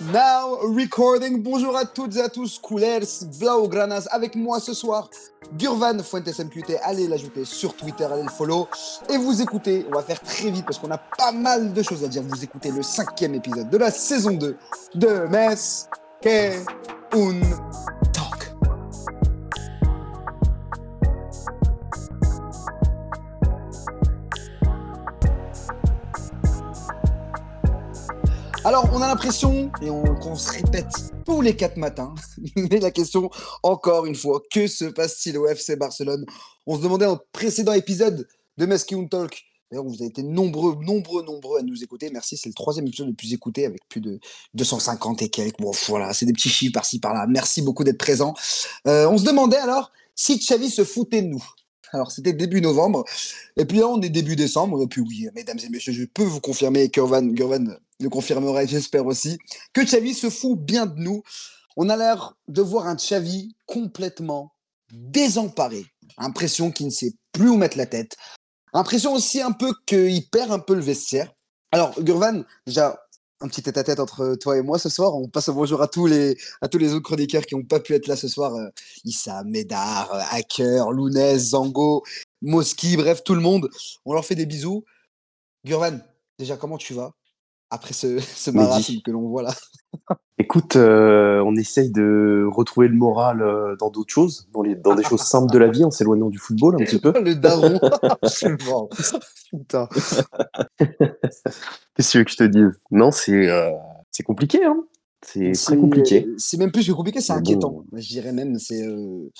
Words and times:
Now 0.00 0.58
recording. 0.76 1.40
Bonjour 1.40 1.76
à 1.76 1.84
toutes 1.84 2.16
et 2.16 2.20
à 2.20 2.28
tous, 2.28 2.58
Coolers, 2.58 3.06
Blaugranas. 3.38 4.08
Avec 4.10 4.34
moi 4.34 4.58
ce 4.58 4.74
soir, 4.74 5.08
Gurvan 5.52 6.02
Fuentes 6.02 6.36
MQT. 6.36 6.78
Allez 6.82 7.06
l'ajouter 7.06 7.44
sur 7.44 7.76
Twitter, 7.76 8.04
allez 8.04 8.24
le 8.24 8.28
follow. 8.28 8.66
Et 9.08 9.16
vous 9.16 9.40
écoutez, 9.40 9.86
on 9.88 9.94
va 9.94 10.02
faire 10.02 10.20
très 10.20 10.50
vite 10.50 10.64
parce 10.64 10.78
qu'on 10.78 10.90
a 10.90 10.98
pas 10.98 11.30
mal 11.30 11.72
de 11.72 11.82
choses 11.82 12.02
à 12.02 12.08
dire. 12.08 12.22
Vous 12.22 12.42
écoutez 12.42 12.72
le 12.72 12.82
cinquième 12.82 13.34
épisode 13.34 13.70
de 13.70 13.78
la 13.78 13.92
saison 13.92 14.32
2 14.32 14.56
de 14.96 15.08
Mes 15.28 15.54
que 16.20 16.58
un 17.16 17.63
Alors, 28.66 28.88
on 28.94 29.02
a 29.02 29.08
l'impression, 29.08 29.70
et 29.82 29.90
on, 29.90 30.36
se 30.36 30.50
répète 30.50 30.86
tous 31.26 31.42
les 31.42 31.54
quatre 31.54 31.76
matins, 31.76 32.14
mais 32.56 32.80
la 32.80 32.90
question, 32.90 33.28
encore 33.62 34.06
une 34.06 34.14
fois, 34.14 34.40
que 34.50 34.66
se 34.66 34.86
passe-t-il 34.86 35.36
au 35.36 35.46
FC 35.46 35.76
Barcelone? 35.76 36.24
On 36.66 36.78
se 36.78 36.82
demandait 36.82 37.04
le 37.04 37.16
précédent 37.32 37.74
épisode 37.74 38.26
de 38.56 38.64
Mesquite 38.64 39.10
Talk. 39.10 39.44
D'ailleurs, 39.70 39.84
vous 39.84 39.96
avez 39.96 40.06
été 40.06 40.22
nombreux, 40.22 40.76
nombreux, 40.82 41.22
nombreux 41.22 41.58
à 41.58 41.62
nous 41.62 41.84
écouter. 41.84 42.08
Merci, 42.10 42.38
c'est 42.38 42.48
le 42.48 42.54
troisième 42.54 42.86
épisode 42.86 43.08
le 43.08 43.14
plus 43.14 43.34
écouté 43.34 43.66
avec 43.66 43.86
plus 43.90 44.00
de 44.00 44.18
250 44.54 45.20
et 45.20 45.28
quelques. 45.28 45.60
Bon, 45.60 45.72
voilà, 45.88 46.14
c'est 46.14 46.24
des 46.24 46.32
petits 46.32 46.48
chiffres 46.48 46.72
par-ci, 46.72 47.00
par-là. 47.00 47.26
Merci 47.28 47.60
beaucoup 47.60 47.84
d'être 47.84 47.98
présent. 47.98 48.32
Euh, 48.86 49.06
on 49.10 49.18
se 49.18 49.24
demandait 49.24 49.58
alors 49.58 49.92
si 50.14 50.38
Xavi 50.38 50.70
se 50.70 50.84
foutait 50.84 51.20
de 51.20 51.28
nous. 51.28 51.44
Alors, 51.94 52.10
c'était 52.10 52.32
début 52.32 52.60
novembre. 52.60 53.04
Et 53.56 53.64
puis 53.64 53.78
là, 53.78 53.86
on 53.86 54.00
est 54.02 54.08
début 54.08 54.34
décembre. 54.34 54.82
Et 54.82 54.86
puis 54.88 55.00
oui, 55.00 55.28
mesdames 55.34 55.60
et 55.64 55.68
messieurs, 55.68 55.92
je 55.92 56.04
peux 56.04 56.24
vous 56.24 56.40
confirmer, 56.40 56.88
Gurvan, 56.88 57.22
Gurvan 57.22 57.76
le 58.00 58.08
confirmera, 58.08 58.66
j'espère 58.66 59.06
aussi, 59.06 59.38
que 59.72 59.80
Xavi 59.80 60.12
se 60.12 60.28
fout 60.28 60.58
bien 60.58 60.86
de 60.86 60.98
nous. 60.98 61.22
On 61.76 61.88
a 61.88 61.96
l'air 61.96 62.36
de 62.48 62.62
voir 62.62 62.88
un 62.88 62.96
Xavi 62.96 63.54
complètement 63.66 64.52
désemparé. 64.92 65.86
Impression 66.18 66.72
qu'il 66.72 66.86
ne 66.86 66.90
sait 66.90 67.14
plus 67.30 67.48
où 67.48 67.56
mettre 67.56 67.78
la 67.78 67.86
tête. 67.86 68.16
Impression 68.72 69.12
aussi 69.12 69.40
un 69.40 69.52
peu 69.52 69.72
qu'il 69.86 70.28
perd 70.30 70.50
un 70.50 70.58
peu 70.58 70.74
le 70.74 70.80
vestiaire. 70.80 71.32
Alors, 71.70 71.94
Gurvan, 72.02 72.42
déjà, 72.66 73.03
un 73.44 73.48
petit 73.48 73.62
tête-à-tête 73.62 74.00
entre 74.00 74.36
toi 74.36 74.56
et 74.56 74.62
moi 74.62 74.78
ce 74.78 74.88
soir. 74.88 75.14
On 75.14 75.28
passe 75.28 75.50
au 75.50 75.54
bonjour 75.54 75.82
à 75.82 75.88
tous 75.88 76.06
les, 76.06 76.36
à 76.62 76.68
tous 76.68 76.78
les 76.78 76.94
autres 76.94 77.02
chroniqueurs 77.02 77.44
qui 77.44 77.54
n'ont 77.54 77.62
pas 77.62 77.78
pu 77.78 77.92
être 77.92 78.06
là 78.06 78.16
ce 78.16 78.26
soir. 78.26 78.54
Euh, 78.54 78.68
Issa, 79.04 79.44
Médard, 79.44 80.12
euh, 80.14 80.20
Hacker, 80.30 80.90
Lounès, 80.90 81.50
Zango, 81.50 82.02
Moski, 82.40 82.96
bref, 82.96 83.22
tout 83.22 83.34
le 83.34 83.42
monde. 83.42 83.68
On 84.06 84.14
leur 84.14 84.24
fait 84.24 84.34
des 84.34 84.46
bisous. 84.46 84.84
Gurvan, 85.64 85.98
déjà, 86.38 86.56
comment 86.56 86.78
tu 86.78 86.94
vas 86.94 87.12
après 87.68 87.92
ce, 87.92 88.18
ce 88.20 88.50
marasme 88.50 89.02
que 89.04 89.10
l'on 89.10 89.28
voit 89.28 89.42
là? 89.42 89.54
Écoute, 90.38 90.76
euh, 90.76 91.40
on 91.46 91.54
essaye 91.54 91.90
de 91.90 92.48
retrouver 92.50 92.88
le 92.88 92.96
moral 92.96 93.40
euh, 93.40 93.76
dans 93.76 93.90
d'autres 93.90 94.12
choses, 94.12 94.48
dans, 94.52 94.62
les, 94.62 94.74
dans 94.74 94.94
des 94.94 95.04
choses 95.04 95.20
simples 95.20 95.52
de 95.52 95.58
la 95.58 95.68
vie, 95.68 95.84
en 95.84 95.90
s'éloignant 95.90 96.28
du 96.28 96.38
football 96.38 96.74
un 96.74 96.84
petit 96.84 96.98
peu. 96.98 97.12
Le 97.20 97.34
daron. 97.34 97.78
Putain. 99.50 99.88
Qu'est-ce 101.94 102.08
que 102.08 102.12
tu 102.12 102.18
veux 102.18 102.24
que 102.24 102.30
je 102.30 102.36
te 102.36 102.44
dise? 102.44 102.80
Non, 102.90 103.10
c'est 103.10 103.48
euh, 103.48 103.70
c'est 104.10 104.22
compliqué, 104.22 104.64
hein 104.64 104.84
C'est 105.22 105.52
très 105.52 105.76
compliqué. 105.76 106.28
C'est 106.38 106.56
même 106.56 106.72
plus 106.72 106.86
que 106.86 106.92
compliqué, 106.92 107.20
c'est 107.20 107.32
inquiétant. 107.32 107.70
bon. 107.70 107.84
Je 107.92 108.08
dirais 108.08 108.32
même, 108.32 108.58
c'est 108.58 108.86
euh, 108.86 109.30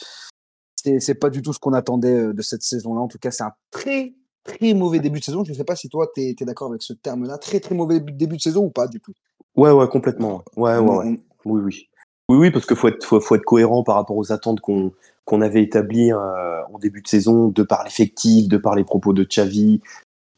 c'est 0.75 1.14
pas 1.14 1.30
du 1.30 1.42
tout 1.42 1.52
ce 1.52 1.58
qu'on 1.58 1.72
attendait 1.72 2.16
euh, 2.16 2.32
de 2.32 2.42
cette 2.42 2.62
saison-là. 2.62 3.00
En 3.00 3.08
tout 3.08 3.19
cas, 3.19 3.30
c'est 3.30 3.44
un 3.44 3.52
très 3.70 4.14
très 4.44 4.75
mauvais 4.75 5.00
début 5.00 5.20
de 5.20 5.25
saison. 5.25 5.42
Je 5.44 5.52
ne 5.52 5.56
sais 5.56 5.64
pas 5.64 5.77
si 5.77 5.88
toi, 5.88 6.08
tu 6.14 6.20
es, 6.20 6.34
d'accord 6.44 6.69
avec 6.69 6.82
ce 6.82 6.92
terme-là. 6.92 7.38
Très 7.38 7.60
très 7.60 7.75
mauvais 7.75 8.00
début- 8.00 8.36
de 8.36 8.41
saison 8.41 8.64
ou 8.64 8.70
pas 8.70 8.86
du 8.86 9.00
tout? 9.00 9.12
Ouais, 9.56 9.70
ouais, 9.70 9.88
complètement. 9.88 10.44
Ouais, 10.56 10.77
ouais. 10.78 11.19
Oui, 11.44 11.60
oui. 11.62 11.88
Oui, 12.28 12.38
oui, 12.38 12.50
parce 12.50 12.64
qu'il 12.66 12.77
faut 12.77 12.88
être, 12.88 13.05
faut, 13.05 13.20
faut 13.20 13.34
être 13.34 13.44
cohérent 13.44 13.82
par 13.82 13.97
rapport 13.97 14.16
aux 14.16 14.32
attentes 14.32 14.60
qu'on 14.60 14.92
qu'on 15.25 15.41
avait 15.41 15.62
établies 15.62 16.12
euh, 16.12 16.62
en 16.72 16.78
début 16.78 17.00
de 17.00 17.09
saison, 17.09 17.48
de 17.48 17.62
par 17.62 17.82
l'effectif, 17.84 18.47
de 18.47 18.59
par 18.59 18.75
les 18.75 18.84
propos 18.84 19.15
de 19.15 19.25
Xavi, 19.25 19.81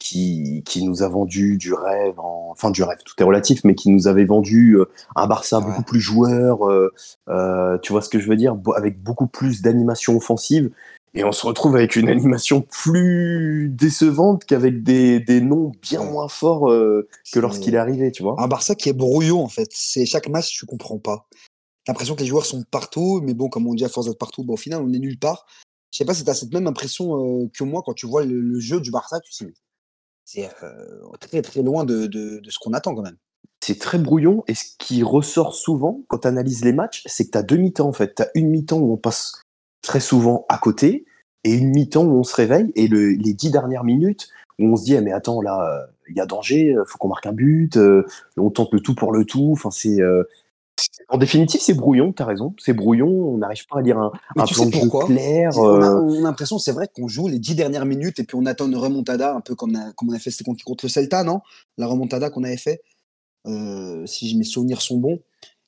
qui, 0.09 0.63
qui 0.65 0.85
nous 0.85 1.03
a 1.03 1.09
vendu 1.09 1.57
du 1.57 1.73
rêve, 1.75 2.19
en- 2.21 2.51
enfin 2.51 2.71
du 2.71 2.83
rêve, 2.83 2.99
tout 3.05 3.15
est 3.19 3.25
relatif, 3.25 3.65
mais 3.65 3.75
qui 3.75 3.91
nous 3.91 4.07
avait 4.07 4.25
vendu 4.25 4.77
euh, 4.77 4.89
un 5.17 5.27
Barça 5.27 5.59
Ouais. 5.59 5.65
beaucoup 5.65 5.83
plus 5.83 6.01
joueur, 6.01 6.69
euh, 6.69 6.93
euh, 7.29 7.79
tu 7.79 7.93
vois 7.93 8.03
ce 8.03 8.09
que 8.09 8.21
je 8.21 8.29
veux 8.29 8.37
dire, 8.37 8.57
avec 8.77 9.03
beaucoup 9.03 9.27
plus 9.27 9.63
d'animation 9.63 10.17
offensive. 10.17 10.71
Et 11.15 11.25
on 11.25 11.33
se 11.33 11.47
retrouve 11.47 11.77
avec 11.77 11.97
une 11.97 12.09
animation 12.11 12.61
plus 12.61 13.71
décevante 13.71 14.45
qu'avec 14.45 14.83
des, 14.83 15.19
des 15.19 15.41
noms 15.41 15.73
bien 15.81 16.05
moins 16.05 16.29
forts 16.29 16.71
euh, 16.71 17.09
que 17.33 17.41
lorsqu'il 17.41 17.75
est 17.75 17.79
arrivé, 17.79 18.13
tu 18.13 18.23
vois. 18.23 18.37
Un 18.39 18.49
Barça 18.49 18.75
qui 18.75 18.91
est 18.91 18.93
brouillon 18.93 19.43
en 19.43 19.49
fait. 19.49 19.69
C'est 19.73 20.05
chaque 20.05 20.29
match, 20.29 20.55
tu 20.55 20.67
comprends 20.67 20.99
pas. 20.99 21.27
T'as 21.85 21.93
l'impression 21.93 22.15
que 22.17 22.21
les 22.21 22.27
joueurs 22.27 22.45
sont 22.45 22.65
partout, 22.71 23.21
mais 23.25 23.33
bon, 23.33 23.49
comme 23.49 23.67
on 23.67 23.75
dit, 23.75 23.85
à 23.85 23.89
force 23.89 24.07
d'être 24.07 24.19
partout, 24.19 24.45
bah, 24.45 24.53
au 24.55 24.57
final, 24.59 24.83
on 24.83 24.93
est 24.93 24.99
nulle 24.99 25.19
part. 25.19 25.47
Je 25.91 25.99
sais 25.99 26.05
pas 26.05 26.15
si 26.15 26.23
tu 26.25 26.31
as 26.31 26.35
cette 26.35 26.53
même 26.53 26.67
impression 26.67 27.45
euh, 27.45 27.49
que 27.57 27.65
moi 27.65 27.83
quand 27.87 27.95
tu 27.95 28.07
vois 28.07 28.25
le, 28.25 28.39
le 28.41 28.61
jeu 28.61 28.81
du 28.81 28.91
Barça, 28.91 29.19
tu 29.21 29.33
sais, 29.33 29.55
c'est 30.27 30.51
euh, 30.63 31.17
très 31.21 31.41
très 31.41 31.63
loin 31.63 31.85
de, 31.85 32.11
ce 32.49 32.59
qu'on 32.59 32.73
attend 32.73 32.95
quand 32.95 33.03
même. 33.03 33.17
c'est 33.63 33.79
très 33.79 33.99
brouillon 33.99 34.45
et 34.49 34.55
ce 34.55 34.65
qui 34.79 35.03
ressort 35.03 35.55
souvent 35.55 36.03
quand 36.09 36.19
tu 36.19 36.29
analyses 36.29 36.65
les 36.65 36.73
matchs, 36.73 37.03
c'est 37.07 37.25
que 37.27 37.31
tu 37.31 37.39
as 37.39 37.43
deux 37.43 37.57
mi-temps 37.57 37.89
en 37.89 37.93
fait. 37.93 38.15
Tu 38.17 38.23
as 38.23 38.31
une 38.35 38.51
mi-temps 38.51 38.79
où 38.79 38.93
on 38.93 38.97
passe 38.99 39.41
très 39.83 40.01
souvent 40.01 40.45
à 40.49 40.59
côté 40.59 41.07
et 41.45 41.55
une 41.55 41.71
mi-temps 41.71 42.05
où 42.05 42.19
on 42.19 42.25
se 42.25 42.35
réveille 42.35 42.73
et 42.75 42.89
le- 42.89 43.13
les 43.13 43.35
dix 43.35 43.51
dernières 43.51 43.85
minutes 43.85 44.29
où 44.59 44.67
on 44.73 44.77
se 44.77 44.85
dit 44.85 44.97
ah, 44.97 45.01
mais 45.01 45.13
attends 45.13 45.41
là 45.41 45.61
euh, 45.63 45.87
il 46.09 46.17
y 46.17 46.21
a 46.21 46.27
danger, 46.27 46.75
euh, 46.75 46.85
faut 46.87 46.99
qu'on 46.99 47.09
marque 47.09 47.27
un 47.27 47.33
but, 47.33 47.79
on 48.37 48.51
tente 48.51 48.73
le 48.73 48.81
tout 48.81 48.95
pour 48.95 49.13
le 49.13 49.25
tout. 49.25 49.51
Enfin 49.53 49.71
c'est 49.71 50.01
en 51.09 51.19
définitive 51.19 51.61
c'est 51.61 51.75
brouillon, 51.75 52.13
t'as 52.13 52.25
raison, 52.25 52.55
c'est 52.59 52.73
brouillon, 52.73 53.09
on 53.09 53.39
n'arrive 53.39 53.67
pas 53.67 53.79
à 53.79 53.83
lire 53.83 53.99
un, 53.99 54.13
Mais 54.35 54.43
un 54.43 54.45
tu 54.47 54.55
plan 54.55 54.65
sais 54.65 54.71
de 54.71 54.75
jeu 54.75 54.81
pourquoi? 54.81 55.07
clair. 55.07 55.51
on 55.57 55.81
a, 55.83 55.91
euh, 55.91 56.01
on 56.01 56.19
a 56.19 56.21
l'impression, 56.21 56.59
c'est 56.59 56.73
vrai, 56.73 56.89
qu'on 56.95 57.09
joue 57.09 57.29
les 57.29 57.39
dix 57.39 57.55
dernières 57.55 57.87
minutes 57.87 58.19
et 58.19 58.25
puis 58.25 58.37
on 58.37 58.45
attend 58.47 58.67
une 58.67 58.77
remontada, 58.77 59.35
un 59.35 59.41
peu 59.41 59.55
comme, 59.55 59.77
on 59.77 59.79
a- 59.79 59.93
comme 59.93 60.11
on 60.11 60.13
a 60.13 60.19
fait 60.19 60.31
contre, 60.45 60.65
contre 60.65 60.85
le 60.85 60.91
Celta, 60.91 61.23
non? 61.25 61.41
La 61.79 61.87
remontada 61.87 62.31
qu'on 62.31 62.45
avait 62.45 62.57
fait, 62.57 62.83
euh, 63.47 64.05
si 64.07 64.37
mes 64.37 64.45
souvenirs 64.45 64.83
sont 64.83 64.99
bons. 64.99 65.21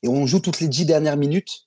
Et 0.03 0.09
on 0.09 0.27
joue 0.27 0.41
toutes 0.41 0.61
les 0.61 0.69
dix 0.69 0.85
dernières 0.85 1.17
minutes. 1.17 1.67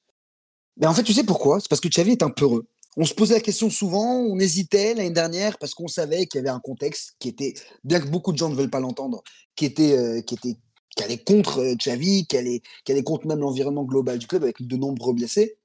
Mais 0.78 0.88
en 0.88 0.94
fait, 0.94 1.04
tu 1.04 1.14
sais 1.14 1.24
pourquoi? 1.24 1.60
C'est 1.60 1.68
parce 1.70 1.82
que 1.82 1.90
Xavi 1.90 2.12
est 2.12 2.24
un 2.24 2.30
peureux. 2.30 2.66
On 2.98 3.06
se 3.06 3.14
posait 3.14 3.36
la 3.36 3.40
question 3.42 3.70
souvent, 3.70 4.18
on 4.20 4.38
hésitait 4.40 4.94
l'année 4.94 5.12
dernière 5.12 5.58
parce 5.58 5.74
qu'on 5.74 5.88
savait 5.88 6.26
qu'il 6.26 6.40
y 6.40 6.42
avait 6.42 6.50
un 6.50 6.60
contexte 6.60 7.16
qui 7.20 7.30
était, 7.30 7.54
bien 7.86 8.02
que 8.02 8.08
beaucoup 8.08 8.34
de 8.34 8.38
gens 8.38 8.50
ne 8.50 8.56
veulent 8.56 8.70
pas 8.70 8.82
l'entendre, 8.82 9.24
qui 9.56 9.66
était, 9.66 9.98
euh, 9.98 10.22
qui 10.22 10.36
était, 10.36 10.58
qui 10.96 11.04
allait 11.04 11.18
contre 11.18 11.60
euh, 11.60 11.76
Xavi, 11.76 12.26
qui 12.28 12.38
allait 12.38 13.04
contre 13.04 13.28
même 13.28 13.40
l'environnement 13.40 13.84
global 13.84 14.20
du 14.20 14.28
club 14.28 14.44
avec 14.44 14.66
de 14.66 14.76
nombreux 14.78 15.14
blessés. 15.14 15.58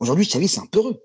Aujourd'hui, 0.00 0.26
Xavi, 0.26 0.48
c'est 0.48 0.60
un 0.60 0.66
peureux. 0.66 1.02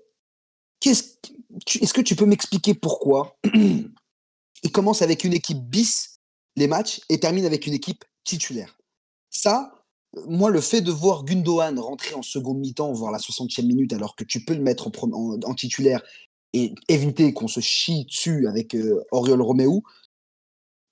Tu- 0.80 0.90
Est-ce 0.90 1.92
que 1.92 2.00
tu 2.00 2.16
peux 2.16 2.26
m'expliquer 2.26 2.74
pourquoi 2.74 3.36
il 3.54 4.72
commence 4.72 5.02
avec 5.02 5.24
une 5.24 5.32
équipe 5.32 5.58
bis 5.62 6.18
les 6.56 6.66
matchs 6.66 7.00
et 7.08 7.20
termine 7.20 7.44
avec 7.44 7.66
une 7.66 7.74
équipe 7.74 8.04
titulaire? 8.24 8.78
Ça, 9.30 9.72
moi, 10.26 10.50
le 10.50 10.60
fait 10.60 10.80
de 10.80 10.90
voir 10.92 11.24
Gundogan 11.24 11.78
rentrer 11.78 12.14
en 12.14 12.22
seconde 12.22 12.58
mi-temps, 12.58 12.92
voire 12.92 13.12
la 13.12 13.18
60e 13.18 13.66
minute, 13.66 13.92
alors 13.92 14.14
que 14.14 14.24
tu 14.24 14.44
peux 14.44 14.54
le 14.54 14.60
mettre 14.60 14.88
en, 14.88 15.54
titulaire 15.54 16.02
et 16.52 16.74
éviter 16.88 17.32
qu'on 17.32 17.48
se 17.48 17.60
chie 17.60 18.04
dessus 18.04 18.46
avec 18.46 18.74
euh, 18.74 19.02
Oriol 19.10 19.40
Roméo, 19.40 19.82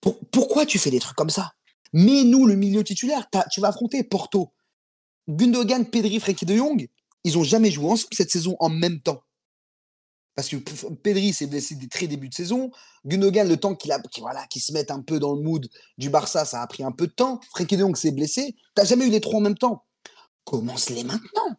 pour- 0.01 0.19
pourquoi 0.31 0.65
tu 0.65 0.79
fais 0.79 0.91
des 0.91 1.01
trucs 1.01 1.17
comme 1.17 1.31
ça? 1.31 1.53
Mets-nous 1.93 2.47
le 2.47 2.57
milieu 2.57 2.85
titulaire. 2.85 3.29
Tu 3.51 3.61
vas 3.61 3.69
affronter 3.69 4.03
Porto. 4.05 4.53
Gundogan, 5.29 5.85
Pedri, 5.85 6.19
Frenkie 6.21 6.47
de 6.47 6.57
Jong, 6.57 6.89
ils 7.25 7.39
ont 7.39 7.45
jamais 7.45 7.71
joué 7.71 7.91
ensemble 7.91 8.15
cette 8.15 8.31
saison 8.31 8.57
en 8.59 8.69
même 8.69 9.01
temps. 9.01 9.23
Parce 10.35 10.49
que 10.49 10.57
Pedri 10.57 11.33
s'est 11.33 11.47
blessé 11.47 11.75
des 11.75 11.89
très 11.89 12.07
débuts 12.07 12.29
de 12.29 12.35
saison. 12.35 12.71
Gundogan, 13.05 13.49
le 13.49 13.57
temps 13.57 13.75
qu'il 13.75 13.93
a, 13.93 14.01
qu'il 14.01 14.23
voilà, 14.23 14.47
se 14.55 14.73
mette 14.73 14.91
un 14.91 15.03
peu 15.03 15.19
dans 15.19 15.35
le 15.35 15.43
mood 15.43 15.69
du 15.99 16.09
Barça, 16.11 16.45
ça 16.45 16.63
a 16.63 16.67
pris 16.67 16.83
un 16.83 16.93
peu 16.93 17.07
de 17.07 17.13
temps. 17.13 17.41
Frenkie 17.51 17.77
de 17.77 17.83
Jong 17.83 17.97
s'est 17.97 18.13
blessé. 18.13 18.57
T'as 18.75 18.85
jamais 18.85 19.07
eu 19.07 19.11
les 19.11 19.21
trois 19.21 19.39
en 19.39 19.43
même 19.43 19.59
temps. 19.59 19.85
Commence-les 20.45 21.05
maintenant. 21.05 21.57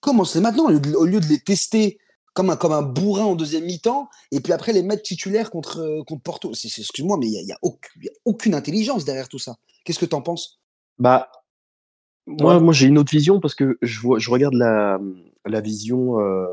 Commence-les 0.00 0.40
maintenant 0.40 0.64
au 0.66 1.04
lieu 1.04 1.20
de 1.20 1.26
les 1.26 1.40
tester 1.40 1.98
comme 2.38 2.50
un, 2.50 2.56
comme 2.56 2.70
un 2.70 2.82
bourrin 2.82 3.24
en 3.24 3.34
deuxième 3.34 3.64
mi-temps 3.64 4.08
et 4.30 4.38
puis 4.38 4.52
après 4.52 4.72
les 4.72 4.84
mettre 4.84 5.02
titulaires 5.02 5.50
contre, 5.50 5.80
euh, 5.80 6.04
contre 6.04 6.22
Porto. 6.22 6.54
C'est- 6.54 6.68
c'est- 6.68 6.82
Excuse-moi, 6.82 7.16
mais 7.18 7.26
il 7.26 7.32
n'y 7.32 7.38
a, 7.38 7.42
y 7.42 7.52
a 7.52 7.58
aucune, 7.62 8.00
il 8.00 8.04
y 8.04 8.08
a 8.08 8.12
aucune 8.24 8.54
intelligence 8.54 9.04
derrière 9.04 9.28
tout 9.28 9.40
ça. 9.40 9.56
Qu'est-ce 9.84 9.98
que 9.98 10.06
t'en 10.06 10.22
penses? 10.22 10.60
Bah, 11.00 11.32
moi, 12.28 12.60
moi 12.60 12.72
j'ai 12.72 12.86
une 12.86 12.96
autre 12.96 13.10
vision 13.10 13.40
parce 13.40 13.56
que 13.56 13.76
je, 13.82 13.98
vois, 13.98 14.20
je 14.20 14.30
regarde 14.30 14.54
la, 14.54 15.00
la 15.46 15.60
vision 15.60 16.20
euh, 16.20 16.46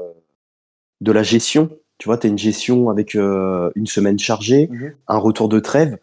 de 1.01 1.11
la 1.11 1.21
gestion. 1.21 1.69
Tu 1.99 2.09
vois, 2.09 2.17
tu 2.17 2.25
as 2.25 2.31
une 2.31 2.39
gestion 2.39 2.89
avec 2.89 3.15
euh, 3.15 3.69
une 3.75 3.85
semaine 3.85 4.17
chargée, 4.17 4.71
un 5.07 5.17
retour 5.19 5.49
de 5.49 5.59
trêve. 5.59 5.99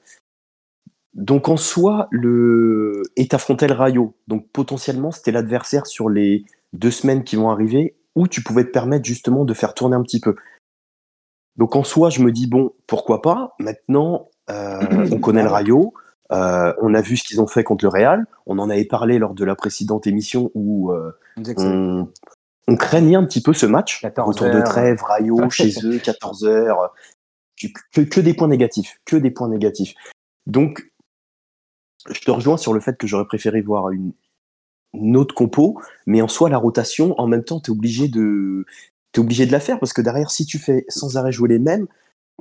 Donc 1.15 1.49
en 1.49 1.57
soi, 1.57 2.07
le... 2.13 3.03
et 3.17 3.27
t'affrontais 3.27 3.67
le 3.67 3.75
Rayo. 3.75 4.15
Donc 4.29 4.47
potentiellement, 4.53 5.11
c'était 5.11 5.33
l'adversaire 5.33 5.87
sur 5.89 6.09
les 6.09 6.45
deux 6.73 6.93
semaines 6.93 7.25
qui 7.25 7.35
vont 7.35 7.51
arriver 7.51 7.97
où 8.15 8.29
tu 8.29 8.43
pouvais 8.43 8.65
te 8.65 8.71
permettre 8.71 9.05
justement 9.05 9.45
de 9.45 9.55
faire 9.55 9.75
tourner 9.75 9.97
un 9.97 10.03
petit 10.03 10.21
peu. 10.21 10.37
Donc 11.57 11.77
en 11.77 11.85
soi, 11.85 12.11
je 12.11 12.23
me 12.23 12.33
dis, 12.33 12.47
bon, 12.47 12.73
pourquoi 12.87 13.23
pas? 13.23 13.55
Maintenant, 13.59 14.31
euh, 14.51 15.09
on 15.13 15.19
connaît 15.19 15.43
le 15.43 15.49
Rayo. 15.49 15.95
Euh, 16.33 16.73
on 16.81 16.95
a 16.95 17.03
vu 17.03 17.17
ce 17.17 17.25
qu'ils 17.25 17.41
ont 17.41 17.47
fait 17.47 17.65
contre 17.65 17.85
le 17.85 17.91
Real. 17.91 18.27
On 18.47 18.59
en 18.59 18.71
avait 18.71 18.87
parlé 18.87 19.19
lors 19.19 19.35
de 19.35 19.45
la 19.45 19.55
précédente 19.55 20.07
émission 20.07 20.51
où 20.55 20.93
euh, 20.93 21.13
on, 21.59 22.09
on, 22.69 22.77
craignait 22.77 23.17
un 23.17 23.25
petit 23.25 23.43
peu 23.43 23.53
ce 23.53 23.67
match. 23.67 24.05
Autour 24.17 24.51
de 24.51 24.63
trêve, 24.63 25.03
Rayo, 25.03 25.51
chez 25.51 25.73
eux, 25.85 25.99
14 25.99 26.45
heures. 26.45 26.95
Que, 27.93 28.01
que, 28.01 28.21
des 28.21 28.35
points 28.35 28.49
négatifs. 28.49 28.99
Que 29.05 29.17
des 29.17 29.31
points 29.31 29.49
négatifs. 29.49 29.95
Donc, 30.47 30.91
je 32.11 32.21
te 32.21 32.31
rejoins 32.31 32.57
sur 32.57 32.73
le 32.73 32.81
fait 32.81 32.97
que 32.97 33.07
j'aurais 33.07 33.27
préféré 33.27 33.61
voir 33.61 33.91
une, 33.91 34.13
une, 34.95 35.17
autre 35.17 35.35
compo, 35.35 35.81
mais 36.07 36.23
en 36.23 36.29
soi, 36.29 36.49
la 36.51 36.59
rotation, 36.59 37.19
en 37.19 37.27
même 37.27 37.45
temps, 37.45 37.61
tu 37.61 37.71
es 37.71 37.73
obligé 37.73 38.09
de. 38.09 38.65
Es 39.15 39.19
obligé 39.19 39.45
de 39.45 39.53
la 39.53 39.61
faire 39.61 39.79
parce 39.79 39.93
que 39.93 40.01
derrière, 40.01 40.31
si 40.31 40.47
tu 40.47 40.59
fais 40.59 40.87
sans 40.89 41.19
arrêt 41.19 41.33
jouer 41.33 41.51
les 41.51 41.59
mêmes, 41.59 41.87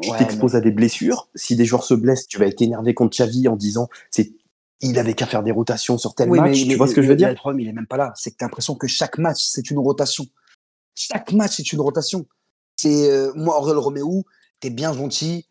tu 0.01 0.09
t'exposes 0.17 0.55
à 0.55 0.61
des 0.61 0.71
blessures. 0.71 1.27
Si 1.35 1.55
des 1.55 1.65
joueurs 1.65 1.83
se 1.83 1.93
blessent, 1.93 2.27
tu 2.27 2.37
vas 2.37 2.45
être 2.45 2.61
énervé 2.61 2.93
contre 2.93 3.17
Xavi 3.17 3.47
en 3.49 3.57
disant 3.57 3.89
c'est 4.09 4.31
il 4.81 4.97
avait 4.97 5.13
qu'à 5.13 5.27
faire 5.27 5.43
des 5.43 5.51
rotations 5.51 5.97
sur 5.97 6.15
tel 6.15 6.29
match. 6.29 6.67
tu 6.67 6.75
vois 6.75 6.87
ce 6.87 6.95
que 6.95 7.01
je 7.01 7.07
veux 7.07 7.15
dire? 7.15 7.29
Le 7.29 7.35
problème, 7.35 7.59
il 7.59 7.67
est 7.67 7.73
même 7.73 7.87
pas 7.87 7.97
là. 7.97 8.13
C'est 8.15 8.31
que 8.31 8.37
tu 8.37 8.43
as 8.43 8.47
l'impression 8.47 8.75
que 8.75 8.87
chaque 8.87 9.17
match, 9.17 9.43
c'est 9.43 9.69
une 9.69 9.77
rotation. 9.77 10.25
Chaque 10.95 11.31
match, 11.33 11.57
c'est 11.57 11.71
une 11.71 11.81
rotation. 11.81 12.25
C'est 12.77 13.11
euh, 13.11 13.31
moi, 13.35 13.59
Aurel 13.59 13.77
Roméo, 13.77 14.23
t'es 14.59 14.69
bien 14.69 14.93
gentil. 14.93 15.47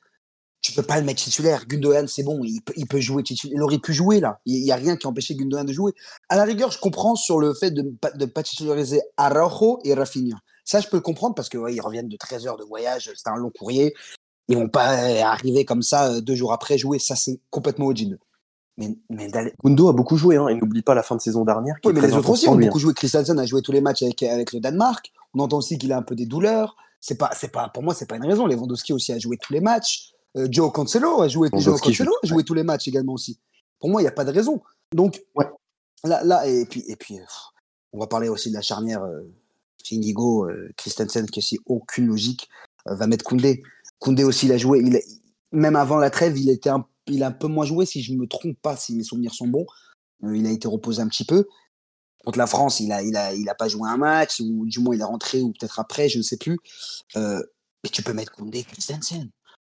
Tu 0.61 0.73
peux 0.73 0.83
pas 0.83 0.99
le 0.99 1.07
mettre 1.07 1.23
titulaire. 1.23 1.67
Gundogan, 1.67 2.07
c'est 2.07 2.23
bon, 2.23 2.41
il 2.45 2.61
peut, 2.61 2.75
il 2.77 2.87
peut 2.87 3.01
jouer 3.01 3.23
titulaire. 3.23 3.57
Il 3.57 3.63
aurait 3.63 3.79
pu 3.79 3.95
jouer 3.95 4.21
là. 4.21 4.41
Il 4.45 4.63
y 4.63 4.73
a 4.73 4.77
rien 4.77 4.97
qui 4.97 5.07
empêchait 5.07 5.35
Gundogan 5.35 5.67
de 5.67 5.73
jouer. 5.73 5.93
À 6.29 6.37
la 6.37 6.45
rigueur, 6.45 6.71
je 6.71 6.79
comprends 6.79 7.15
sur 7.15 7.39
le 7.41 7.55
fait 7.55 7.71
de 7.71 7.83
ne 7.83 8.27
pas 8.27 8.43
titulariser 8.43 9.01
Araujo 9.17 9.81
et 9.85 9.95
Rafinha. 9.95 10.37
Ça, 10.65 10.81
je 10.81 10.89
peux 10.89 10.99
le 10.99 11.03
comprendre 11.03 11.35
parce 11.35 11.49
que 11.49 11.59
ils 11.73 11.81
reviennent 11.81 12.09
de 12.09 12.17
13 12.17 12.47
heures 12.47 12.57
de 12.57 12.65
voyage. 12.65 13.11
C'était 13.17 13.31
un 13.31 13.37
long 13.37 13.51
courrier. 13.51 13.95
Ils 14.49 14.57
vont 14.57 14.69
pas 14.69 14.89
arriver 15.25 15.65
comme 15.65 15.83
ça 15.83 16.13
euh, 16.13 16.21
deux 16.21 16.35
jours 16.35 16.53
après 16.53 16.77
jouer. 16.77 16.99
Ça, 16.99 17.17
c'est 17.17 17.41
complètement 17.51 17.87
odieux. 17.87 18.19
Mais, 18.77 18.97
mais 19.11 19.31
Gundo 19.63 19.89
a 19.89 19.93
beaucoup 19.93 20.17
joué, 20.17 20.37
hein, 20.37 20.49
et 20.49 20.55
n'oublie 20.55 20.83
pas 20.83 20.95
la 20.95 21.03
fin 21.03 21.15
de 21.15 21.21
saison 21.21 21.45
dernière. 21.45 21.77
Oui, 21.85 21.93
mais 21.93 22.01
les 22.01 22.15
autres 22.15 22.31
aussi 22.31 22.49
ont 22.49 22.57
beaucoup 22.57 22.79
hein. 22.79 22.81
joué. 22.81 22.95
Christensen 22.95 23.39
a 23.39 23.47
joué 23.47 23.63
tous 23.63 23.73
les 23.73 23.81
matchs 23.81 24.03
avec, 24.03 24.23
avec 24.23 24.53
le 24.53 24.61
Danemark. 24.61 25.13
On 25.35 25.41
entend 25.41 25.59
aussi 25.59 25.77
qu'il 25.77 25.93
a 25.93 25.99
un 25.99 26.03
peu 26.03 26.15
des 26.15 26.27
douleurs. 26.27 26.77
C'est 27.01 27.17
pas, 27.17 27.31
c'est 27.35 27.53
pas, 27.53 27.69
pour 27.69 27.83
moi, 27.83 27.95
c'est 27.95 28.07
pas 28.07 28.17
une 28.17 28.25
raison. 28.25 28.47
Lewandowski 28.47 28.93
aussi 28.93 29.13
a 29.13 29.19
joué 29.19 29.37
tous 29.37 29.53
les 29.53 29.61
matchs. 29.61 30.13
Euh, 30.37 30.49
Joe 30.51 30.73
Cancelo 30.73 31.23
a 31.23 31.29
joué, 31.29 31.49
Joe 31.53 31.81
Cancelo 31.81 32.13
a 32.23 32.27
joué 32.27 32.45
tous 32.45 32.55
les 32.55 32.63
matchs 32.63 32.89
également 32.89 33.15
aussi. 33.15 33.39
Pour 33.79 33.91
moi, 33.91 34.01
il 34.01 34.05
n'y 34.05 34.09
a 34.09 34.13
pas 34.13 34.25
de 34.25 34.33
raison. 34.33 34.61
Donc, 34.93 35.23
ouais. 35.35 35.47
là, 36.05 36.23
là, 36.25 36.47
et 36.47 36.67
puis, 36.67 36.85
et 36.87 36.97
puis, 36.97 37.19
on 37.93 37.99
va 37.99 38.07
parler 38.07 38.29
aussi 38.29 38.51
de 38.51 38.55
la 38.55 38.63
charnière 38.63 39.03
euh, 39.03 39.23
euh, 39.93 40.69
Christensen, 40.77 41.27
qui 41.27 41.41
aussi 41.41 41.59
aucune 41.67 42.07
logique, 42.07 42.49
euh, 42.89 42.95
va 42.95 43.07
mettre 43.07 43.25
Koundé. 43.25 43.63
Koundé 43.99 44.25
aussi, 44.25 44.47
il 44.47 44.53
a 44.53 44.59
joué, 44.59 44.81
il 44.81 45.01
même 45.53 45.75
avant 45.75 45.97
la 45.97 46.11
trêve, 46.11 46.39
il, 46.39 46.49
était 46.49 46.71
un, 46.71 46.87
il 47.07 47.25
a 47.25 47.29
un 47.29 47.33
peu 47.33 47.49
moins 47.49 47.65
joué, 47.65 47.85
si 47.87 48.03
je 48.03 48.13
ne 48.13 48.19
me 48.19 48.27
trompe 48.27 48.57
pas, 48.63 48.77
si 48.77 48.95
mes 48.95 49.03
souvenirs 49.03 49.35
sont 49.35 49.49
bons. 49.49 49.67
Il 50.23 50.47
a 50.47 50.51
été 50.51 50.69
reposé 50.69 51.03
un 51.03 51.09
petit 51.09 51.25
peu. 51.25 51.49
Contre 52.25 52.39
la 52.39 52.47
France, 52.47 52.79
il 52.81 52.89
n'a 52.89 53.03
il 53.03 53.17
a, 53.17 53.35
il 53.35 53.49
a 53.49 53.55
pas 53.55 53.67
joué 53.67 53.89
un 53.89 53.97
match, 53.97 54.41
ou 54.41 54.67
du 54.67 54.79
moins 54.79 54.95
il 54.95 55.01
est 55.01 55.05
rentré, 55.05 55.41
ou 55.41 55.53
peut-être 55.53 55.81
après, 55.81 56.09
je 56.09 56.19
ne 56.19 56.23
sais 56.23 56.37
plus. 56.37 56.59
Mais 57.17 57.91
tu 57.91 58.03
peux 58.03 58.13
mettre 58.13 58.33
Koundé, 58.33 58.63
Christensen. 58.63 59.31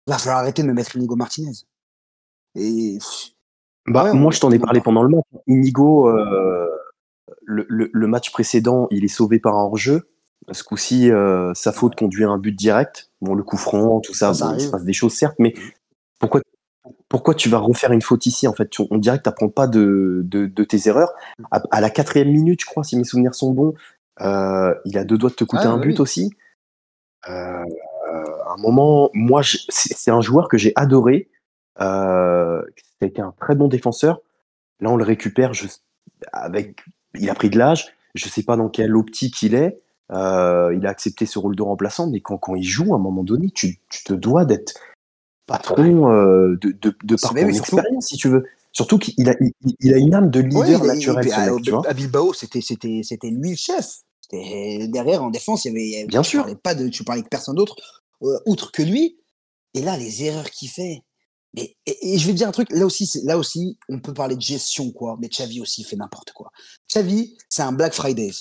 Il 0.07 0.13
va 0.13 0.19
falloir 0.19 0.39
arrêter 0.39 0.63
de 0.63 0.69
me 0.69 0.73
mettre 0.73 0.97
Inigo 0.97 1.17
Martinez. 1.17 1.53
Et. 2.55 2.99
Bah, 3.87 4.13
moi, 4.13 4.33
je 4.33 4.41
t'en 4.41 4.51
ai 4.51 4.59
parlé 4.59 4.81
pendant 4.81 5.03
le 5.03 5.09
match. 5.09 5.25
Inigo, 5.47 6.09
euh, 6.09 6.69
le, 7.45 7.67
le, 7.69 7.91
le, 7.93 8.07
match 8.07 8.31
précédent, 8.31 8.89
il 8.91 9.05
est 9.05 9.09
sauvé 9.09 9.39
par 9.39 9.55
un 9.55 9.63
hors-jeu. 9.63 10.09
Ce 10.53 10.63
coup-ci, 10.63 11.11
euh, 11.11 11.53
sa 11.55 11.73
faute 11.73 11.97
conduit 11.97 12.25
à 12.25 12.29
un 12.29 12.39
but 12.39 12.53
direct. 12.53 13.11
Bon, 13.21 13.35
le 13.35 13.43
coup 13.43 13.57
franc, 13.57 14.01
tout 14.01 14.15
ça, 14.15 14.33
ça, 14.33 14.55
il 14.55 14.61
se 14.61 14.71
passe 14.71 14.85
des 14.85 14.93
choses, 14.93 15.13
certes, 15.13 15.37
mais 15.39 15.55
pourquoi, 16.21 16.41
pourquoi 17.09 17.35
tu 17.35 17.49
vas 17.49 17.59
refaire 17.59 17.91
une 17.91 18.03
faute 18.03 18.27
ici 18.27 18.47
En 18.47 18.53
fait, 18.53 18.71
on 18.91 18.99
dirait 18.99 19.19
que 19.19 19.25
tu 19.25 19.29
n'apprends 19.29 19.49
pas 19.49 19.67
de, 19.67 20.23
de, 20.25 20.47
de, 20.47 20.65
tes 20.65 20.89
erreurs. 20.89 21.13
À, 21.51 21.81
la 21.81 21.91
quatrième 21.91 22.31
minute, 22.31 22.61
je 22.61 22.67
crois, 22.67 22.85
si 22.85 22.97
mes 22.97 23.05
souvenirs 23.05 23.35
sont 23.35 23.51
bons, 23.51 23.75
euh, 24.21 24.75
il 24.85 24.99
a 24.99 25.05
deux 25.05 25.19
doigts 25.19 25.31
de 25.31 25.35
te 25.35 25.45
coûter 25.45 25.65
ah, 25.67 25.73
un 25.73 25.79
but 25.79 25.99
aussi. 25.99 26.33
Euh, 28.17 28.43
à 28.47 28.55
un 28.55 28.57
moment, 28.61 29.11
moi, 29.15 29.43
c'est 29.69 30.11
un 30.11 30.21
joueur 30.21 30.49
que 30.49 30.59
j'ai 30.59 30.73
adoré. 30.77 31.29
Euh, 31.81 32.63
C'était 33.01 33.23
un 33.23 33.35
très 33.39 33.55
bon 33.55 33.69
défenseur. 33.69 34.21
Là, 34.81 34.91
on 34.91 34.97
le 34.97 35.05
récupère 35.05 35.55
je, 35.55 35.67
avec. 36.33 36.81
Il 37.15 37.31
a 37.31 37.35
pris 37.35 37.51
de 37.51 37.59
l'âge. 37.59 37.95
Je 38.15 38.29
sais 38.29 38.43
pas 38.43 38.57
dans 38.57 38.69
quelle 38.69 38.97
optique 38.97 39.43
il 39.43 39.55
est. 39.55 39.81
Euh, 40.13 40.75
il 40.77 40.87
a 40.87 40.91
accepté 40.91 41.27
ce 41.27 41.39
rôle 41.39 41.57
de 41.57 41.63
remplaçant, 41.63 42.09
mais 42.09 42.21
quand, 42.21 42.39
quand 42.39 42.55
il 42.55 42.63
joue, 42.63 42.95
à 42.95 42.97
un 42.97 43.01
moment 43.01 43.25
donné, 43.25 43.51
tu, 43.51 43.81
tu 43.89 44.05
te 44.05 44.13
dois 44.13 44.45
d'être 44.45 44.75
patron 45.47 46.13
euh, 46.13 46.57
de, 46.61 46.71
de, 46.71 46.95
de 47.03 47.17
par 47.17 47.33
ton 47.33 47.49
expérience, 47.49 48.07
si 48.07 48.17
tu 48.17 48.29
veux. 48.29 48.45
Surtout 48.73 48.99
qu'il 48.99 49.29
a, 49.29 49.35
il, 49.41 49.53
il, 49.81 49.95
a 49.95 49.97
une 49.97 50.15
âme 50.15 50.31
de 50.31 50.41
leader 50.41 50.85
naturel. 50.85 51.33
à, 51.33 51.51
mec, 51.51 51.73
à, 51.89 51.95
Bilbao, 51.95 52.35
c'était, 52.35 52.61
lui 53.31 53.51
le 53.51 53.57
chef. 53.57 54.01
Derrière, 54.31 55.23
en 55.23 55.31
défense, 55.31 55.65
il 55.65 55.69
y 55.69 55.71
avait. 55.71 55.87
Il 55.87 55.91
y 55.91 55.97
avait 55.97 56.07
Bien 56.07 56.23
tu 56.23 56.31
sûr. 56.31 56.43
Parlais 56.43 56.57
pas 56.57 56.75
de, 56.75 56.89
tu 56.89 57.03
parlais 57.03 57.21
avec 57.21 57.31
personne 57.31 57.57
d'autre, 57.57 57.77
euh, 58.23 58.39
outre 58.47 58.73
que 58.73 58.83
lui. 58.83 59.19
Et 59.75 59.83
là, 59.83 59.97
les 59.97 60.25
erreurs 60.25 60.51
qu'il 60.51 60.69
fait. 60.69 61.03
Et, 61.57 62.19
je 62.19 62.27
vais 62.27 62.33
te 62.33 62.39
dire 62.39 62.49
un 62.49 62.53
truc, 62.53 62.69
là 62.71 62.85
aussi, 62.85 63.11
là 63.25 63.39
aussi, 63.39 63.79
on 63.89 63.99
peut 63.99 64.13
parler 64.13 64.37
de 64.37 64.43
gestion, 64.43 64.91
quoi. 64.93 65.17
Mais 65.21 65.29
Xavi 65.29 65.61
aussi 65.61 65.85
fait 65.85 65.97
n'importe 65.97 66.33
quoi. 66.33 66.51
Xavi, 66.89 67.37
c'est 67.49 67.63
un 67.63 67.73
Black 67.73 67.95
Fridays. 67.95 68.35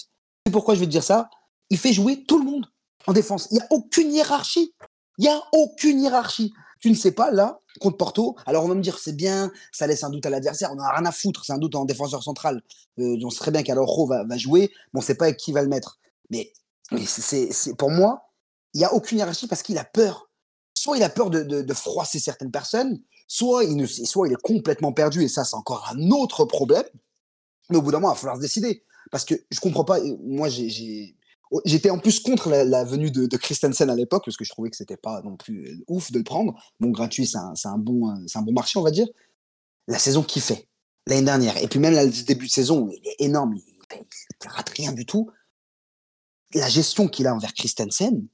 C'est 0.46 0.52
pourquoi 0.52 0.76
je 0.76 0.82
vais 0.82 0.86
te 0.86 0.92
dire 0.92 1.04
ça 1.04 1.30
il 1.70 1.78
fait 1.78 1.94
jouer 1.94 2.24
tout 2.26 2.40
le 2.40 2.46
monde 2.46 2.66
en 3.08 3.14
défense. 3.14 3.48
Il 3.52 3.56
n'y 3.56 3.62
a 3.62 3.68
aucune 3.72 4.12
hiérarchie. 4.12 4.74
Il 5.18 5.24
n'y 5.24 5.30
a 5.30 5.42
aucune 5.54 6.02
hiérarchie. 6.02 6.54
Tu 6.82 6.90
ne 6.90 6.96
sais 6.96 7.12
pas, 7.12 7.32
là, 7.32 7.60
contre 7.80 7.98
Porto, 7.98 8.36
alors 8.46 8.66
on 8.66 8.68
va 8.68 8.76
me 8.76 8.82
dire, 8.82 9.00
c'est 9.00 9.16
bien, 9.16 9.52
ça 9.72 9.88
laisse 9.88 10.04
un 10.04 10.10
doute 10.10 10.26
à 10.26 10.30
l'adversaire, 10.30 10.72
on 10.72 10.76
n'a 10.76 10.90
rien 10.92 11.06
à 11.06 11.12
foutre, 11.12 11.44
c'est 11.46 11.54
un 11.54 11.58
doute 11.58 11.76
en 11.76 11.86
défenseur 11.86 12.22
central. 12.22 12.62
Euh, 13.00 13.18
on 13.24 13.30
sait 13.30 13.40
très 13.40 13.52
bien 13.52 13.64
qu'Aloro 13.64 14.08
va, 14.08 14.24
va 14.24 14.38
jouer, 14.38 14.72
mais 14.94 15.00
on 15.00 15.00
ne 15.00 15.06
sait 15.06 15.16
pas 15.16 15.26
avec 15.26 15.38
qui 15.38 15.52
va 15.52 15.62
le 15.62 15.70
mettre. 15.70 16.00
Mais, 16.30 16.52
mais 16.92 17.06
c'est, 17.06 17.76
pour 17.78 17.90
moi, 17.90 18.30
il 18.76 18.78
n'y 18.78 18.86
a 18.86 18.94
aucune 18.94 19.18
hiérarchie 19.18 19.48
parce 19.48 19.64
qu'il 19.64 19.80
a 19.80 19.84
peur. 19.84 20.30
Soit 20.76 20.98
il 20.98 21.04
a 21.04 21.10
peur 21.10 21.32
de, 21.32 21.74
froisser 21.74 22.20
certaines 22.20 22.52
personnes, 22.52 23.02
soit 23.28 23.64
il, 23.64 23.76
ne, 23.76 23.86
il 23.86 24.32
est 24.32 24.42
complètement 24.44 24.92
perdu, 24.92 25.24
et 25.24 25.28
ça, 25.28 25.44
c'est 25.44 25.56
encore 25.56 25.90
un 25.90 26.12
autre 26.12 26.46
problème. 26.46 26.86
Mais 27.72 27.78
au 27.78 27.82
bout 27.82 27.92
d'un 27.92 28.00
moment, 28.00 28.14
il 28.14 28.16
va 28.16 28.20
falloir 28.20 28.36
se 28.36 28.42
décider. 28.42 28.84
Parce 29.10 29.26
que 29.26 29.34
je 29.50 29.60
comprends 29.60 29.86
pas, 29.86 30.00
moi, 30.22 30.50
j'ai 30.50 31.16
Oh, 31.52 31.62
j'étais 31.64 31.90
en 31.90 32.00
plus 32.00 32.20
contre 32.20 32.50
la, 32.50 32.84
venue 32.84 33.12
de, 33.12 33.28
de, 33.28 33.38
Christensen 33.38 33.90
à 33.90 33.96
l'époque, 33.96 34.24
parce 34.26 34.36
que 34.38 34.44
je 34.44 34.50
trouvais 34.50 34.70
que 34.70 34.76
c'était 34.76 34.98
pas 34.98 35.22
non 35.22 35.38
plus 35.38 35.68
euh, 35.68 35.84
ouf 35.88 36.12
de 36.12 36.18
le 36.18 36.24
prendre. 36.24 36.56
Bon, 36.80 36.90
gratuit, 36.90 37.28
c'est 37.28 37.38
un, 37.38 37.54
un, 37.66 37.78
bon, 37.78 38.10
euh, 38.10 38.26
un 38.34 38.42
bon 38.42 38.52
marché, 38.52 38.80
on 38.80 38.82
va 38.82 38.92
dire. 38.92 39.08
La 39.88 40.00
saison 40.00 40.24
qu'il 40.24 40.42
fait, 40.42 40.68
l'année 41.06 41.22
dernière, 41.22 41.58
et 41.58 41.68
puis 41.68 41.80
même 41.80 41.94
le 41.94 42.26
début 42.26 42.48
de 42.48 42.52
saison, 42.52 42.90
il 42.90 43.08
est 43.08 43.16
énorme, 43.20 43.54
il, 43.56 43.64
il, 43.64 44.50
rate 44.50 44.70
rien 44.70 44.92
du 44.92 45.06
tout. 45.06 45.30
La 46.56 46.68
gestion 46.68 47.08
qu'il 47.08 47.28
a 47.28 47.36
envers 47.36 47.54
Christensen, 47.54 48.28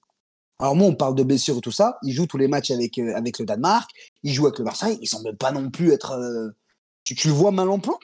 alors 0.61 0.75
moi, 0.75 0.87
on 0.87 0.95
parle 0.95 1.15
de 1.15 1.23
blessures 1.23 1.57
et 1.57 1.61
tout 1.61 1.71
ça, 1.71 1.97
il 2.03 2.13
joue 2.13 2.27
tous 2.27 2.37
les 2.37 2.47
matchs 2.47 2.69
avec, 2.69 2.99
euh, 2.99 3.13
avec 3.15 3.39
le 3.39 3.45
Danemark, 3.45 3.89
il 4.21 4.31
joue 4.31 4.45
avec 4.45 4.59
le 4.59 4.65
Marseille, 4.65 4.97
il 5.01 5.07
semble 5.07 5.35
pas 5.35 5.51
non 5.51 5.71
plus 5.71 5.91
être... 5.91 6.11
Euh, 6.11 6.49
tu, 7.03 7.15
tu, 7.15 7.29
le 7.29 7.33
vois 7.33 7.49
mal 7.49 7.67
en 7.69 7.79
point, 7.79 7.97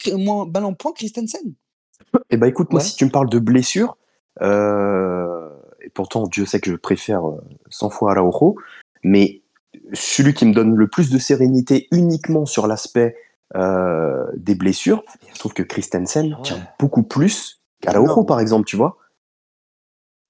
mal 0.52 0.66
en 0.66 0.74
point 0.74 0.92
Christensen? 0.92 1.54
Eh 2.32 2.38
ben 2.38 2.48
écoute, 2.48 2.72
moi, 2.72 2.82
si 2.82 2.96
tu 2.96 3.06
me 3.06 3.12
parles 3.12 3.30
de 3.30 3.38
blessures, 3.38 3.96
euh, 4.42 5.50
et 5.82 5.90
pourtant, 5.90 6.26
Dieu 6.26 6.48
sait 6.48 6.60
que 6.60 6.72
je 6.72 6.76
préfère 6.76 7.22
100 7.70 7.86
euh, 7.86 7.90
fois 7.92 8.14
Araujo. 8.14 8.56
Mais 9.04 9.44
celui 9.94 10.34
qui 10.34 10.46
me 10.46 10.54
donne 10.54 10.76
le 10.76 10.88
plus 10.88 11.12
de 11.12 11.20
sérénité 11.20 11.88
uniquement 11.92 12.46
sur 12.46 12.66
l'aspect 12.66 13.16
des 13.54 14.56
blessures, 14.56 15.04
je 15.34 15.40
trouve 15.40 15.54
que 15.54 15.64
Christensen 15.64 16.34
ouais. 16.34 16.42
tient 16.44 16.68
beaucoup 16.80 17.04
plus 17.04 17.62
qu'Araujo, 17.82 18.24
par 18.24 18.40
exemple, 18.40 18.66
tu 18.66 18.76
vois. 18.76 18.98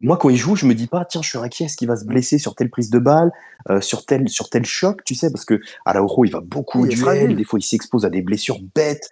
Moi, 0.01 0.17
quand 0.17 0.29
il 0.29 0.37
joue, 0.37 0.55
je 0.55 0.65
me 0.65 0.75
dis 0.75 0.87
pas, 0.87 1.05
tiens, 1.05 1.21
je 1.23 1.29
suis 1.29 1.39
inquiet, 1.39 1.65
est-ce 1.65 1.75
qu'il 1.75 1.87
va 1.87 1.95
se 1.95 2.05
blesser 2.05 2.37
sur 2.37 2.53
telle 2.53 2.69
prise 2.69 2.89
de 2.91 2.99
balle, 2.99 3.31
euh, 3.69 3.81
sur, 3.81 4.05
tel, 4.05 4.29
sur 4.29 4.49
tel 4.49 4.63
choc, 4.63 5.03
tu 5.03 5.15
sais, 5.15 5.31
parce 5.31 5.43
que 5.43 5.59
Araujo, 5.85 6.23
il 6.25 6.31
va 6.31 6.41
beaucoup 6.41 6.83
au 6.83 6.87
duel, 6.87 7.35
des 7.35 7.43
fois, 7.43 7.57
il 7.59 7.63
s'expose 7.63 8.05
à 8.05 8.09
des 8.09 8.21
blessures 8.21 8.59
bêtes. 8.75 9.09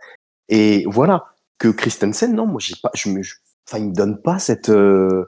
Et 0.50 0.86
voilà. 0.88 1.26
Que 1.58 1.70
Christensen, 1.70 2.36
non, 2.36 2.46
moi, 2.46 2.60
j'ai 2.60 2.76
pas, 2.82 2.92
je 2.94 3.10
me, 3.10 3.22
Enfin, 3.68 3.80
il 3.80 3.90
me 3.90 3.94
donne 3.94 4.22
pas 4.22 4.40
cette, 4.40 4.70
euh, 4.70 5.26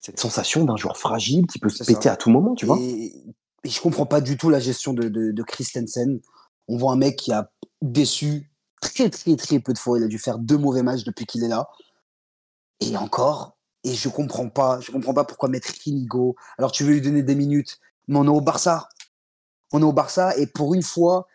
cette 0.00 0.20
sensation 0.20 0.64
d'un 0.64 0.76
joueur 0.76 0.96
fragile 0.96 1.46
qui 1.46 1.58
peut 1.58 1.68
se 1.68 1.84
péter 1.84 2.02
ça. 2.02 2.12
à 2.12 2.16
tout 2.16 2.30
moment, 2.30 2.54
tu 2.54 2.66
vois. 2.66 2.78
Et, 2.80 3.12
et, 3.64 3.68
je 3.68 3.80
comprends 3.80 4.06
pas 4.06 4.20
du 4.20 4.36
tout 4.36 4.50
la 4.50 4.60
gestion 4.60 4.92
de, 4.92 5.08
de, 5.08 5.32
de, 5.32 5.42
Christensen. 5.42 6.20
On 6.68 6.76
voit 6.76 6.92
un 6.92 6.96
mec 6.96 7.16
qui 7.16 7.32
a 7.32 7.50
déçu 7.80 8.50
très, 8.80 9.10
très, 9.10 9.36
très 9.36 9.58
peu 9.58 9.72
de 9.72 9.78
fois. 9.78 9.98
Il 9.98 10.04
a 10.04 10.08
dû 10.08 10.18
faire 10.18 10.38
deux 10.38 10.58
mauvais 10.58 10.82
matchs 10.82 11.04
depuis 11.04 11.26
qu'il 11.26 11.42
est 11.42 11.48
là. 11.48 11.68
Et 12.80 12.96
encore, 12.96 13.56
et 13.84 13.94
je 13.94 14.08
comprends 14.08 14.48
pas, 14.48 14.80
je 14.80 14.90
comprends 14.90 15.14
pas 15.14 15.24
pourquoi 15.24 15.48
mettre 15.48 15.70
Inigo. 15.86 16.36
Alors, 16.58 16.72
tu 16.72 16.84
veux 16.84 16.92
lui 16.92 17.00
donner 17.00 17.22
des 17.22 17.34
minutes, 17.34 17.78
mais 18.08 18.18
on 18.18 18.24
est 18.24 18.28
au 18.28 18.40
Barça. 18.40 18.88
On 19.72 19.80
est 19.80 19.84
au 19.84 19.92
Barça, 19.92 20.36
et 20.36 20.46
pour 20.46 20.74
une 20.74 20.82
fois, 20.82 21.26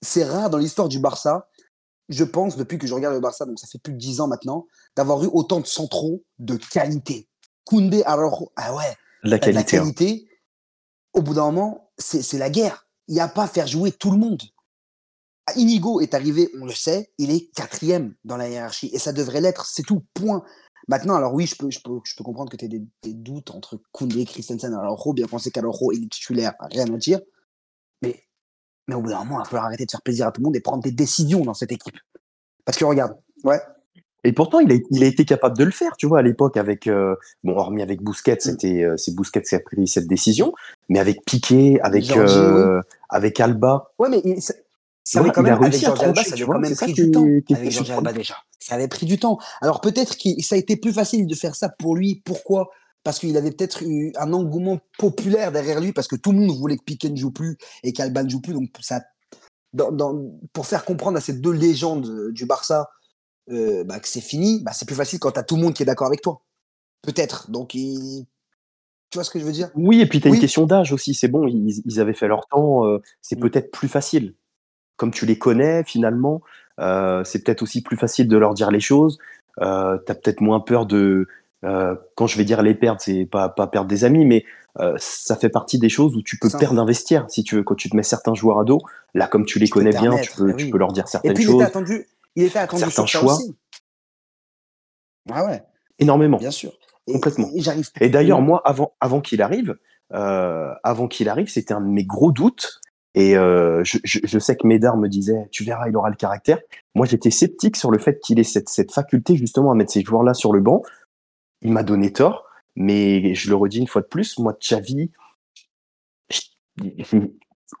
c'est 0.00 0.24
rare 0.24 0.50
dans 0.50 0.58
l'histoire 0.58 0.88
du 0.88 0.98
Barça 0.98 1.48
je 2.12 2.24
pense, 2.24 2.56
depuis 2.56 2.78
que 2.78 2.86
je 2.86 2.94
regarde 2.94 3.14
le 3.14 3.20
Barça, 3.20 3.46
donc 3.46 3.58
ça 3.58 3.66
fait 3.66 3.78
plus 3.78 3.92
de 3.92 3.98
10 3.98 4.20
ans 4.20 4.28
maintenant, 4.28 4.66
d'avoir 4.96 5.22
eu 5.24 5.28
autant 5.32 5.60
de 5.60 5.66
centraux 5.66 6.22
de 6.38 6.56
qualité. 6.56 7.28
Koundé, 7.64 8.02
alors, 8.04 8.50
ah 8.56 8.74
ouais, 8.74 8.96
la 9.22 9.38
qualité. 9.38 9.52
La 9.52 9.64
qualité 9.64 10.26
hein. 10.26 10.28
Au 11.14 11.22
bout 11.22 11.34
d'un 11.34 11.44
moment, 11.44 11.90
c'est 11.98 12.38
la 12.38 12.48
guerre. 12.48 12.86
Il 13.08 13.14
n'y 13.14 13.20
a 13.20 13.28
pas 13.28 13.44
à 13.44 13.48
faire 13.48 13.66
jouer 13.66 13.92
tout 13.92 14.10
le 14.10 14.16
monde. 14.16 14.42
Inigo 15.56 16.00
est 16.00 16.14
arrivé, 16.14 16.50
on 16.58 16.64
le 16.64 16.72
sait, 16.72 17.12
il 17.18 17.30
est 17.30 17.50
quatrième 17.54 18.14
dans 18.24 18.36
la 18.36 18.48
hiérarchie 18.48 18.90
et 18.94 18.98
ça 18.98 19.12
devrait 19.12 19.40
l'être, 19.40 19.66
c'est 19.66 19.82
tout, 19.82 20.04
point. 20.14 20.42
Maintenant, 20.88 21.14
alors 21.14 21.34
oui, 21.34 21.46
je 21.46 21.56
peux, 21.56 21.70
je 21.70 21.80
peux, 21.80 22.00
je 22.04 22.14
peux 22.16 22.24
comprendre 22.24 22.50
que 22.50 22.56
tu 22.56 22.64
aies 22.64 22.68
des, 22.68 23.14
doutes 23.14 23.50
entre 23.50 23.80
Koundé 23.92 24.20
et 24.20 24.24
Christensen. 24.24 24.74
Alors, 24.74 24.98
Ro, 24.98 25.12
bien 25.12 25.26
pensé 25.26 25.50
qu'Aloro 25.50 25.92
il 25.92 26.04
est 26.04 26.10
titulaire, 26.10 26.54
rien 26.60 26.92
à 26.92 26.96
dire. 26.96 27.20
Mais, 28.02 28.24
mais 28.88 28.94
au 28.94 29.02
bout 29.02 29.10
d'un 29.10 29.20
moment, 29.20 29.36
il 29.36 29.38
va 29.38 29.44
falloir 29.44 29.66
arrêter 29.66 29.86
de 29.86 29.90
faire 29.90 30.02
plaisir 30.02 30.26
à 30.26 30.32
tout 30.32 30.40
le 30.40 30.46
monde 30.46 30.56
et 30.56 30.60
prendre 30.60 30.82
des 30.82 30.90
décisions 30.90 31.44
dans 31.44 31.54
cette 31.54 31.72
équipe. 31.72 31.96
Parce 32.64 32.78
que 32.78 32.84
regarde, 32.84 33.16
ouais. 33.44 33.60
Et 34.24 34.32
pourtant, 34.32 34.60
il 34.60 34.70
a, 34.70 34.76
il 34.90 35.02
a 35.02 35.06
été 35.06 35.24
capable 35.24 35.56
de 35.58 35.64
le 35.64 35.72
faire, 35.72 35.96
tu 35.96 36.06
vois, 36.06 36.20
à 36.20 36.22
l'époque, 36.22 36.56
avec, 36.56 36.86
euh, 36.86 37.16
bon, 37.42 37.56
hormis 37.56 37.82
avec 37.82 38.02
Bousquet, 38.02 38.34
mm. 38.34 38.40
c'était, 38.40 38.84
euh, 38.84 38.96
c'est 38.96 39.14
Bousquet 39.14 39.42
qui 39.42 39.54
a 39.54 39.60
pris 39.60 39.88
cette 39.88 40.06
décision, 40.06 40.52
mais 40.88 41.00
avec 41.00 41.24
Piqué, 41.24 41.80
avec, 41.80 42.10
euh, 42.16 42.80
avec 43.08 43.40
Alba. 43.40 43.92
Ouais, 43.98 44.08
mais 44.08 44.22
ça 45.04 45.20
avait 45.20 45.30
quand 45.30 45.42
même, 45.42 45.54
avec 45.54 45.74
Georges 45.74 46.00
Alba, 46.02 46.22
ça 46.22 46.34
avait 46.34 46.44
quand 46.44 46.58
même 46.58 46.74
pris 46.76 46.92
du 46.92 47.10
temps. 47.10 47.26
Avec 47.50 47.70
Georges 47.70 47.90
Alba 47.90 48.12
déjà. 48.12 48.36
Ça 48.58 48.76
avait 48.76 48.88
pris 48.88 49.06
du 49.06 49.18
temps. 49.18 49.38
Alors 49.60 49.80
peut-être 49.80 50.16
que 50.16 50.40
ça 50.42 50.54
a 50.54 50.58
été 50.58 50.76
plus 50.76 50.92
facile 50.92 51.26
de 51.26 51.34
faire 51.34 51.54
ça 51.54 51.68
pour 51.68 51.96
lui. 51.96 52.22
Pourquoi? 52.24 52.70
Parce 53.02 53.18
qu'il 53.18 53.36
avait 53.36 53.50
peut-être 53.50 53.82
eu 53.82 54.12
un 54.16 54.32
engouement 54.32 54.78
populaire 54.98 55.50
derrière 55.50 55.80
lui, 55.80 55.92
parce 55.92 56.06
que 56.06 56.14
tout 56.14 56.30
le 56.30 56.38
monde 56.38 56.56
voulait 56.56 56.76
que 56.76 56.84
Piqué 56.84 57.10
ne 57.10 57.16
joue 57.16 57.32
plus 57.32 57.58
et 57.82 57.92
qu'Alba 57.92 58.22
ne 58.22 58.28
joue 58.28 58.40
plus. 58.40 58.52
Donc 58.52 58.70
ça, 58.80 59.00
dans, 59.72 60.16
pour 60.52 60.66
faire 60.66 60.84
comprendre 60.84 61.18
à 61.18 61.20
ces 61.20 61.32
deux 61.32 61.52
légendes 61.52 62.30
du 62.30 62.46
Barça 62.46 62.90
euh, 63.50 63.82
bah, 63.82 63.98
que 63.98 64.06
c'est 64.06 64.20
fini, 64.20 64.62
bah, 64.62 64.72
c'est 64.72 64.86
plus 64.86 64.94
facile 64.94 65.18
quand 65.18 65.32
tu 65.32 65.40
as 65.40 65.42
tout 65.42 65.56
le 65.56 65.62
monde 65.62 65.74
qui 65.74 65.82
est 65.82 65.86
d'accord 65.86 66.06
avec 66.06 66.20
toi. 66.20 66.42
Peut-être. 67.02 67.50
Donc, 67.50 67.70
tu 67.70 68.26
vois 69.14 69.24
ce 69.24 69.30
que 69.30 69.40
je 69.40 69.44
veux 69.44 69.52
dire? 69.52 69.70
Oui, 69.74 70.00
et 70.00 70.06
puis 70.06 70.20
tu 70.20 70.28
as 70.28 70.30
une 70.30 70.38
question 70.38 70.66
d'âge 70.66 70.92
aussi. 70.92 71.14
C'est 71.14 71.26
bon, 71.26 71.48
ils, 71.48 72.00
avaient 72.00 72.14
fait 72.14 72.28
leur 72.28 72.46
temps. 72.46 72.86
Euh, 72.86 72.98
c'est 73.20 73.34
mm. 73.36 73.40
peut-être 73.40 73.70
plus 73.72 73.88
facile 73.88 74.36
comme 74.96 75.10
tu 75.10 75.26
les 75.26 75.38
connais 75.38 75.84
finalement, 75.84 76.42
euh, 76.80 77.22
c'est 77.24 77.44
peut-être 77.44 77.62
aussi 77.62 77.82
plus 77.82 77.96
facile 77.96 78.28
de 78.28 78.36
leur 78.36 78.54
dire 78.54 78.70
les 78.70 78.80
choses. 78.80 79.18
Euh, 79.60 79.98
tu 80.06 80.12
as 80.12 80.14
peut-être 80.14 80.40
moins 80.40 80.60
peur 80.60 80.86
de, 80.86 81.28
euh, 81.64 81.94
quand 82.16 82.26
je 82.26 82.38
vais 82.38 82.44
dire 82.44 82.62
les 82.62 82.74
perdre, 82.74 83.00
c'est 83.00 83.26
pas, 83.26 83.48
pas 83.48 83.66
perdre 83.66 83.88
des 83.88 84.04
amis, 84.04 84.24
mais 84.24 84.44
ça 84.96 85.36
fait 85.36 85.50
partie 85.50 85.78
des 85.78 85.90
choses 85.90 86.16
où 86.16 86.22
tu 86.22 86.38
peux 86.38 86.48
perdre 86.58 86.80
un 86.80 86.86
vestiaire 86.86 87.26
si 87.28 87.44
tu 87.44 87.56
veux. 87.56 87.62
Quand 87.62 87.74
tu 87.74 87.90
te 87.90 87.96
mets 87.96 88.02
certains 88.02 88.34
joueurs 88.34 88.58
à 88.58 88.64
dos, 88.64 88.80
là, 89.12 89.26
comme 89.26 89.44
tu 89.44 89.58
les 89.58 89.68
connais 89.68 89.90
bien, 89.90 90.16
tu 90.16 90.32
peux, 90.32 90.56
tu 90.56 90.70
peux 90.70 90.78
leur 90.78 90.92
dire 90.92 91.08
certaines 91.08 91.36
choses. 91.36 91.42
Et 91.42 91.44
puis, 91.44 91.52
il 91.52 91.56
était 91.56 91.64
attendu, 91.64 92.06
il 92.36 92.44
était 92.44 92.58
attendu 92.58 92.82
certains 92.82 93.06
choix. 93.06 93.34
Aussi. 93.34 93.54
Ah 95.30 95.44
ouais. 95.44 95.62
Énormément. 95.98 96.38
Bien 96.38 96.50
sûr. 96.50 96.72
Complètement. 97.06 97.50
Et, 97.54 97.60
et 98.06 98.08
d'ailleurs, 98.08 98.40
moi, 98.40 98.62
avant, 98.64 98.94
avant 99.00 99.20
qu'il 99.20 99.42
arrive, 99.42 99.76
avant 100.10 101.06
qu'il 101.06 101.28
arrive, 101.28 101.48
c'était 101.48 101.74
un 101.74 101.82
de 101.82 101.88
mes 101.88 102.04
gros 102.04 102.32
doutes 102.32 102.80
et 103.14 103.36
euh, 103.36 103.84
je, 103.84 103.98
je, 104.04 104.20
je, 104.24 104.38
sais 104.38 104.56
que 104.56 104.66
Médard 104.66 104.96
me 104.96 105.08
disait, 105.08 105.48
tu 105.50 105.64
verras, 105.64 105.88
il 105.88 105.96
aura 105.96 106.08
le 106.08 106.16
caractère. 106.16 106.58
Moi, 106.94 107.06
j'étais 107.06 107.30
sceptique 107.30 107.76
sur 107.76 107.90
le 107.90 107.98
fait 107.98 108.20
qu'il 108.20 108.38
ait 108.38 108.44
cette, 108.44 108.70
cette 108.70 108.92
faculté 108.92 109.36
justement 109.36 109.70
à 109.70 109.74
mettre 109.74 109.92
ces 109.92 110.02
joueurs-là 110.02 110.32
sur 110.32 110.52
le 110.52 110.60
banc. 110.60 110.82
Il 111.60 111.72
m'a 111.72 111.82
donné 111.82 112.12
tort, 112.12 112.46
mais 112.74 113.34
je 113.34 113.50
le 113.50 113.56
redis 113.56 113.78
une 113.78 113.86
fois 113.86 114.00
de 114.00 114.06
plus, 114.06 114.38
moi, 114.38 114.56
Xavi, 114.58 115.10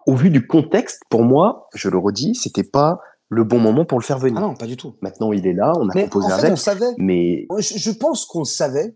au 0.06 0.14
vu 0.14 0.30
du 0.30 0.46
contexte, 0.46 1.02
pour 1.08 1.22
moi, 1.22 1.68
je 1.74 1.88
le 1.88 1.96
redis, 1.96 2.34
c'était 2.34 2.64
pas 2.64 3.00
le 3.28 3.44
bon 3.44 3.58
moment 3.58 3.86
pour 3.86 3.98
le 3.98 4.04
faire 4.04 4.18
venir. 4.18 4.38
Ah 4.38 4.42
non, 4.42 4.54
pas 4.54 4.66
du 4.66 4.76
tout. 4.76 4.96
Maintenant, 5.00 5.32
il 5.32 5.46
est 5.46 5.54
là, 5.54 5.72
on 5.78 5.88
a 5.88 5.92
composé 5.94 6.26
en 6.26 6.36
avec. 6.36 6.52
On 6.52 6.56
savait. 6.56 6.92
Mais 6.98 7.46
je, 7.58 7.78
je 7.78 7.90
pense 7.90 8.26
qu'on 8.26 8.44
savait, 8.44 8.94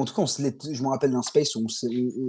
en 0.00 0.04
tout 0.04 0.14
cas, 0.14 0.22
on 0.22 0.26
je 0.26 0.82
me 0.82 0.88
rappelle 0.88 1.12
d'un 1.12 1.22
space 1.22 1.54
où 1.56 1.66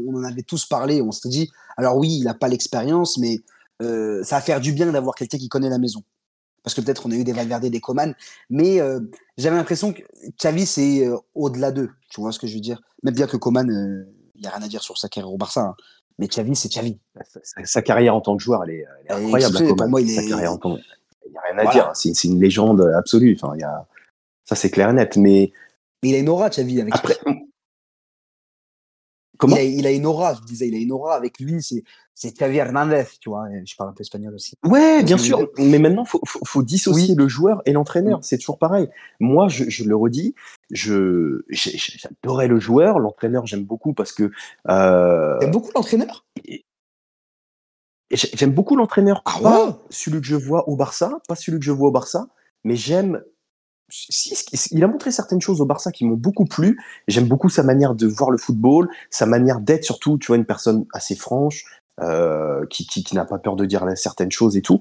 on, 0.07 0.15
en 0.15 0.23
avait 0.23 0.43
tous 0.43 0.65
parlé, 0.65 1.01
on 1.01 1.11
s'était 1.11 1.29
dit, 1.29 1.51
alors 1.75 1.97
oui, 1.97 2.17
il 2.19 2.23
n'a 2.23 2.33
pas 2.33 2.47
l'expérience, 2.47 3.17
mais 3.17 3.41
euh, 3.81 4.23
ça 4.23 4.37
va 4.37 4.41
faire 4.41 4.59
du 4.59 4.71
bien 4.71 4.91
d'avoir 4.91 5.15
quelqu'un 5.15 5.37
qui 5.37 5.49
connaît 5.49 5.69
la 5.69 5.77
maison. 5.77 6.03
Parce 6.63 6.73
que 6.73 6.81
peut-être 6.81 7.05
on 7.05 7.11
a 7.11 7.15
eu 7.15 7.23
des 7.23 7.33
Valverde, 7.33 7.65
des 7.65 7.79
Coman, 7.79 8.13
mais 8.49 8.81
euh, 8.81 8.99
j'avais 9.37 9.55
l'impression 9.55 9.93
que 9.93 10.01
Xavi, 10.37 10.65
c'est 10.65 11.07
euh, 11.07 11.17
au-delà 11.35 11.71
d'eux. 11.71 11.89
Tu 12.09 12.19
vois 12.19 12.31
ce 12.31 12.39
que 12.39 12.47
je 12.47 12.55
veux 12.55 12.59
dire? 12.59 12.81
Même 13.03 13.13
bien 13.13 13.27
que 13.27 13.37
Coman, 13.37 13.67
il 14.35 14.41
n'y 14.41 14.47
a 14.47 14.51
rien 14.51 14.63
à 14.63 14.67
dire 14.67 14.83
sur 14.83 14.97
sa 14.97 15.07
carrière 15.07 15.31
au 15.31 15.37
Barça, 15.37 15.61
hein. 15.61 15.75
mais 16.19 16.27
Xavi, 16.27 16.55
c'est 16.55 16.69
Xavi. 16.69 16.99
Sa, 17.63 17.81
carrière 17.81 18.15
en 18.15 18.21
tant 18.21 18.35
que 18.35 18.43
joueur, 18.43 18.63
elle 18.63 18.71
est, 18.71 18.85
incroyable. 19.09 19.57
il 19.59 20.05
n'y 20.05 20.17
a 21.37 21.41
rien 21.41 21.57
à 21.57 21.71
dire. 21.71 21.91
C'est 21.93 22.23
une 22.25 22.39
légende 22.39 22.81
absolue. 22.97 23.37
Enfin, 23.39 23.55
y 23.57 23.63
a... 23.63 23.85
Ça, 24.45 24.55
c'est 24.55 24.69
clair 24.69 24.89
et 24.89 24.93
net. 24.93 25.17
Mais... 25.17 25.51
il 26.03 26.15
a 26.15 26.19
une 26.19 26.29
aura, 26.29 26.49
Xavi, 26.49 26.81
avec 26.81 26.95
Après, 26.95 27.17
il, 29.43 29.87
a, 29.87 29.91
une 29.91 30.05
aura, 30.05 30.33
je 30.35 30.41
disais, 30.41 30.67
il 30.67 30.75
a 30.75 30.77
une 30.77 30.91
aura 30.91 31.15
avec 31.15 31.39
lui, 31.39 31.61
c'est, 31.61 31.83
Xavi 32.33 32.57
Hernandez, 32.57 33.05
tu 33.19 33.29
vois, 33.29 33.45
je 33.65 33.75
parle 33.75 33.91
un 33.91 33.93
peu 33.93 34.01
espagnol 34.01 34.33
aussi. 34.33 34.55
Ouais, 34.65 35.03
bien 35.03 35.17
sûr, 35.17 35.49
mais 35.57 35.79
maintenant, 35.79 36.03
il 36.03 36.09
faut, 36.09 36.21
faut, 36.45 36.63
dissocier 36.63 37.15
le 37.15 37.27
joueur 37.27 37.61
et 37.65 37.73
l'entraîneur, 37.73 38.19
c'est 38.23 38.37
toujours 38.37 38.57
pareil. 38.57 38.89
Moi, 39.19 39.47
je, 39.47 39.69
je 39.69 39.83
le 39.83 39.95
redis, 39.95 40.33
je, 40.71 41.41
j'adorais 41.49 42.47
le 42.47 42.59
joueur, 42.59 42.99
l'entraîneur, 42.99 43.45
j'aime 43.45 43.63
beaucoup 43.63 43.93
parce 43.93 44.11
que. 44.11 44.31
Euh, 44.69 45.37
T'aimes 45.39 45.51
beaucoup 45.51 45.71
l'entraîneur? 45.75 46.25
J'aime 48.11 48.51
beaucoup 48.51 48.77
l'entraîneur, 48.77 49.21
ah 49.25 49.37
pas 49.43 49.83
celui 49.89 50.21
que 50.21 50.27
je 50.27 50.35
vois 50.35 50.69
au 50.69 50.77
Barça, 50.77 51.19
pas 51.27 51.35
celui 51.35 51.59
que 51.59 51.65
je 51.65 51.71
vois 51.71 51.89
au 51.89 51.91
Barça, 51.91 52.27
mais 52.63 52.77
j'aime 52.77 53.21
il 54.71 54.83
a 54.83 54.87
montré 54.87 55.11
certaines 55.11 55.41
choses 55.41 55.61
au 55.61 55.65
Barça 55.65 55.91
qui 55.91 56.05
m'ont 56.05 56.15
beaucoup 56.15 56.45
plu. 56.45 56.79
J'aime 57.07 57.27
beaucoup 57.27 57.49
sa 57.49 57.63
manière 57.63 57.95
de 57.95 58.07
voir 58.07 58.31
le 58.31 58.37
football, 58.37 58.89
sa 59.09 59.25
manière 59.25 59.59
d'être 59.59 59.83
surtout, 59.83 60.17
tu 60.17 60.27
vois, 60.27 60.37
une 60.37 60.45
personne 60.45 60.85
assez 60.93 61.15
franche, 61.15 61.63
euh, 62.01 62.65
qui, 62.69 62.85
qui, 62.85 63.15
n'a 63.15 63.25
pas 63.25 63.37
peur 63.37 63.55
de 63.55 63.65
dire 63.65 63.85
certaines 63.95 64.31
choses 64.31 64.57
et 64.57 64.61
tout. 64.61 64.79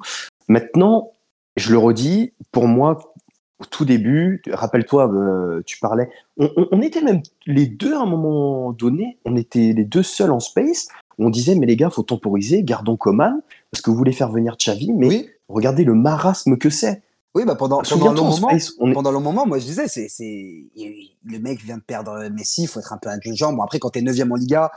Maintenant, 0.49 1.13
je 1.57 1.73
le 1.73 1.79
redis, 1.79 2.33
pour 2.53 2.67
moi, 2.67 3.15
au 3.59 3.65
tout 3.65 3.85
début, 3.85 4.43
rappelle-toi, 4.51 5.11
euh, 5.13 5.63
tu 5.65 5.79
parlais, 5.79 6.11
on, 6.37 6.83
était 6.83 7.01
même 7.01 7.23
les 7.47 7.67
deux 7.67 7.95
à 7.95 8.01
un 8.01 8.07
moment 8.07 8.73
donné, 8.73 9.19
on 9.25 9.35
était 9.37 9.73
les 9.73 9.85
deux 9.85 10.03
seuls 10.03 10.31
en 10.31 10.41
space. 10.41 10.89
On 11.19 11.31
disait, 11.31 11.55
mais 11.55 11.65
les 11.65 11.77
gars, 11.77 11.89
faut 11.89 12.03
temporiser, 12.03 12.63
gardons 12.63 12.99
Coman, 12.99 13.41
parce 13.71 13.81
que 13.81 13.91
vous 13.91 13.97
voulez 13.97 14.13
faire 14.13 14.31
venir 14.31 14.57
Xavi, 14.59 14.93
mais 14.93 15.31
regardez 15.49 15.85
le 15.85 15.95
marasme 15.95 16.59
que 16.59 16.69
c'est. 16.69 17.03
Oui, 17.37 17.45
bah 17.45 17.55
pendant, 17.55 17.83
pendant, 17.83 18.13
le 18.13 18.21
moment, 18.23 18.95
pendant 18.95 19.13
le 19.13 19.19
moment, 19.19 19.45
moi 19.45 19.59
je 19.59 19.67
disais, 19.67 19.89
c'est, 19.89 20.09
c'est, 20.09 20.71
le 20.75 21.39
mec 21.39 21.61
vient 21.63 21.77
de 21.77 21.83
perdre 21.83 22.31
Messi, 22.31 22.63
il 22.63 22.67
faut 22.67 22.81
être 22.81 22.95
un 22.95 22.97
peu 22.97 23.11
indulgent. 23.11 23.53
Bon, 23.53 23.63
après, 23.63 23.79
quand 23.79 23.91
tu 23.91 23.99
es 23.99 24.03
9 24.03 24.19
en 24.31 24.37
Liga, 24.37 24.73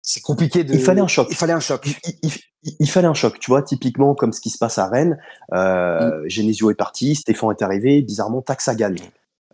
c'est 0.00 0.20
compliqué 0.20 0.62
de. 0.62 0.72
Il 0.72 0.80
fallait 0.80 1.00
un 1.00 1.08
choc. 1.08 1.26
Il 1.30 1.36
fallait 1.36 1.52
un 1.52 1.58
choc. 1.58 1.88
Il, 2.78 2.88
fallait 2.88 3.08
un 3.08 3.14
choc, 3.14 3.40
tu 3.40 3.50
vois, 3.50 3.60
typiquement 3.62 4.14
comme 4.14 4.32
ce 4.32 4.40
qui 4.40 4.50
se 4.50 4.58
passe 4.58 4.78
à 4.78 4.86
Rennes. 4.86 5.18
Euh, 5.52 6.22
mm. 6.22 6.28
Genesio 6.28 6.70
est 6.70 6.76
parti, 6.76 7.16
Stéphane 7.16 7.50
est 7.50 7.62
arrivé, 7.62 8.02
bizarrement, 8.02 8.40
Taxa 8.40 8.76
gagne. 8.76 9.00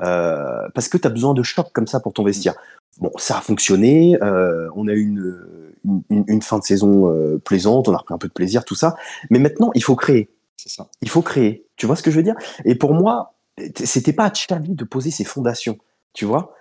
Euh, 0.03 0.69
parce 0.75 0.91
que 0.91 0.99
tu 0.99 1.07
as 1.07 1.11
besoin 1.11 1.33
de 1.33 1.43
choc 1.43 1.69
comme 1.73 1.87
ça 1.87 2.01
pour 2.01 2.13
ton 2.13 2.23
vestiaire. 2.23 2.55
Bon, 2.99 3.13
ça 3.17 3.39
a 3.39 3.41
fonctionné, 3.41 4.19
euh, 4.23 4.69
on 4.77 4.89
a 4.89 4.93
eu 4.93 5.07
une, 5.07 6.05
une, 6.11 6.25
une, 6.27 6.43
fin 6.43 6.59
de 6.59 6.65
saison 6.65 7.39
plaisante, 7.47 7.89
on 7.89 7.95
a 7.95 7.97
repris 7.97 8.13
un 8.13 8.19
peu 8.19 8.29
de 8.29 8.35
plaisir, 8.35 8.67
tout 8.67 8.75
ça. 8.75 8.95
Mais 9.31 9.39
maintenant, 9.39 9.71
il 9.75 9.83
faut 9.83 9.97
créer. 9.97 10.29
Ça. 10.59 10.89
Il 11.01 11.09
faut 11.09 11.23
créer. 11.23 11.65
Tu 11.81 11.87
vois 11.87 11.97
ce 11.97 12.03
que 12.03 12.11
je 12.11 12.17
veux 12.17 12.23
dire? 12.23 12.35
Et 12.67 12.75
pour 12.75 12.93
moi, 12.93 13.35
c'était 13.75 14.13
pas 14.13 14.27
à 14.27 14.31
Xavi 14.31 14.75
de 14.75 14.85
poser 14.85 15.11
ses 15.11 15.25
fondations. 15.25 15.79
Tu 16.13 16.27
vois? 16.27 16.55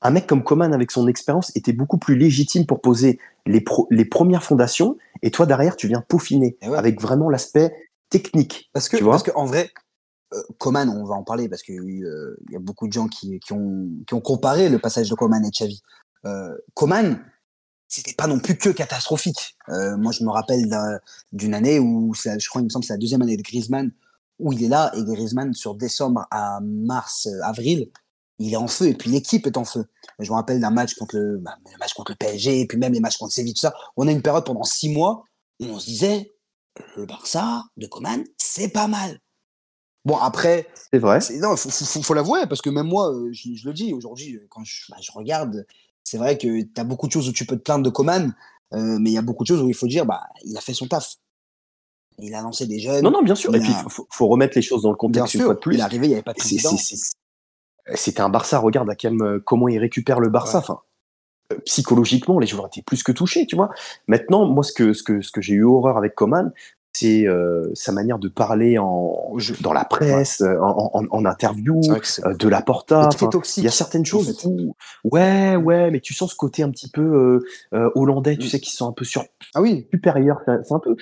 Un 0.00 0.10
mec 0.10 0.26
comme 0.26 0.42
Coman, 0.42 0.72
avec 0.72 0.90
son 0.90 1.08
expérience, 1.08 1.54
était 1.54 1.74
beaucoup 1.74 1.98
plus 1.98 2.16
légitime 2.16 2.64
pour 2.64 2.80
poser 2.80 3.20
les, 3.44 3.62
les 3.90 4.06
premières 4.06 4.42
fondations. 4.42 4.96
Et 5.20 5.30
toi, 5.30 5.44
derrière, 5.44 5.76
tu 5.76 5.88
viens 5.88 6.00
peaufiner 6.00 6.56
eh 6.62 6.68
avec 6.68 7.02
vraiment 7.02 7.28
l'aspect 7.28 7.70
technique. 8.08 8.70
Parce 8.72 8.88
que, 8.88 8.96
parce 9.04 9.22
qu'en 9.22 9.44
vrai, 9.44 9.68
euh, 10.32 10.42
Coman, 10.56 10.88
on 10.88 11.04
va 11.04 11.16
en 11.16 11.22
parler 11.22 11.50
parce 11.50 11.62
qu'il 11.62 12.06
euh, 12.06 12.40
y 12.50 12.56
a 12.56 12.58
beaucoup 12.58 12.88
de 12.88 12.94
gens 12.94 13.08
qui, 13.08 13.40
qui, 13.40 13.52
ont, 13.52 13.90
qui 14.06 14.14
ont 14.14 14.22
comparé 14.22 14.70
le 14.70 14.78
passage 14.78 15.10
de 15.10 15.14
Coman 15.14 15.44
et 15.44 15.50
Xavi. 15.50 15.82
Euh, 16.24 16.56
Coman, 16.72 17.22
c'était 17.88 18.14
pas 18.14 18.26
non 18.26 18.38
plus 18.38 18.56
que 18.56 18.70
catastrophique. 18.70 19.54
Euh, 19.68 19.98
moi, 19.98 20.12
je 20.12 20.24
me 20.24 20.30
rappelle 20.30 20.66
d'une 21.30 21.52
année 21.52 21.78
où, 21.78 22.14
je 22.14 22.48
crois, 22.48 22.62
il 22.62 22.64
me 22.64 22.70
semble, 22.70 22.86
c'est 22.86 22.94
la 22.94 22.98
deuxième 22.98 23.20
année 23.20 23.36
de 23.36 23.42
Griezmann, 23.42 23.92
où 24.38 24.52
il 24.52 24.64
est 24.64 24.68
là, 24.68 24.92
et 24.96 25.04
Griezmann, 25.04 25.54
sur 25.54 25.74
décembre 25.74 26.26
à 26.30 26.60
mars, 26.62 27.26
euh, 27.26 27.42
avril, 27.44 27.90
il 28.38 28.52
est 28.52 28.56
en 28.56 28.66
feu, 28.66 28.88
et 28.88 28.94
puis 28.94 29.10
l'équipe 29.10 29.46
est 29.46 29.56
en 29.56 29.64
feu. 29.64 29.84
Je 30.18 30.30
me 30.30 30.34
rappelle 30.34 30.60
d'un 30.60 30.70
match 30.70 30.94
contre 30.94 31.16
le, 31.16 31.38
bah, 31.38 31.56
le 31.70 31.78
match 31.78 31.94
contre 31.94 32.12
le 32.12 32.16
PSG, 32.16 32.60
et 32.60 32.66
puis 32.66 32.78
même 32.78 32.92
les 32.92 33.00
matchs 33.00 33.18
contre 33.18 33.32
Séville, 33.32 33.54
tout 33.54 33.60
ça. 33.60 33.74
On 33.96 34.08
a 34.08 34.12
une 34.12 34.22
période 34.22 34.44
pendant 34.44 34.64
six 34.64 34.88
mois 34.88 35.24
où 35.60 35.66
on 35.66 35.78
se 35.78 35.86
disait, 35.86 36.32
le 36.96 37.06
Barça 37.06 37.64
de 37.76 37.86
Coman, 37.86 38.24
c'est 38.36 38.70
pas 38.70 38.88
mal. 38.88 39.20
Bon, 40.04 40.16
après. 40.16 40.66
C'est 40.92 40.98
vrai. 40.98 41.20
Non, 41.38 41.54
faut, 41.56 41.70
faut, 41.70 42.02
faut 42.02 42.14
l'avouer, 42.14 42.46
parce 42.48 42.60
que 42.60 42.70
même 42.70 42.88
moi, 42.88 43.12
euh, 43.12 43.30
je, 43.32 43.64
le 43.64 43.72
dis 43.72 43.92
aujourd'hui, 43.92 44.40
quand 44.48 44.64
je, 44.64 44.90
bah, 44.90 44.96
je 45.00 45.12
regarde 45.12 45.64
c'est 46.04 46.18
vrai 46.18 46.36
que 46.38 46.62
tu 46.62 46.80
as 46.80 46.84
beaucoup 46.84 47.06
de 47.06 47.12
choses 47.12 47.28
où 47.28 47.32
tu 47.32 47.46
peux 47.46 47.56
te 47.56 47.62
plaindre 47.62 47.84
de 47.84 47.90
Coman, 47.90 48.34
euh, 48.74 48.98
mais 48.98 49.10
il 49.10 49.14
y 49.14 49.18
a 49.18 49.22
beaucoup 49.22 49.44
de 49.44 49.48
choses 49.48 49.62
où 49.62 49.68
il 49.68 49.74
faut 49.74 49.86
dire, 49.86 50.06
bah, 50.06 50.22
il 50.44 50.56
a 50.56 50.60
fait 50.60 50.74
son 50.74 50.86
taf. 50.86 51.16
Il 52.18 52.34
a 52.34 52.42
lancé 52.42 52.66
des 52.66 52.78
jeunes. 52.78 53.02
Non, 53.02 53.10
non, 53.10 53.22
bien 53.22 53.34
sûr. 53.34 53.54
Et 53.54 53.60
puis, 53.60 53.70
il 53.70 54.04
faut, 54.10 54.28
remettre 54.28 54.56
les 54.56 54.62
choses 54.62 54.82
dans 54.82 54.90
le 54.90 54.96
contexte 54.96 55.34
une 55.34 55.42
fois 55.42 55.54
de 55.54 55.58
plus. 55.58 55.74
Il 55.74 55.80
est 55.80 55.84
arrivé, 55.84 56.06
il 56.06 56.10
n'y 56.10 56.14
avait 56.14 56.22
pas 56.22 56.32
de 56.32 56.38
président. 56.38 56.70
C'était 57.94 58.20
un 58.20 58.28
Barça. 58.28 58.58
Regarde 58.58 58.88
à 58.90 58.94
quel, 58.94 59.16
comment 59.44 59.68
il 59.68 59.78
récupère 59.78 60.20
le 60.20 60.28
Barça. 60.28 60.58
Enfin, 60.58 60.80
euh, 61.52 61.58
psychologiquement, 61.64 62.38
les 62.38 62.46
joueurs 62.46 62.66
étaient 62.66 62.82
plus 62.82 63.02
que 63.02 63.12
touchés, 63.12 63.46
tu 63.46 63.56
vois. 63.56 63.70
Maintenant, 64.06 64.46
moi, 64.46 64.64
ce 64.64 64.72
que, 64.72 64.92
ce 64.92 65.02
que, 65.02 65.20
ce 65.20 65.30
que 65.30 65.40
j'ai 65.40 65.54
eu 65.54 65.64
horreur 65.64 65.96
avec 65.96 66.14
Coman, 66.14 66.52
c'est 66.94 67.26
euh, 67.26 67.70
sa 67.74 67.90
manière 67.90 68.18
de 68.18 68.28
parler 68.28 68.76
en, 68.76 69.34
dans 69.60 69.72
la 69.72 69.84
presse, 69.86 70.42
en, 70.42 71.24
interview, 71.24 71.80
de 71.80 72.48
la 72.48 72.60
porta. 72.60 73.08
Il 73.56 73.64
y 73.64 73.66
a 73.66 73.70
certaines 73.70 74.04
choses 74.04 74.44
où, 74.44 74.76
ouais, 75.04 75.56
ouais, 75.56 75.90
mais 75.90 76.00
tu 76.00 76.12
sens 76.12 76.32
ce 76.32 76.36
côté 76.36 76.62
un 76.62 76.70
petit 76.70 76.90
peu 76.90 77.40
hollandais, 77.72 78.36
tu 78.36 78.46
mm. 78.46 78.50
sais, 78.50 78.60
qui 78.60 78.72
sont 78.72 78.88
un 78.88 78.92
peu 78.92 79.06
sur, 79.06 79.24
ah 79.54 79.62
oui. 79.62 79.88
supérieurs. 79.90 80.42
C'est 80.46 80.74
un 80.74 80.80
peu, 80.80 80.96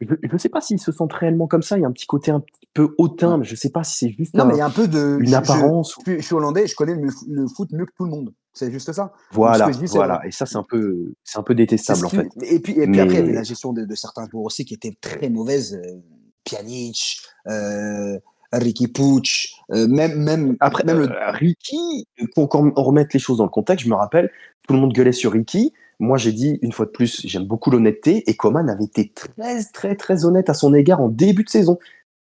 je 0.00 0.32
ne 0.32 0.38
sais 0.38 0.48
pas 0.48 0.60
s'ils 0.60 0.80
se 0.80 0.92
sentent 0.92 1.12
réellement 1.12 1.46
comme 1.46 1.62
ça. 1.62 1.76
Il 1.76 1.82
y 1.82 1.84
a 1.84 1.88
un 1.88 1.92
petit 1.92 2.06
côté 2.06 2.30
un 2.30 2.40
petit 2.40 2.68
peu 2.72 2.94
hautain, 2.98 3.38
mais 3.38 3.44
je 3.44 3.52
ne 3.52 3.56
sais 3.56 3.70
pas 3.70 3.84
si 3.84 3.98
c'est 3.98 4.10
juste 4.10 4.34
non, 4.34 4.46
mais 4.46 4.54
il 4.54 4.58
y 4.58 4.62
a 4.62 4.66
un 4.66 4.70
peu 4.70 4.88
de, 4.88 5.18
une 5.20 5.34
apparence. 5.34 5.96
Je, 6.06 6.20
suis 6.20 6.34
hollandais, 6.34 6.66
je 6.66 6.74
connais 6.74 6.94
le, 6.94 7.46
foot 7.48 7.70
mieux 7.72 7.84
que 7.84 7.92
tout 7.96 8.04
le 8.04 8.10
monde. 8.10 8.32
C'est 8.52 8.70
juste 8.70 8.92
ça. 8.92 9.12
Voilà, 9.32 9.70
voilà. 9.88 10.20
Et 10.26 10.30
ça, 10.30 10.46
c'est 10.46 10.56
un 10.56 10.64
peu, 10.68 11.12
c'est 11.22 11.38
un 11.38 11.42
peu 11.42 11.54
détestable 11.54 12.06
en 12.06 12.08
fait. 12.08 12.28
Et 12.42 12.60
puis, 12.60 12.72
et 12.80 12.86
puis 12.86 13.00
après, 13.00 13.14
il 13.14 13.20
y 13.20 13.22
avait 13.22 13.32
la 13.32 13.42
gestion 13.42 13.72
de, 13.72 13.94
certains 13.94 14.26
joueurs 14.28 14.44
aussi 14.44 14.64
qui 14.64 14.74
était 14.74 14.96
très 15.00 15.28
mauvaise. 15.28 15.74
Euh, 15.74 16.00
Pjanic, 16.44 17.20
euh, 17.48 18.18
Ricky 18.52 18.88
Pucci, 18.88 19.54
euh, 19.72 19.86
même, 19.86 20.22
même 20.22 20.56
après, 20.60 20.84
même 20.84 20.98
le... 20.98 21.08
Ricky. 21.32 22.06
Pour 22.34 22.48
qu'on 22.48 22.72
remette 22.74 23.12
les 23.12 23.20
choses 23.20 23.38
dans 23.38 23.44
le 23.44 23.50
contexte, 23.50 23.84
je 23.84 23.90
me 23.90 23.94
rappelle, 23.94 24.30
tout 24.66 24.74
le 24.74 24.80
monde 24.80 24.92
gueulait 24.92 25.12
sur 25.12 25.32
Ricky. 25.32 25.72
Moi, 26.00 26.16
j'ai 26.16 26.32
dit 26.32 26.58
une 26.62 26.72
fois 26.72 26.86
de 26.86 26.90
plus, 26.90 27.20
j'aime 27.26 27.44
beaucoup 27.44 27.70
l'honnêteté 27.70 28.28
et 28.28 28.34
Coman 28.34 28.68
avait 28.70 28.84
été 28.84 29.12
très, 29.12 29.62
très, 29.64 29.94
très 29.94 30.24
honnête 30.24 30.48
à 30.48 30.54
son 30.54 30.72
égard 30.74 31.00
en 31.00 31.08
début 31.08 31.44
de 31.44 31.50
saison. 31.50 31.78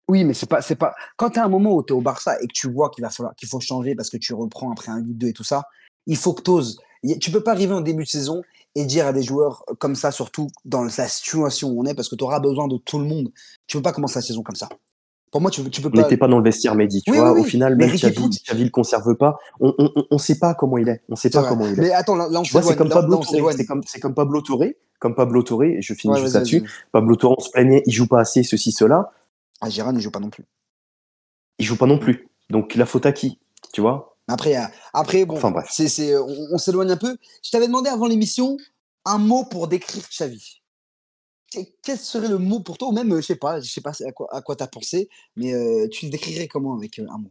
Oui, 0.09 0.25
mais 0.25 0.35
c'est 0.35 0.49
pas, 0.49 0.61
c'est 0.61 0.75
pas. 0.75 0.95
Quand 1.16 1.31
tu 1.31 1.38
as 1.38 1.45
un 1.45 1.49
moment 1.49 1.76
où 1.76 1.83
tu 1.85 1.92
es 1.92 1.97
au 1.97 2.00
Barça 2.00 2.37
et 2.42 2.49
que 2.49 2.52
tu 2.52 2.69
vois 2.69 2.90
qu'il 2.90 3.02
va 3.02 3.11
falloir, 3.11 3.37
qu'il 3.37 3.49
faut 3.49 3.61
changer 3.61 3.95
parce 3.95 4.11
que 4.11 4.16
tu 4.16 4.35
reprends 4.35 4.73
après 4.73 4.90
un 4.90 5.00
8-2 5.00 5.28
et 5.28 5.33
tout 5.33 5.45
ça, 5.45 5.62
il 6.07 6.16
faut 6.16 6.35
que 6.35 6.42
tu 6.42 6.50
oses. 6.50 6.81
Tu 7.21 7.31
peux 7.31 7.42
pas 7.42 7.52
arriver 7.52 7.73
en 7.73 7.81
début 7.81 8.02
de 8.02 8.09
saison 8.09 8.42
et 8.75 8.85
dire 8.85 9.07
à 9.07 9.12
des 9.12 9.23
joueurs 9.23 9.64
comme 9.78 9.95
ça, 9.95 10.11
surtout 10.11 10.49
dans 10.64 10.83
la 10.83 10.90
situation 10.90 11.71
où 11.71 11.81
on 11.81 11.87
est, 11.87 11.95
parce 11.95 12.09
que 12.09 12.16
tu 12.16 12.25
auras 12.25 12.40
besoin 12.40 12.66
de 12.66 12.78
tout 12.78 12.99
le 12.99 13.04
monde. 13.04 13.31
Tu 13.69 13.76
peux 13.76 13.83
pas 13.83 13.92
commencer 13.92 14.16
la 14.16 14.23
saison 14.23 14.42
comme 14.42 14.57
ça. 14.57 14.69
Pour 15.33 15.41
moi, 15.41 15.51
tu, 15.51 15.69
tu 15.71 15.81
peux 15.81 15.91
pas. 15.91 16.03
n'était 16.03 16.19
pas 16.19 16.29
dans 16.29 16.37
le 16.37 16.45
vestiaire, 16.45 16.75
Mehdi. 16.75 17.01
Tu 17.03 17.11
vois, 17.11 17.33
au 17.33 17.43
final, 17.43 17.75
même 17.75 17.91
Xavi, 17.91 18.65
le 18.65 18.69
conserve 18.69 19.17
pas. 19.17 19.39
On, 19.61 19.73
on, 19.79 19.91
on, 20.11 20.19
sait 20.19 20.39
pas 20.39 20.55
comment 20.55 20.77
il 20.77 20.91
est. 20.91 21.03
On 21.09 21.17
sait 21.17 21.31
pas 21.31 21.43
comment 21.49 21.67
il 21.67 21.73
est. 21.73 21.83
Mais 21.83 21.93
attends, 21.93 22.17
là, 22.17 22.29
on 22.31 22.45
c'est 22.45 22.77
comme 22.77 22.91
Pablo. 22.91 23.23
C'est 23.23 24.01
comme, 24.01 24.15
Pablo 24.15 24.43
Touré. 24.43 24.77
Comme 25.01 25.15
Pablo 25.15 25.43
Touré. 25.43 25.79
Et 25.79 25.83
je 25.83 25.95
finis 25.95 26.21
juste 26.21 26.35
là-dessus. 26.35 26.71
Pablo 26.93 27.17
Touré, 27.17 27.35
on 27.39 27.43
se 27.43 27.51
plaignait, 27.51 27.83
il 27.87 27.93
joue 27.93 28.07
pas 28.07 28.21
assez, 28.21 28.43
ceci, 28.43 28.73
cela. 28.73 29.11
Ah, 29.62 29.71
Gérard, 29.71 29.95
il 29.95 30.01
joue 30.01 30.11
pas 30.11 30.21
non 30.21 30.29
plus. 30.29 30.45
Il 31.59 31.65
joue 31.65 31.77
pas 31.77 31.87
non 31.87 31.99
plus. 31.99 32.29
Donc, 32.51 32.75
la 32.75 32.85
faute 32.85 33.07
à 33.07 33.12
qui 33.12 33.39
Tu 33.73 33.81
vois? 33.81 34.19
Après, 34.29 34.57
euh, 34.57 34.67
après, 34.93 35.25
bon, 35.25 35.37
enfin, 35.37 35.51
bref. 35.51 35.71
On 36.53 36.59
s'éloigne 36.59 36.91
un 36.91 36.97
peu. 36.99 37.17
Je 37.43 37.51
t'avais 37.51 37.69
demandé 37.69 37.89
avant 37.89 38.07
l'émission 38.07 38.59
un 39.07 39.17
mot 39.17 39.45
pour 39.45 39.67
décrire 39.67 40.03
Xavi 40.11 40.62
quel 41.82 41.99
serait 41.99 42.28
le 42.28 42.38
mot 42.38 42.61
pour 42.61 42.78
toi 42.78 42.88
Ou 42.88 42.92
même, 42.92 43.16
je 43.16 43.21
sais 43.21 43.37
pas, 43.37 43.61
je 43.61 43.71
sais 43.71 43.80
pas 43.80 43.92
à 44.06 44.12
quoi, 44.12 44.28
à 44.35 44.42
quoi 44.42 44.56
tu 44.56 44.62
as 44.62 44.68
pensé, 44.68 45.09
mais 45.37 45.52
tu 45.90 46.06
le 46.06 46.11
décrirais 46.11 46.49
comment 46.49 46.75
avec 46.75 46.99
un 46.99 47.18
mot? 47.18 47.30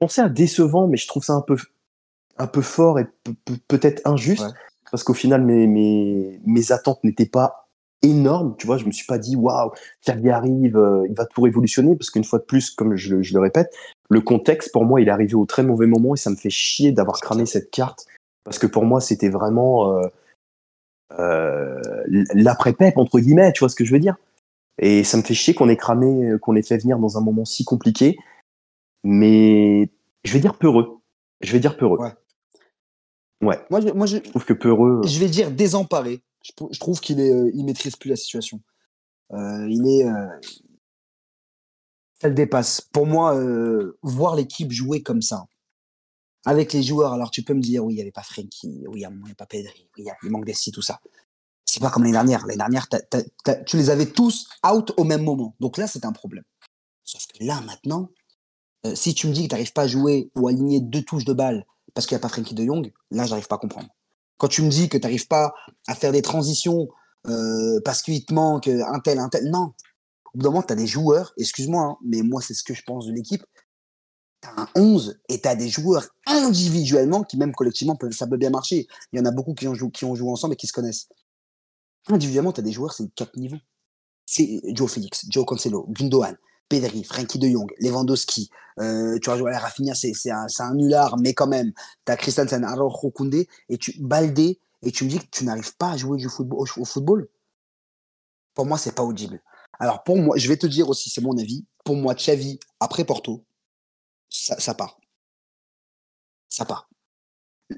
Je 0.00 0.06
pensais 0.06 0.20
à 0.20 0.28
décevant, 0.28 0.88
mais 0.88 0.96
je 0.96 1.06
trouve 1.08 1.24
ça 1.24 1.32
un 1.32 1.40
peu, 1.40 1.56
un 2.36 2.46
peu 2.46 2.60
fort 2.60 2.98
et 2.98 3.06
peut-être 3.66 4.02
injuste, 4.04 4.46
parce 4.90 5.02
qu'au 5.02 5.14
final, 5.14 5.42
mes, 5.42 5.66
mes, 5.66 6.40
mes 6.44 6.72
attentes 6.72 7.02
n'étaient 7.02 7.26
pas 7.26 7.68
énormes. 8.02 8.54
Tu 8.58 8.66
vois, 8.66 8.76
je 8.76 8.84
me 8.84 8.90
suis 8.90 9.06
pas 9.06 9.18
dit, 9.18 9.36
waouh, 9.36 9.70
Xavi 10.04 10.30
arrive, 10.30 10.78
il 11.08 11.14
va 11.14 11.24
tout 11.24 11.40
révolutionner, 11.40 11.96
parce 11.96 12.10
qu'une 12.10 12.24
fois 12.24 12.38
de 12.38 12.44
plus, 12.44 12.70
comme 12.70 12.94
je, 12.94 13.22
je, 13.22 13.34
le 13.34 13.40
répète, 13.40 13.74
le 14.10 14.20
contexte, 14.20 14.70
pour 14.70 14.84
moi, 14.84 15.00
il 15.00 15.08
est 15.08 15.10
arrivé 15.10 15.34
au 15.34 15.46
très 15.46 15.62
mauvais 15.62 15.86
moment 15.86 16.14
et 16.14 16.18
ça 16.18 16.30
me 16.30 16.36
fait 16.36 16.50
chier 16.50 16.92
d'avoir 16.92 17.20
cramé 17.20 17.46
cette 17.46 17.70
carte 17.70 18.06
parce 18.46 18.60
que 18.60 18.68
pour 18.68 18.84
moi, 18.84 19.00
c'était 19.00 19.28
vraiment 19.28 19.98
euh, 19.98 20.06
euh, 21.18 21.82
l'après-PEP, 22.32 22.96
entre 22.96 23.18
guillemets, 23.18 23.52
tu 23.52 23.58
vois 23.58 23.68
ce 23.68 23.74
que 23.74 23.84
je 23.84 23.92
veux 23.92 23.98
dire? 23.98 24.16
Et 24.78 25.02
ça 25.02 25.16
me 25.16 25.22
fait 25.22 25.34
chier 25.34 25.52
qu'on 25.52 25.68
ait 25.68 25.76
cramé, 25.76 26.36
qu'on 26.40 26.54
ait 26.54 26.62
fait 26.62 26.78
venir 26.78 27.00
dans 27.00 27.18
un 27.18 27.20
moment 27.20 27.44
si 27.44 27.64
compliqué. 27.64 28.16
Mais 29.02 29.90
je 30.22 30.32
vais 30.32 30.38
dire 30.38 30.56
peureux. 30.56 31.00
Je 31.40 31.50
vais 31.50 31.58
dire 31.58 31.76
peureux. 31.76 31.98
Ouais. 31.98 32.14
Ouais. 33.42 33.58
Moi, 33.68 33.80
je, 33.80 33.88
moi, 33.88 34.06
je, 34.06 34.18
trouve 34.18 34.44
que 34.44 34.52
peureux. 34.52 35.00
Je 35.04 35.18
vais 35.18 35.28
dire 35.28 35.50
désemparé. 35.50 36.22
Je, 36.44 36.78
trouve 36.78 37.00
qu'il 37.00 37.18
est, 37.18 37.32
euh, 37.32 37.50
il 37.52 37.64
maîtrise 37.64 37.96
plus 37.96 38.10
la 38.10 38.16
situation. 38.16 38.60
il 39.32 39.82
est, 39.88 40.04
ça 42.20 42.28
le 42.28 42.34
dépasse. 42.34 42.80
Pour 42.80 43.06
moi, 43.06 43.36
voir 44.02 44.36
l'équipe 44.36 44.70
jouer 44.70 45.02
comme 45.02 45.20
ça, 45.20 45.48
avec 46.46 46.72
les 46.72 46.82
joueurs, 46.82 47.12
alors 47.12 47.30
tu 47.30 47.42
peux 47.42 47.54
me 47.54 47.60
dire, 47.60 47.84
oui, 47.84 47.94
il 47.94 47.96
n'y 47.96 48.02
avait 48.02 48.12
pas 48.12 48.22
Frenkie, 48.22 48.84
oui, 48.86 49.00
il 49.00 49.22
n'y 49.24 49.30
a 49.32 49.34
pas 49.34 49.46
Pedri, 49.46 49.90
oui, 49.98 50.06
il 50.22 50.30
manque 50.30 50.46
des 50.46 50.54
tout 50.72 50.80
ça. 50.80 51.00
C'est 51.64 51.80
pas 51.80 51.90
comme 51.90 52.04
l'année 52.04 52.12
dernière. 52.12 52.46
L'année 52.46 52.56
dernière, 52.56 52.88
tu 53.66 53.76
les 53.76 53.90
avais 53.90 54.06
tous 54.06 54.48
out 54.64 54.92
au 54.96 55.02
même 55.02 55.24
moment. 55.24 55.56
Donc 55.58 55.76
là, 55.76 55.88
c'est 55.88 56.04
un 56.04 56.12
problème. 56.12 56.44
Sauf 57.02 57.26
que 57.26 57.44
là, 57.44 57.60
maintenant, 57.62 58.10
euh, 58.86 58.94
si 58.94 59.12
tu 59.12 59.26
me 59.26 59.32
dis 59.32 59.42
que 59.42 59.48
tu 59.48 59.54
n'arrives 59.54 59.72
pas 59.72 59.82
à 59.82 59.86
jouer 59.88 60.30
ou 60.36 60.46
à 60.46 60.52
aligner 60.52 60.80
deux 60.80 61.02
touches 61.02 61.24
de 61.24 61.32
balle 61.32 61.66
parce 61.92 62.06
qu'il 62.06 62.14
n'y 62.14 62.20
a 62.20 62.22
pas 62.22 62.28
Frenkie 62.28 62.54
de 62.54 62.64
Jong, 62.64 62.92
là, 63.10 63.26
j'arrive 63.26 63.48
pas 63.48 63.56
à 63.56 63.58
comprendre. 63.58 63.88
Quand 64.38 64.48
tu 64.48 64.62
me 64.62 64.70
dis 64.70 64.88
que 64.88 64.96
tu 64.96 65.02
n'arrives 65.02 65.26
pas 65.26 65.52
à 65.88 65.96
faire 65.96 66.12
des 66.12 66.22
transitions 66.22 66.86
euh, 67.26 67.80
parce 67.84 68.02
qu'il 68.02 68.24
te 68.24 68.32
manque 68.32 68.68
un 68.68 69.00
tel, 69.00 69.18
un 69.18 69.28
tel, 69.28 69.50
non. 69.50 69.72
Au 70.32 70.38
bout 70.38 70.44
d'un 70.44 70.50
moment, 70.50 70.62
tu 70.62 70.72
as 70.72 70.76
des 70.76 70.86
joueurs, 70.86 71.32
excuse-moi, 71.38 71.82
hein, 71.82 71.96
mais 72.04 72.22
moi, 72.22 72.40
c'est 72.40 72.54
ce 72.54 72.62
que 72.62 72.74
je 72.74 72.82
pense 72.82 73.06
de 73.06 73.12
l'équipe, 73.12 73.44
un 74.56 74.68
11 74.74 75.18
et 75.28 75.40
tu 75.40 75.48
as 75.48 75.54
des 75.54 75.68
joueurs 75.68 76.06
individuellement 76.26 77.22
qui, 77.22 77.36
même 77.36 77.54
collectivement, 77.54 77.98
ça 78.12 78.26
peut 78.26 78.36
bien 78.36 78.50
marcher. 78.50 78.86
Il 79.12 79.18
y 79.18 79.22
en 79.22 79.24
a 79.24 79.30
beaucoup 79.30 79.54
qui 79.54 79.66
ont, 79.68 79.74
joué, 79.74 80.30
ensemble 80.30 80.54
et 80.54 80.56
qui 80.56 80.66
se 80.66 80.72
connaissent. 80.72 81.08
Individuellement, 82.08 82.52
tu 82.52 82.60
as 82.60 82.64
des 82.64 82.72
joueurs, 82.72 82.92
c'est 82.92 83.08
quatre 83.14 83.36
niveaux. 83.36 83.58
C'est 84.26 84.60
Joe 84.74 84.90
Félix, 84.90 85.26
Joe 85.28 85.44
Cancelo, 85.44 85.86
Gundogan, 85.88 86.36
Pedri, 86.68 87.04
Frankie 87.04 87.38
de 87.38 87.48
Jong, 87.48 87.72
Lewandowski. 87.78 88.50
Euh, 88.78 89.18
tu 89.18 89.30
à 89.30 89.58
Rafinha, 89.58 89.94
c'est 89.94 90.12
un, 90.30 90.46
un 90.58 90.74
nulard, 90.74 91.16
mais 91.18 91.32
quand 91.32 91.46
même. 91.46 91.72
Tu 92.04 92.12
as 92.12 92.16
Christensen, 92.16 92.64
Araujo, 92.64 93.10
Koundé, 93.10 93.48
et 93.68 93.78
tu 93.78 93.94
baldé, 94.00 94.60
et 94.82 94.92
tu 94.92 95.04
me 95.04 95.10
dis 95.10 95.18
que 95.18 95.26
tu 95.30 95.44
n'arrives 95.44 95.76
pas 95.76 95.92
à 95.92 95.96
jouer 95.96 96.24
au, 96.26 96.84
football. 96.84 97.28
Pour 98.54 98.66
moi, 98.66 98.78
c'est 98.78 98.94
pas 98.94 99.02
audible. 99.02 99.40
Alors, 99.78 100.02
pour 100.02 100.16
moi, 100.16 100.36
je 100.36 100.48
vais 100.48 100.56
te 100.56 100.66
dire 100.66 100.88
aussi, 100.88 101.10
c'est 101.10 101.20
mon 101.20 101.36
avis. 101.38 101.64
Pour 101.84 101.96
moi, 101.96 102.14
Xavi, 102.14 102.58
après 102.80 103.04
Porto, 103.04 103.44
ça, 104.36 104.74
part. 104.74 104.98
Ça 106.48 106.64
part. 106.64 106.88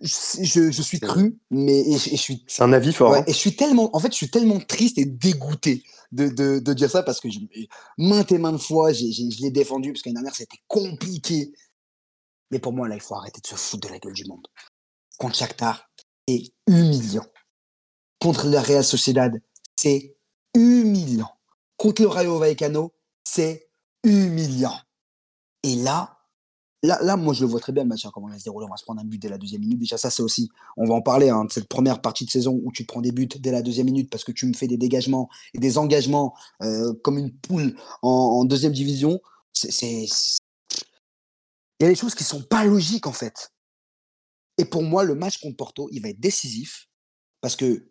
Je, 0.02 0.70
je, 0.70 0.82
suis 0.82 1.00
cru, 1.00 1.38
mais 1.50 1.82
je 1.96 2.16
suis. 2.16 2.44
C'est 2.46 2.62
un 2.62 2.72
avis 2.72 2.92
fort. 2.92 3.14
Hein. 3.14 3.24
Et 3.26 3.32
je 3.32 3.38
suis 3.38 3.56
tellement, 3.56 3.94
en 3.96 4.00
fait, 4.00 4.12
je 4.12 4.16
suis 4.16 4.30
tellement 4.30 4.60
triste 4.60 4.98
et 4.98 5.06
dégoûté 5.06 5.82
de, 6.12 6.28
de, 6.28 6.58
de 6.58 6.72
dire 6.74 6.90
ça 6.90 7.02
parce 7.02 7.20
que 7.20 7.30
je, 7.30 7.38
maintes 7.96 8.32
et 8.32 8.38
maintes 8.38 8.60
fois, 8.60 8.92
je 8.92 9.40
l'ai 9.42 9.50
défendu 9.50 9.92
parce 9.92 10.02
qu'année 10.02 10.14
dernière 10.14 10.34
c'était 10.34 10.60
compliqué. 10.66 11.52
Mais 12.50 12.58
pour 12.58 12.72
moi, 12.72 12.88
là, 12.88 12.94
il 12.94 13.00
faut 13.00 13.14
arrêter 13.14 13.40
de 13.40 13.46
se 13.46 13.54
foutre 13.54 13.88
de 13.88 13.92
la 13.92 13.98
gueule 13.98 14.14
du 14.14 14.24
monde. 14.26 14.46
Contre 15.18 15.36
Shakhtar, 15.36 15.90
c'est 16.26 16.52
humiliant. 16.66 17.26
Contre 18.20 18.46
la 18.46 18.62
Real 18.62 18.84
Sociedad, 18.84 19.40
c'est 19.76 20.16
humiliant. 20.54 21.30
Contre 21.76 22.02
le 22.02 22.08
Rayo 22.08 22.38
Vallecano, 22.38 22.94
c'est 23.24 23.70
humiliant. 24.02 24.78
Et 25.62 25.76
là, 25.76 26.17
Là, 26.84 27.16
moi, 27.16 27.34
je 27.34 27.40
le 27.40 27.48
vois 27.48 27.58
très 27.58 27.72
bien 27.72 27.82
le 27.82 27.92
hein, 27.92 28.10
comment 28.14 28.28
on 28.28 28.30
va 28.30 28.38
se 28.38 28.44
dérouler. 28.44 28.64
On 28.66 28.70
va 28.70 28.76
se 28.76 28.84
prendre 28.84 29.00
un 29.00 29.04
but 29.04 29.20
dès 29.20 29.28
la 29.28 29.38
deuxième 29.38 29.62
minute. 29.62 29.80
Déjà, 29.80 29.98
ça, 29.98 30.10
c'est 30.10 30.22
aussi, 30.22 30.48
on 30.76 30.86
va 30.86 30.94
en 30.94 31.02
parler, 31.02 31.28
hein, 31.28 31.44
de 31.44 31.52
cette 31.52 31.68
première 31.68 32.00
partie 32.00 32.24
de 32.24 32.30
saison 32.30 32.60
où 32.62 32.70
tu 32.70 32.86
te 32.86 32.92
prends 32.92 33.00
des 33.00 33.10
buts 33.10 33.26
dès 33.26 33.50
la 33.50 33.62
deuxième 33.62 33.86
minute 33.86 34.08
parce 34.10 34.22
que 34.22 34.30
tu 34.30 34.46
me 34.46 34.52
fais 34.52 34.68
des 34.68 34.76
dégagements 34.76 35.28
et 35.54 35.58
des 35.58 35.76
engagements 35.76 36.36
euh, 36.62 36.94
comme 37.02 37.18
une 37.18 37.32
poule 37.32 37.76
en, 38.02 38.44
deuxième 38.44 38.72
division. 38.72 39.20
Il 39.64 40.06
y 41.80 41.84
a 41.84 41.88
des 41.88 41.96
choses 41.96 42.14
qui 42.14 42.22
sont 42.22 42.42
pas 42.42 42.64
logiques, 42.64 43.08
en 43.08 43.12
fait. 43.12 43.50
Et 44.56 44.64
pour 44.64 44.84
moi, 44.84 45.02
le 45.02 45.16
match 45.16 45.38
contre 45.38 45.56
Porto, 45.56 45.88
il 45.90 46.00
va 46.00 46.10
être 46.10 46.20
décisif 46.20 46.88
parce 47.40 47.56
que 47.56 47.88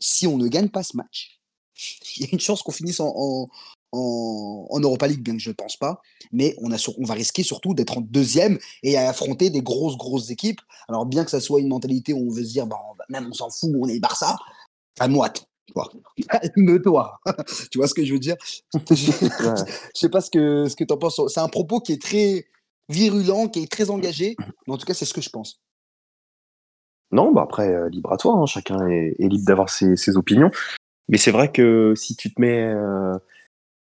si 0.00 0.26
on 0.26 0.36
ne 0.36 0.48
gagne 0.48 0.68
pas 0.68 0.82
ce 0.82 0.96
match, 0.96 1.40
il 2.16 2.22
y 2.22 2.24
a 2.26 2.28
une 2.32 2.40
chance 2.40 2.62
qu'on 2.62 2.72
finisse 2.72 2.98
en, 2.98 3.48
Europa 3.96 5.06
League, 5.06 5.22
bien 5.22 5.34
que 5.34 5.42
je 5.42 5.50
ne 5.50 5.54
pense 5.54 5.76
pas. 5.76 6.00
Mais 6.32 6.54
on, 6.58 6.72
a 6.72 6.76
on 6.98 7.04
va 7.04 7.14
risquer 7.14 7.42
surtout 7.42 7.74
d'être 7.74 7.98
en 7.98 8.00
deuxième 8.00 8.58
et 8.82 8.96
à 8.96 9.08
affronter 9.08 9.50
des 9.50 9.62
grosses, 9.62 9.96
grosses 9.96 10.30
équipes. 10.30 10.60
Alors, 10.88 11.06
bien 11.06 11.24
que 11.24 11.30
ça 11.30 11.40
soit 11.40 11.60
une 11.60 11.68
mentalité 11.68 12.12
où 12.12 12.28
on 12.28 12.30
veut 12.30 12.44
se 12.44 12.52
dire, 12.52 12.66
bah, 12.66 12.78
même 13.08 13.26
on 13.28 13.32
s'en 13.32 13.50
fout, 13.50 13.70
on 13.78 13.88
est 13.88 14.00
Barça, 14.00 14.36
calme-toi. 14.94 15.32
Calme-toi. 16.28 17.20
tu 17.70 17.78
vois 17.78 17.88
ce 17.88 17.94
que 17.94 18.04
je 18.04 18.12
veux 18.12 18.18
dire? 18.18 18.36
Je 18.90 19.64
sais 19.94 20.08
pas 20.08 20.20
ce 20.20 20.30
que, 20.30 20.68
ce 20.68 20.76
que 20.76 20.84
tu 20.84 20.92
en 20.92 20.96
penses. 20.96 21.20
C'est 21.28 21.40
un 21.40 21.48
propos 21.48 21.80
qui 21.80 21.92
est 21.92 22.00
très 22.00 22.46
virulent, 22.88 23.48
qui 23.48 23.62
est 23.62 23.70
très 23.70 23.90
engagé. 23.90 24.36
Mais 24.66 24.74
en 24.74 24.78
tout 24.78 24.86
cas, 24.86 24.94
c'est 24.94 25.04
ce 25.04 25.14
que 25.14 25.20
je 25.20 25.30
pense. 25.30 25.60
Non, 27.12 27.32
bah 27.32 27.42
après, 27.42 27.68
euh, 27.68 27.88
libre 27.88 28.12
à 28.12 28.16
toi. 28.16 28.34
Hein. 28.34 28.46
Chacun 28.46 28.86
est, 28.88 29.14
libre 29.18 29.44
d'avoir 29.44 29.70
ses, 29.70 29.96
ses, 29.96 30.16
opinions. 30.16 30.50
Mais 31.08 31.18
c'est 31.18 31.30
vrai 31.30 31.52
que 31.52 31.94
si 31.96 32.16
tu 32.16 32.32
te 32.32 32.40
mets. 32.40 32.64
Euh, 32.64 33.16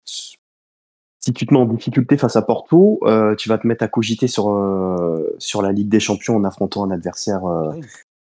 si 0.04 1.34
tu 1.34 1.46
te 1.46 1.52
mets 1.52 1.60
en 1.60 1.66
difficulté 1.66 2.16
face 2.16 2.36
à 2.36 2.42
Porto, 2.42 2.98
euh, 3.02 3.34
tu 3.36 3.48
vas 3.48 3.58
te 3.58 3.66
mettre 3.66 3.84
à 3.84 3.88
cogiter 3.88 4.26
sur, 4.26 4.50
euh, 4.50 5.34
sur 5.38 5.60
la 5.60 5.70
Ligue 5.70 5.88
des 5.88 6.00
Champions 6.00 6.36
en 6.36 6.44
affrontant 6.44 6.84
un 6.84 6.90
adversaire 6.90 7.42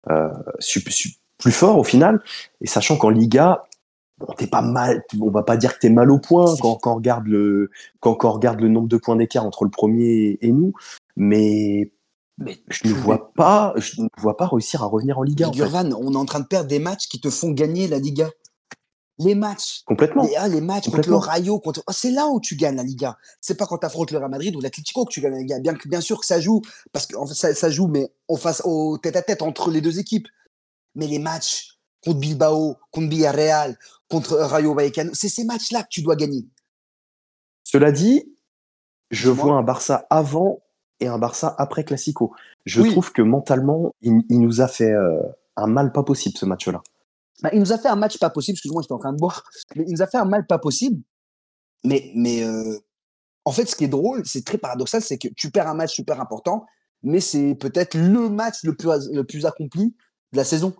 euh, 0.09 0.29
plus 1.39 1.51
fort 1.51 1.79
au 1.79 1.83
final. 1.83 2.21
Et 2.61 2.67
sachant 2.67 2.97
qu'en 2.97 3.09
Liga, 3.09 3.63
bon, 4.19 4.27
t'es 4.37 4.47
pas 4.47 4.61
mal, 4.61 5.03
on 5.19 5.31
va 5.31 5.41
pas 5.41 5.57
dire 5.57 5.73
que 5.73 5.79
t'es 5.79 5.89
mal 5.89 6.11
au 6.11 6.19
point 6.19 6.55
quand, 6.61 6.75
quand, 6.75 6.93
on 6.93 6.95
regarde 6.95 7.25
le, 7.25 7.71
quand, 7.99 8.23
on 8.23 8.31
regarde 8.31 8.61
le 8.61 8.69
nombre 8.69 8.87
de 8.87 8.97
points 8.97 9.15
d'écart 9.15 9.45
entre 9.45 9.63
le 9.63 9.71
premier 9.71 10.37
et 10.41 10.51
nous, 10.51 10.73
mais, 11.15 11.91
mais 12.37 12.59
je 12.69 12.87
ne 12.87 12.93
vois 12.93 13.33
pas, 13.33 13.73
je 13.77 14.01
ne 14.01 14.07
vois 14.17 14.37
pas 14.37 14.45
réussir 14.45 14.83
à 14.83 14.85
revenir 14.85 15.17
en 15.17 15.23
Liga. 15.23 15.47
En 15.47 15.53
fait. 15.53 15.93
on 15.95 16.13
est 16.13 16.17
en 16.17 16.25
train 16.25 16.41
de 16.41 16.47
perdre 16.47 16.69
des 16.69 16.79
matchs 16.79 17.07
qui 17.07 17.19
te 17.19 17.31
font 17.31 17.51
gagner 17.51 17.87
la 17.87 17.97
Liga. 17.97 18.29
Les 19.19 19.35
matchs. 19.35 19.83
Complètement. 19.85 20.23
Les, 20.23 20.35
ah, 20.35 20.47
les 20.47 20.61
matchs 20.61 20.89
contre 20.89 21.09
le 21.09 21.15
Rayo, 21.15 21.59
contre... 21.59 21.83
Oh, 21.87 21.91
c'est 21.91 22.11
là 22.11 22.27
où 22.27 22.39
tu 22.39 22.55
gagnes 22.55 22.75
la 22.75 22.83
Liga. 22.83 23.17
C'est 23.41 23.55
pas 23.55 23.67
quand 23.67 23.77
tu 23.77 23.85
affrontes 23.85 24.11
le 24.11 24.17
Real 24.17 24.29
Madrid 24.29 24.55
ou 24.55 24.61
l'Atlético 24.61 25.05
que 25.05 25.11
tu 25.11 25.21
gagnes 25.21 25.33
la 25.33 25.39
Liga. 25.39 25.59
Bien, 25.59 25.75
bien 25.85 26.01
sûr 26.01 26.19
que 26.19 26.25
ça 26.25 26.39
joue, 26.39 26.61
parce 26.91 27.05
que 27.05 27.15
ça, 27.33 27.53
ça, 27.53 27.69
joue, 27.69 27.87
mais 27.87 28.11
on 28.27 28.37
face 28.37 28.61
au 28.65 28.97
tête 28.97 29.15
à 29.15 29.21
tête 29.21 29.41
entre 29.41 29.69
les 29.69 29.81
deux 29.81 29.99
équipes. 29.99 30.27
Mais 30.95 31.07
les 31.07 31.19
matchs 31.19 31.79
contre 32.03 32.19
Bilbao, 32.19 32.77
contre 32.91 33.09
Villarreal, 33.09 33.77
contre 34.09 34.35
Rayo 34.35 34.73
Vallecano, 34.73 35.11
c'est 35.13 35.29
ces 35.29 35.43
matchs-là 35.43 35.83
que 35.83 35.89
tu 35.89 36.01
dois 36.01 36.15
gagner. 36.15 36.45
Cela 37.63 37.91
dit, 37.91 38.33
je 39.09 39.29
vois 39.29 39.53
un 39.53 39.63
Barça 39.63 40.05
avant 40.09 40.63
et 40.99 41.07
un 41.07 41.17
Barça 41.17 41.55
après 41.57 41.83
Classico. 41.83 42.33
Je 42.65 42.81
trouve 42.81 43.11
que 43.11 43.21
mentalement, 43.21 43.93
il, 44.01 44.23
nous 44.29 44.61
a 44.61 44.67
fait 44.67 44.91
euh, 44.91 45.21
un 45.55 45.67
mal 45.67 45.91
pas 45.91 46.03
possible 46.03 46.37
ce 46.37 46.45
match-là. 46.45 46.81
Bah, 47.43 47.49
il 47.51 47.59
nous 47.59 47.73
a 47.73 47.77
fait 47.77 47.89
un 47.89 47.97
match 47.97 48.17
pas 48.17 48.29
possible, 48.29 48.55
excuse-moi, 48.55 48.81
j'étais 48.81 48.93
en 48.93 48.99
train 48.99 49.11
de 49.11 49.17
boire, 49.17 49.43
mais 49.75 49.83
il 49.85 49.91
nous 49.91 50.01
a 50.01 50.07
fait 50.07 50.17
un 50.17 50.25
mal 50.25 50.47
pas 50.47 50.57
possible. 50.57 51.03
Mais, 51.83 52.09
mais 52.15 52.41
euh, 52.43 52.79
en 53.43 53.51
fait, 53.51 53.65
ce 53.65 53.75
qui 53.75 53.83
est 53.83 53.89
drôle, 53.89 54.25
c'est 54.25 54.45
très 54.45 54.57
paradoxal, 54.57 55.01
c'est 55.01 55.17
que 55.17 55.27
tu 55.27 55.51
perds 55.51 55.67
un 55.67 55.73
match 55.73 55.93
super 55.93 56.21
important, 56.21 56.65
mais 57.03 57.19
c'est 57.19 57.55
peut-être 57.55 57.95
le 57.95 58.29
match 58.29 58.63
le 58.63 58.75
plus, 58.75 58.89
le 59.11 59.25
plus 59.25 59.45
accompli 59.45 59.93
de 60.31 60.37
la 60.37 60.45
saison. 60.45 60.73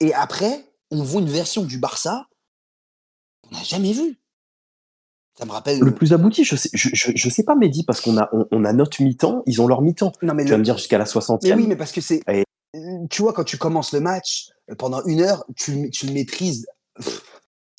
Et 0.00 0.14
après, 0.14 0.64
on 0.90 1.02
voit 1.02 1.20
une 1.20 1.28
version 1.28 1.64
du 1.64 1.78
Barça 1.78 2.26
qu'on 3.42 3.54
n'a 3.54 3.62
jamais 3.62 3.92
vue. 3.92 4.18
Ça 5.38 5.44
me 5.44 5.52
rappelle. 5.52 5.80
Le 5.80 5.94
plus 5.94 6.14
abouti, 6.14 6.44
je 6.44 6.56
sais, 6.56 6.70
je, 6.72 6.88
je, 6.94 7.28
sais 7.28 7.44
pas, 7.44 7.54
Mehdi, 7.54 7.84
parce 7.84 8.00
qu'on 8.00 8.16
a, 8.16 8.30
on, 8.50 8.64
a 8.64 8.72
notre 8.72 9.02
mi-temps, 9.02 9.42
ils 9.46 9.60
ont 9.60 9.68
leur 9.68 9.82
mi-temps. 9.82 10.12
tu 10.18 10.26
vas 10.26 10.34
me 10.34 10.62
dire 10.62 10.78
jusqu'à 10.78 10.98
la 10.98 11.04
60e. 11.04 11.40
Mais 11.44 11.54
oui, 11.54 11.66
mais 11.66 11.76
parce 11.76 11.92
que 11.92 12.00
c'est. 12.00 12.22
Tu 13.10 13.22
vois, 13.22 13.32
quand 13.32 13.44
tu 13.44 13.58
commences 13.58 13.92
le 13.92 14.00
match, 14.00 14.50
euh, 14.70 14.74
pendant 14.74 15.02
une 15.04 15.20
heure, 15.20 15.44
tu, 15.56 15.90
tu 15.90 16.06
le 16.06 16.12
maîtrises. 16.12 16.66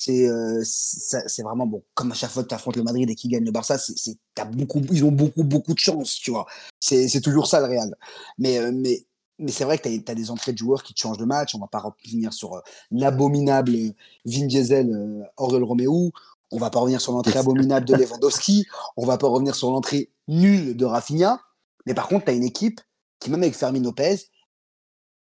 C'est 0.00 0.26
euh, 0.26 0.62
c'est 0.64 1.42
vraiment 1.42 1.66
bon. 1.66 1.84
Comme 1.92 2.10
à 2.10 2.14
chaque 2.14 2.30
fois 2.30 2.42
que 2.42 2.48
tu 2.48 2.54
affrontes 2.54 2.76
le 2.76 2.82
Madrid 2.82 3.08
et 3.10 3.14
qu'ils 3.14 3.30
gagnent 3.30 3.44
le 3.44 3.50
Barça, 3.50 3.76
c'est 3.76 4.16
beaucoup, 4.50 4.80
ils 4.90 5.04
ont 5.04 5.12
beaucoup, 5.12 5.44
beaucoup 5.44 5.74
de 5.74 5.78
chance, 5.78 6.14
tu 6.14 6.30
vois. 6.30 6.46
C'est 6.80 7.20
toujours 7.20 7.46
ça 7.46 7.60
le 7.60 7.66
Real. 7.66 7.94
Mais, 8.38 8.58
euh, 8.58 8.72
mais 8.74 9.04
mais 9.38 9.52
c'est 9.52 9.64
vrai 9.64 9.78
que 9.78 9.88
tu 9.88 10.10
as, 10.10 10.14
des 10.14 10.30
entrées 10.30 10.52
de 10.52 10.58
joueurs 10.58 10.82
qui 10.82 10.94
te 10.94 11.00
changent 11.00 11.18
le 11.18 11.26
match. 11.26 11.54
On 11.54 11.58
va 11.58 11.66
pas 11.66 11.80
revenir 11.80 12.32
sur 12.32 12.54
euh, 12.54 12.60
l'abominable 12.90 13.72
Vin 14.24 14.46
Diesel, 14.46 15.26
Aurel 15.36 15.64
Romeo. 15.64 16.12
On 16.50 16.58
va 16.58 16.70
pas 16.70 16.80
revenir 16.80 17.00
sur 17.00 17.12
l'entrée 17.12 17.38
abominable 17.38 17.86
de 17.86 17.94
Lewandowski. 17.94 18.66
On 18.96 19.04
va 19.04 19.18
pas 19.18 19.28
revenir 19.28 19.54
sur 19.54 19.70
l'entrée 19.70 20.10
nulle 20.28 20.76
de 20.76 20.84
Rafinha. 20.86 21.40
Mais 21.84 21.92
par 21.92 22.08
contre, 22.08 22.24
tu 22.24 22.30
as 22.30 22.34
une 22.34 22.44
équipe 22.44 22.80
qui, 23.18 23.30
même 23.30 23.42
avec 23.42 23.54
Fermin 23.54 23.82
Lopez, 23.82 24.16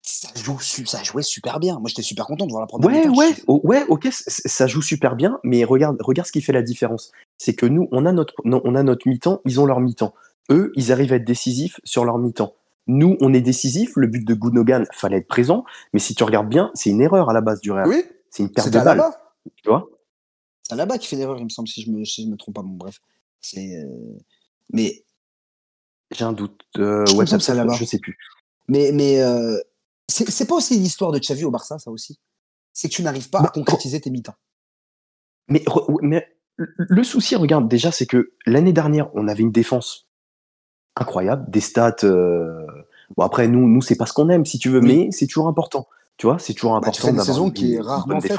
ça, 0.09 0.29
joue, 0.35 0.59
ça 0.59 1.03
jouait 1.03 1.23
super 1.23 1.59
bien. 1.59 1.79
Moi, 1.79 1.87
j'étais 1.87 2.01
super 2.01 2.25
content 2.25 2.45
de 2.45 2.51
voir 2.51 2.61
la 2.61 2.67
première 2.67 3.05
Ouais, 3.05 3.35
ouais, 3.47 3.61
ouais, 3.63 3.85
ok, 3.89 4.07
ça 4.11 4.67
joue 4.67 4.81
super 4.81 5.15
bien. 5.15 5.39
Mais 5.43 5.63
regarde, 5.63 5.97
regarde 6.01 6.27
ce 6.27 6.31
qui 6.31 6.41
fait 6.41 6.53
la 6.53 6.63
différence. 6.63 7.11
C'est 7.37 7.53
que 7.53 7.65
nous, 7.65 7.87
on 7.91 8.05
a 8.05 8.11
notre, 8.11 8.33
on 8.43 8.75
a 8.75 8.83
notre 8.83 9.07
mi-temps, 9.07 9.41
ils 9.45 9.59
ont 9.59 9.65
leur 9.65 9.79
mi-temps. 9.79 10.13
Eux, 10.49 10.71
ils 10.75 10.91
arrivent 10.91 11.13
à 11.13 11.17
être 11.17 11.25
décisifs 11.25 11.79
sur 11.83 12.05
leur 12.05 12.17
mi-temps. 12.17 12.55
Nous, 12.87 13.17
on 13.21 13.33
est 13.35 13.41
décisif. 13.41 13.91
Le 13.95 14.07
but 14.07 14.25
de 14.27 14.33
Gundogan, 14.33 14.85
fallait 14.93 15.17
être 15.17 15.27
présent. 15.27 15.63
Mais 15.93 15.99
si 15.99 16.15
tu 16.15 16.23
regardes 16.23 16.49
bien, 16.49 16.71
c'est 16.73 16.89
une 16.89 17.01
erreur 17.01 17.29
à 17.29 17.33
la 17.33 17.41
base 17.41 17.61
du 17.61 17.71
Real. 17.71 17.87
Oui. 17.87 18.03
C'est 18.31 18.43
une 18.43 18.51
perte 18.51 18.69
de 18.69 18.79
balle. 18.79 19.03
Tu 19.63 19.69
vois? 19.69 19.87
C'est 20.63 20.73
Alaba 20.73 20.97
qui 20.97 21.07
fait 21.07 21.15
l'erreur, 21.15 21.37
il 21.37 21.43
me 21.43 21.49
semble, 21.49 21.67
si 21.67 21.83
je 21.83 21.91
me, 21.91 21.99
me 21.99 22.35
trompe 22.35 22.55
pas. 22.55 22.63
Bon, 22.63 22.73
bref. 22.73 22.99
C'est. 23.41 23.75
Euh, 23.75 24.17
mais. 24.73 25.03
J'ai 26.11 26.25
un 26.25 26.33
doute. 26.33 26.59
Euh, 26.79 27.05
je 27.05 27.15
ouais, 27.15 27.25
Je 27.27 27.85
sais 27.85 27.99
plus. 27.99 28.17
Mais, 28.67 28.91
mais 28.91 29.21
euh, 29.21 29.59
c'est 30.09 30.47
pas 30.47 30.55
aussi 30.55 30.77
l'histoire 30.77 31.11
de 31.11 31.19
Xavi 31.19 31.45
au 31.45 31.51
Barça, 31.51 31.79
ça 31.79 31.91
aussi. 31.91 32.19
C'est 32.73 32.89
que 32.89 32.93
tu 32.93 33.03
n'arrives 33.03 33.29
pas 33.29 33.39
à 33.39 33.43
bah, 33.43 33.51
concrétiser 33.53 33.99
tes 34.01 34.09
mi-temps. 34.09 34.35
Mais, 35.47 35.63
mais 36.01 36.27
le 36.57 37.03
souci, 37.03 37.35
regarde, 37.35 37.67
déjà, 37.67 37.91
c'est 37.91 38.05
que 38.05 38.33
l'année 38.45 38.73
dernière, 38.73 39.09
on 39.15 39.27
avait 39.27 39.41
une 39.41 39.51
défense 39.51 40.09
incroyable, 40.95 41.49
des 41.49 41.61
stats. 41.61 41.95
Euh, 42.03 42.65
bon 43.15 43.23
après 43.23 43.47
nous, 43.47 43.67
nous 43.67 43.81
c'est 43.81 43.95
pas 43.95 44.05
ce 44.05 44.13
qu'on 44.13 44.29
aime 44.29 44.45
si 44.45 44.59
tu 44.59 44.69
veux, 44.69 44.81
mais 44.81 45.09
c'est 45.11 45.27
toujours 45.27 45.47
important. 45.47 45.87
Tu 46.17 46.27
vois, 46.27 46.39
c'est 46.39 46.53
toujours 46.53 46.71
bah, 46.71 46.77
important. 46.77 47.07
C'est 47.07 47.13
une 47.13 47.21
saison 47.21 47.51
qui 47.51 47.75
est 47.75 47.79
rarement 47.79 48.19
faite. 48.21 48.37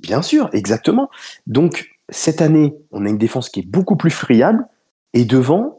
Bien 0.00 0.22
sûr, 0.22 0.50
exactement. 0.52 1.08
Donc 1.46 1.88
cette 2.08 2.42
année, 2.42 2.76
on 2.90 3.06
a 3.06 3.08
une 3.08 3.18
défense 3.18 3.48
qui 3.48 3.60
est 3.60 3.66
beaucoup 3.66 3.96
plus 3.96 4.10
friable 4.10 4.66
et 5.12 5.24
devant, 5.24 5.78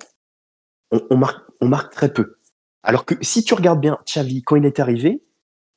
on, 0.91 1.17
marque, 1.17 1.45
on 1.61 1.67
marque 1.67 1.93
très 1.93 2.11
peu. 2.11 2.36
Alors 2.83 3.05
que 3.05 3.15
si 3.21 3.43
tu 3.43 3.53
regardes 3.53 3.81
bien 3.81 3.97
Xavi, 4.05 4.43
quand 4.43 4.55
il 4.55 4.65
est 4.65 4.79
arrivé, 4.79 5.23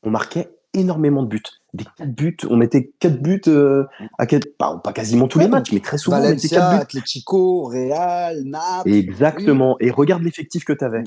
on 0.02 0.10
marquait 0.10 0.50
énormément 0.74 1.22
de 1.22 1.28
buts. 1.28 1.42
Des 1.72 1.84
4 1.96 2.14
buts, 2.14 2.36
on 2.48 2.56
mettait 2.56 2.92
4 2.98 3.22
buts 3.22 3.40
euh, 3.48 3.84
à 4.18 4.26
pas, 4.58 4.92
quasiment 4.92 5.28
tous 5.28 5.38
les 5.38 5.48
matchs, 5.48 5.72
mais 5.72 5.80
très 5.80 5.98
souvent 5.98 6.18
on 6.18 6.28
mettait 6.28 6.48
4 6.48 6.74
buts. 6.74 6.82
Atletico, 6.82 7.64
Real, 7.64 8.42
Naples. 8.44 8.92
Exactement. 8.92 9.76
Et 9.80 9.90
regarde 9.90 10.22
l'effectif 10.22 10.64
que 10.64 10.72
tu 10.72 10.84
avais. 10.84 11.04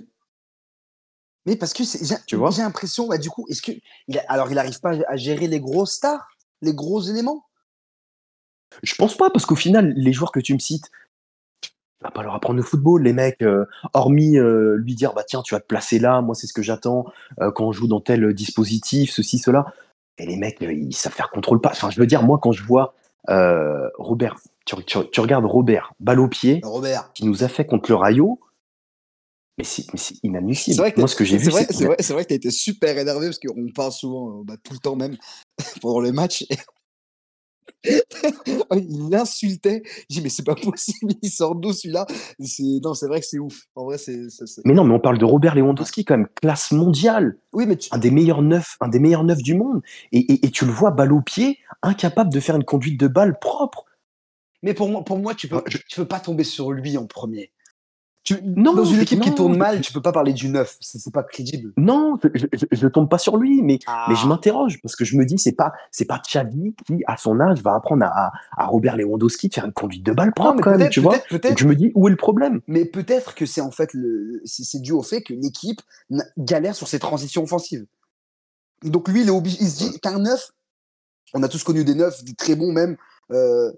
Mais 1.45 1.57
parce 1.57 1.73
que 1.73 1.83
j'ai 1.83 2.61
l'impression, 2.61 3.07
bah, 3.07 3.17
du 3.17 3.29
coup, 3.29 3.45
est-ce 3.49 3.61
que 3.61 3.71
alors 4.27 4.49
il 4.49 4.55
n'arrive 4.55 4.79
pas 4.79 4.93
à 5.07 5.17
gérer 5.17 5.47
les 5.47 5.59
gros 5.59 5.85
stars, 5.85 6.29
les 6.61 6.73
gros 6.73 7.01
éléments? 7.01 7.45
Je 8.81 8.95
pense 8.95 9.15
pas, 9.15 9.29
parce 9.29 9.45
qu'au 9.45 9.55
final, 9.55 9.93
les 9.95 10.13
joueurs 10.13 10.31
que 10.31 10.39
tu 10.39 10.53
me 10.53 10.59
cites, 10.59 10.89
va 12.03 12.11
pas 12.11 12.23
leur 12.23 12.35
apprendre 12.35 12.57
le 12.57 12.63
football, 12.63 13.03
les 13.03 13.13
mecs, 13.13 13.41
euh, 13.41 13.65
hormis 13.93 14.37
euh, 14.37 14.75
lui 14.77 14.95
dire 14.95 15.13
bah 15.13 15.23
tiens, 15.27 15.41
tu 15.41 15.55
vas 15.55 15.59
te 15.59 15.65
placer 15.65 15.99
là, 15.99 16.21
moi 16.21 16.35
c'est 16.35 16.47
ce 16.47 16.53
que 16.53 16.61
j'attends 16.61 17.05
euh, 17.41 17.51
quand 17.51 17.65
on 17.65 17.71
joue 17.71 17.87
dans 17.87 18.01
tel 18.01 18.33
dispositif, 18.33 19.11
ceci, 19.11 19.39
cela. 19.39 19.65
Et 20.17 20.25
les 20.25 20.37
mecs, 20.37 20.57
ils 20.61 20.95
savent 20.95 21.13
faire 21.13 21.31
contrôle 21.31 21.59
pas. 21.59 21.71
Enfin, 21.71 21.89
je 21.89 21.99
veux 21.99 22.05
dire, 22.05 22.23
moi 22.23 22.39
quand 22.41 22.51
je 22.51 22.63
vois 22.63 22.93
Robert, 23.97 24.35
tu, 24.65 24.75
regardes 25.19 25.45
Robert, 25.45 25.93
balle 25.99 26.19
au 26.19 26.27
pied, 26.27 26.61
Robert. 26.63 27.11
qui 27.13 27.25
nous 27.25 27.43
a 27.43 27.47
fait 27.47 27.65
contre 27.65 27.89
le 27.89 27.95
Rayo, 27.95 28.39
mais 29.57 29.63
c'est 29.63 29.85
inadmissible. 30.23 30.77
Vrai 30.77 30.91
que 30.91 30.99
moi, 30.99 31.07
ce 31.07 31.15
que 31.15 31.23
j'ai 31.23 31.37
vu, 31.37 31.45
c'est 31.45 31.85
vrai, 31.85 31.95
vrai, 31.95 32.23
que 32.23 32.27
tu 32.27 32.33
as 32.33 32.37
été 32.37 32.51
super 32.51 32.97
énervé 32.97 33.27
parce 33.27 33.39
qu'on 33.39 33.71
parle 33.73 33.91
souvent, 33.91 34.43
bah, 34.43 34.55
tout 34.61 34.73
le 34.73 34.79
temps 34.79 34.95
même, 34.95 35.15
pendant 35.81 35.99
le 35.99 36.11
match. 36.11 36.45
Il 37.83 39.09
l'insultait. 39.09 39.83
J'ai 40.09 40.19
dit, 40.19 40.21
mais 40.23 40.29
c'est 40.29 40.45
pas 40.45 40.55
possible, 40.55 41.13
il 41.21 41.29
sort 41.29 41.55
d'où 41.55 41.73
celui-là? 41.73 42.05
Non, 42.83 42.93
c'est 42.93 43.07
vrai 43.07 43.19
que 43.19 43.25
c'est 43.25 43.39
ouf. 43.39 43.67
En 43.75 43.85
vrai, 43.85 43.97
c'est. 43.97 44.19
Mais 44.65 44.73
non, 44.73 44.83
mais 44.83 44.93
on 44.93 44.99
parle 44.99 45.17
de 45.17 45.25
Robert 45.25 45.55
Lewandowski, 45.55 46.05
quand 46.05 46.17
même, 46.17 46.27
classe 46.41 46.71
mondiale. 46.71 47.37
Oui, 47.53 47.65
mais 47.67 47.77
un 47.91 47.97
des 47.97 48.11
meilleurs 48.11 48.41
neufs, 48.41 48.77
un 48.81 48.87
des 48.87 48.99
meilleurs 48.99 49.23
neufs 49.23 49.41
du 49.41 49.55
monde. 49.55 49.81
Et, 50.11 50.45
et, 50.45 50.51
tu 50.51 50.65
le 50.65 50.71
vois, 50.71 50.91
balle 50.91 51.13
au 51.13 51.21
pied, 51.21 51.59
incapable 51.81 52.31
de 52.31 52.39
faire 52.39 52.55
une 52.55 52.63
conduite 52.63 52.99
de 52.99 53.07
balle 53.07 53.39
propre. 53.39 53.85
Mais 54.61 54.73
pour 54.73 54.87
moi, 54.87 55.03
pour 55.03 55.19
moi 55.19 55.35
tu 55.35 55.49
peux, 55.49 55.61
tu 55.67 55.97
peux 55.97 56.07
pas 56.07 56.21
tomber 56.21 56.45
sur 56.45 56.71
lui 56.71 56.97
en 56.97 57.05
premier 57.05 57.51
non, 58.43 58.73
dans 58.73 58.85
une 58.85 59.01
équipe 59.01 59.19
qui 59.19 59.33
tourne 59.35 59.57
mal, 59.57 59.81
tu 59.81 59.91
peux 59.91 60.01
pas 60.01 60.13
parler 60.13 60.31
du 60.31 60.47
neuf, 60.47 60.77
c'est 60.79 61.11
pas 61.11 61.23
crédible. 61.23 61.73
Non, 61.75 62.17
je, 62.33 62.45
je, 62.71 62.87
tombe 62.87 63.09
pas 63.09 63.17
sur 63.17 63.35
lui, 63.35 63.61
mais, 63.61 63.79
mais 64.07 64.15
je 64.15 64.21
ah. 64.23 64.27
m'interroge 64.27 64.79
parce 64.81 64.95
que 64.95 65.03
je 65.03 65.17
me 65.17 65.25
dis 65.25 65.37
c'est 65.37 65.53
pas 65.53 65.73
c'est 65.91 66.05
pas 66.05 66.21
Xavi 66.25 66.73
qui 66.85 67.03
à 67.05 67.17
son 67.17 67.39
âge 67.41 67.61
va 67.61 67.75
apprendre 67.75 68.05
à, 68.05 68.31
à, 68.55 68.65
Robert 68.65 68.95
Lewandowski 68.95 69.49
de 69.49 69.53
faire 69.53 69.65
une 69.65 69.73
conduite 69.73 70.05
de 70.05 70.13
balle 70.13 70.33
propre 70.33 70.61
quand 70.61 70.77
même, 70.77 70.89
tu 70.89 71.01
vois. 71.01 71.17
Donc 71.31 71.57
je 71.57 71.67
me 71.67 71.75
dis 71.75 71.91
où 71.95 72.07
est 72.07 72.11
le 72.11 72.17
problème? 72.17 72.61
Mais 72.67 72.85
peut-être 72.85 73.35
que 73.35 73.45
c'est 73.45 73.61
en 73.61 73.71
fait 73.71 73.93
le 73.93 74.41
c'est 74.45 74.81
dû 74.81 74.93
au 74.93 75.03
fait 75.03 75.21
que 75.21 75.33
l'équipe 75.33 75.81
galère 76.37 76.75
sur 76.75 76.87
ses 76.87 76.99
transitions 76.99 77.43
offensives. 77.43 77.85
Donc 78.83 79.09
lui 79.09 79.21
il 79.21 79.27
est 79.27 79.31
obligé, 79.31 79.57
il 79.59 79.69
se 79.69 79.77
dit 79.79 79.99
qu'un 79.99 80.19
neuf, 80.19 80.51
on 81.33 81.43
a 81.43 81.49
tous 81.49 81.63
connu 81.63 81.83
des 81.83 81.95
neufs, 81.95 82.23
des 82.23 82.35
très 82.35 82.55
bons 82.55 82.71
même. 82.71 82.95
Euh, 83.31 83.71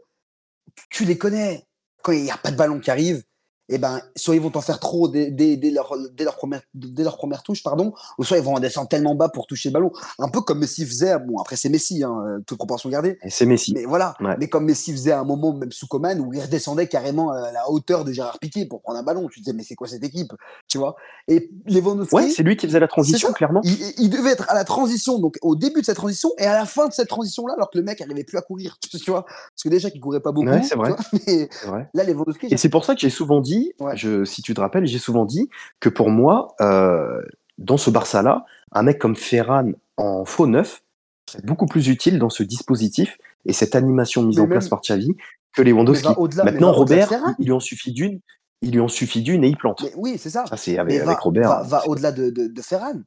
tu 0.92 1.06
les 1.06 1.18
connais 1.18 1.66
quand 2.04 2.12
il 2.12 2.24
n'y 2.24 2.32
a 2.32 2.38
pas 2.38 2.52
de 2.52 2.58
ballon 2.58 2.80
qui 2.80 2.92
arrive 2.92 3.24
eh 3.70 3.78
ben, 3.78 4.02
soit 4.16 4.36
ils 4.36 4.42
vont 4.42 4.52
t'en 4.52 4.62
faire 4.62 4.80
trop 4.80 5.08
dès, 5.08 5.32
dès, 5.32 5.58
dès, 5.58 5.72
leur, 5.72 5.96
dès, 6.14 6.24
leur 6.24 6.36
première, 6.36 6.62
dès 6.74 7.04
leur 7.04 7.18
première 7.18 7.44
touche, 7.44 7.64
pardon, 7.64 7.94
ou 8.18 8.24
soit 8.24 8.38
ils 8.38 8.44
vont 8.44 8.56
en 8.56 8.60
descendre 8.60 8.88
tellement 8.88 9.16
bas 9.16 9.30
pour 9.30 9.48
toucher 9.48 9.70
le 9.70 9.74
ballon. 9.74 9.92
Un 10.20 10.30
peu 10.30 10.42
comme 10.42 10.60
Messi 10.60 10.86
faisait, 10.86 11.18
bon, 11.20 11.40
après 11.40 11.56
c'est 11.56 11.70
Messi, 11.70 12.04
hein, 12.04 12.16
euh, 12.28 12.40
toute 12.46 12.58
proportion 12.58 12.90
gardée. 12.90 13.18
C'est 13.28 13.46
Messi. 13.46 13.74
Mais 13.74 13.86
voilà, 13.86 14.16
mais 14.40 14.48
comme 14.48 14.66
Messi 14.66 14.92
faisait 14.92 15.12
à 15.12 15.20
un 15.20 15.24
moment, 15.24 15.54
même 15.54 15.72
sous 15.72 15.88
Coman, 15.88 16.20
où 16.20 16.34
il 16.34 16.42
redescendait 16.42 16.88
carrément 16.88 17.32
à 17.32 17.52
la 17.52 17.70
hauteur 17.70 18.06
de 18.06 18.12
Gérard 18.12 18.40
Piqué 18.40 18.66
pour 18.66 18.82
prendre 18.82 19.00
un 19.00 19.04
ballon. 19.04 19.28
Tu 19.28 19.40
disais, 19.40 19.54
mais 19.54 19.64
c'est 19.64 19.76
quoi 19.76 19.88
cette 19.88 20.04
équipe 20.04 20.34
Tu 20.68 20.78
vois? 20.78 20.96
Et 21.28 21.50
Lewandowski. 21.66 22.16
Ouais, 22.16 22.30
c'est 22.30 22.44
lui 22.44 22.58
qui 22.58 22.68
faisait 22.68 22.80
la 22.80 22.88
transition, 22.88 23.32
clairement. 23.34 23.62
Il, 23.64 23.78
il, 23.98 24.10
devait 24.10 24.32
être 24.32 24.50
à 24.50 24.54
la 24.54 24.64
transition, 24.64 25.20
donc 25.20 25.38
au 25.42 25.56
début 25.56 25.82
de 25.82 25.86
cette 25.86 25.98
transition 25.98 26.32
et 26.38 26.46
à 26.46 26.54
la 26.54 26.66
fin 26.66 26.88
de 26.88 26.94
cette 26.94 27.08
transition-là, 27.08 27.56
alors 27.56 27.70
que 27.70 27.78
le 27.78 27.84
mec 27.84 28.00
n'arrivait 28.00 28.24
plus 28.24 28.38
à 28.38 28.42
courir. 28.42 28.78
Tu 29.06 29.12
vois? 29.12 29.24
Parce 29.24 29.62
que 29.64 29.70
déjà 29.70 29.92
qu'il 29.92 30.02
courait 30.02 30.20
pas 30.20 30.32
beaucoup. 30.32 30.48
Ouais, 30.48 30.64
c'est 30.64 30.76
vrai. 30.76 30.94
Mais 31.28 31.50
là, 31.94 32.04
Lewandowski. 32.04 32.48
Et 32.50 32.58
c'est 32.58 32.70
pour 32.70 32.86
ça 32.86 32.96
que 32.96 33.02
j'ai 33.02 33.10
souvent 33.10 33.40
dit, 33.40 33.55
je 33.96 34.26
si 34.26 34.42
tu 34.42 34.54
te 34.54 34.62
rappelles, 34.62 34.86
j'ai 34.86 35.00
souvent 35.00 35.26
dit 35.26 35.50
que 35.80 35.90
pour 35.90 36.10
moi, 36.10 36.56
euh, 36.62 37.22
dans 37.58 37.78
ce 37.78 37.90
Barça-là, 37.90 38.46
un 38.72 38.84
mec 38.84 39.00
comme 39.00 39.16
Ferran 39.16 39.72
en 39.98 40.26
faux 40.26 40.48
neuf 40.48 40.84
serait 41.30 41.44
beaucoup 41.44 41.66
plus 41.66 41.88
utile 41.88 42.20
dans 42.20 42.30
ce 42.30 42.44
dispositif 42.44 43.18
et 43.46 43.54
cette 43.54 43.76
animation 43.76 44.24
mise 44.24 44.40
en 44.40 44.48
place 44.48 44.70
par 44.70 44.82
Xavi 44.82 45.12
que 45.56 45.62
Lewandowski. 45.62 46.10
Maintenant, 46.44 46.72
Robert, 46.72 47.12
il 47.40 47.46
lui 47.46 47.52
en 47.52 47.60
suffit 47.60 47.92
d'une, 47.92 48.20
il 48.62 48.72
lui 48.72 48.80
en 48.80 48.88
suffit 48.88 49.22
d'une 49.22 49.44
et 49.44 49.48
il 49.48 49.58
plante. 49.58 49.86
oui, 49.96 50.18
c'est 50.18 50.30
ça. 50.30 50.46
Ça, 50.48 50.58
c'est 50.58 50.78
avec, 50.78 51.20
Robert. 51.20 51.64
Va, 51.64 51.88
au-delà 51.88 52.12
de, 52.12 52.30
de, 52.30 52.62
Ferran. 52.62 53.02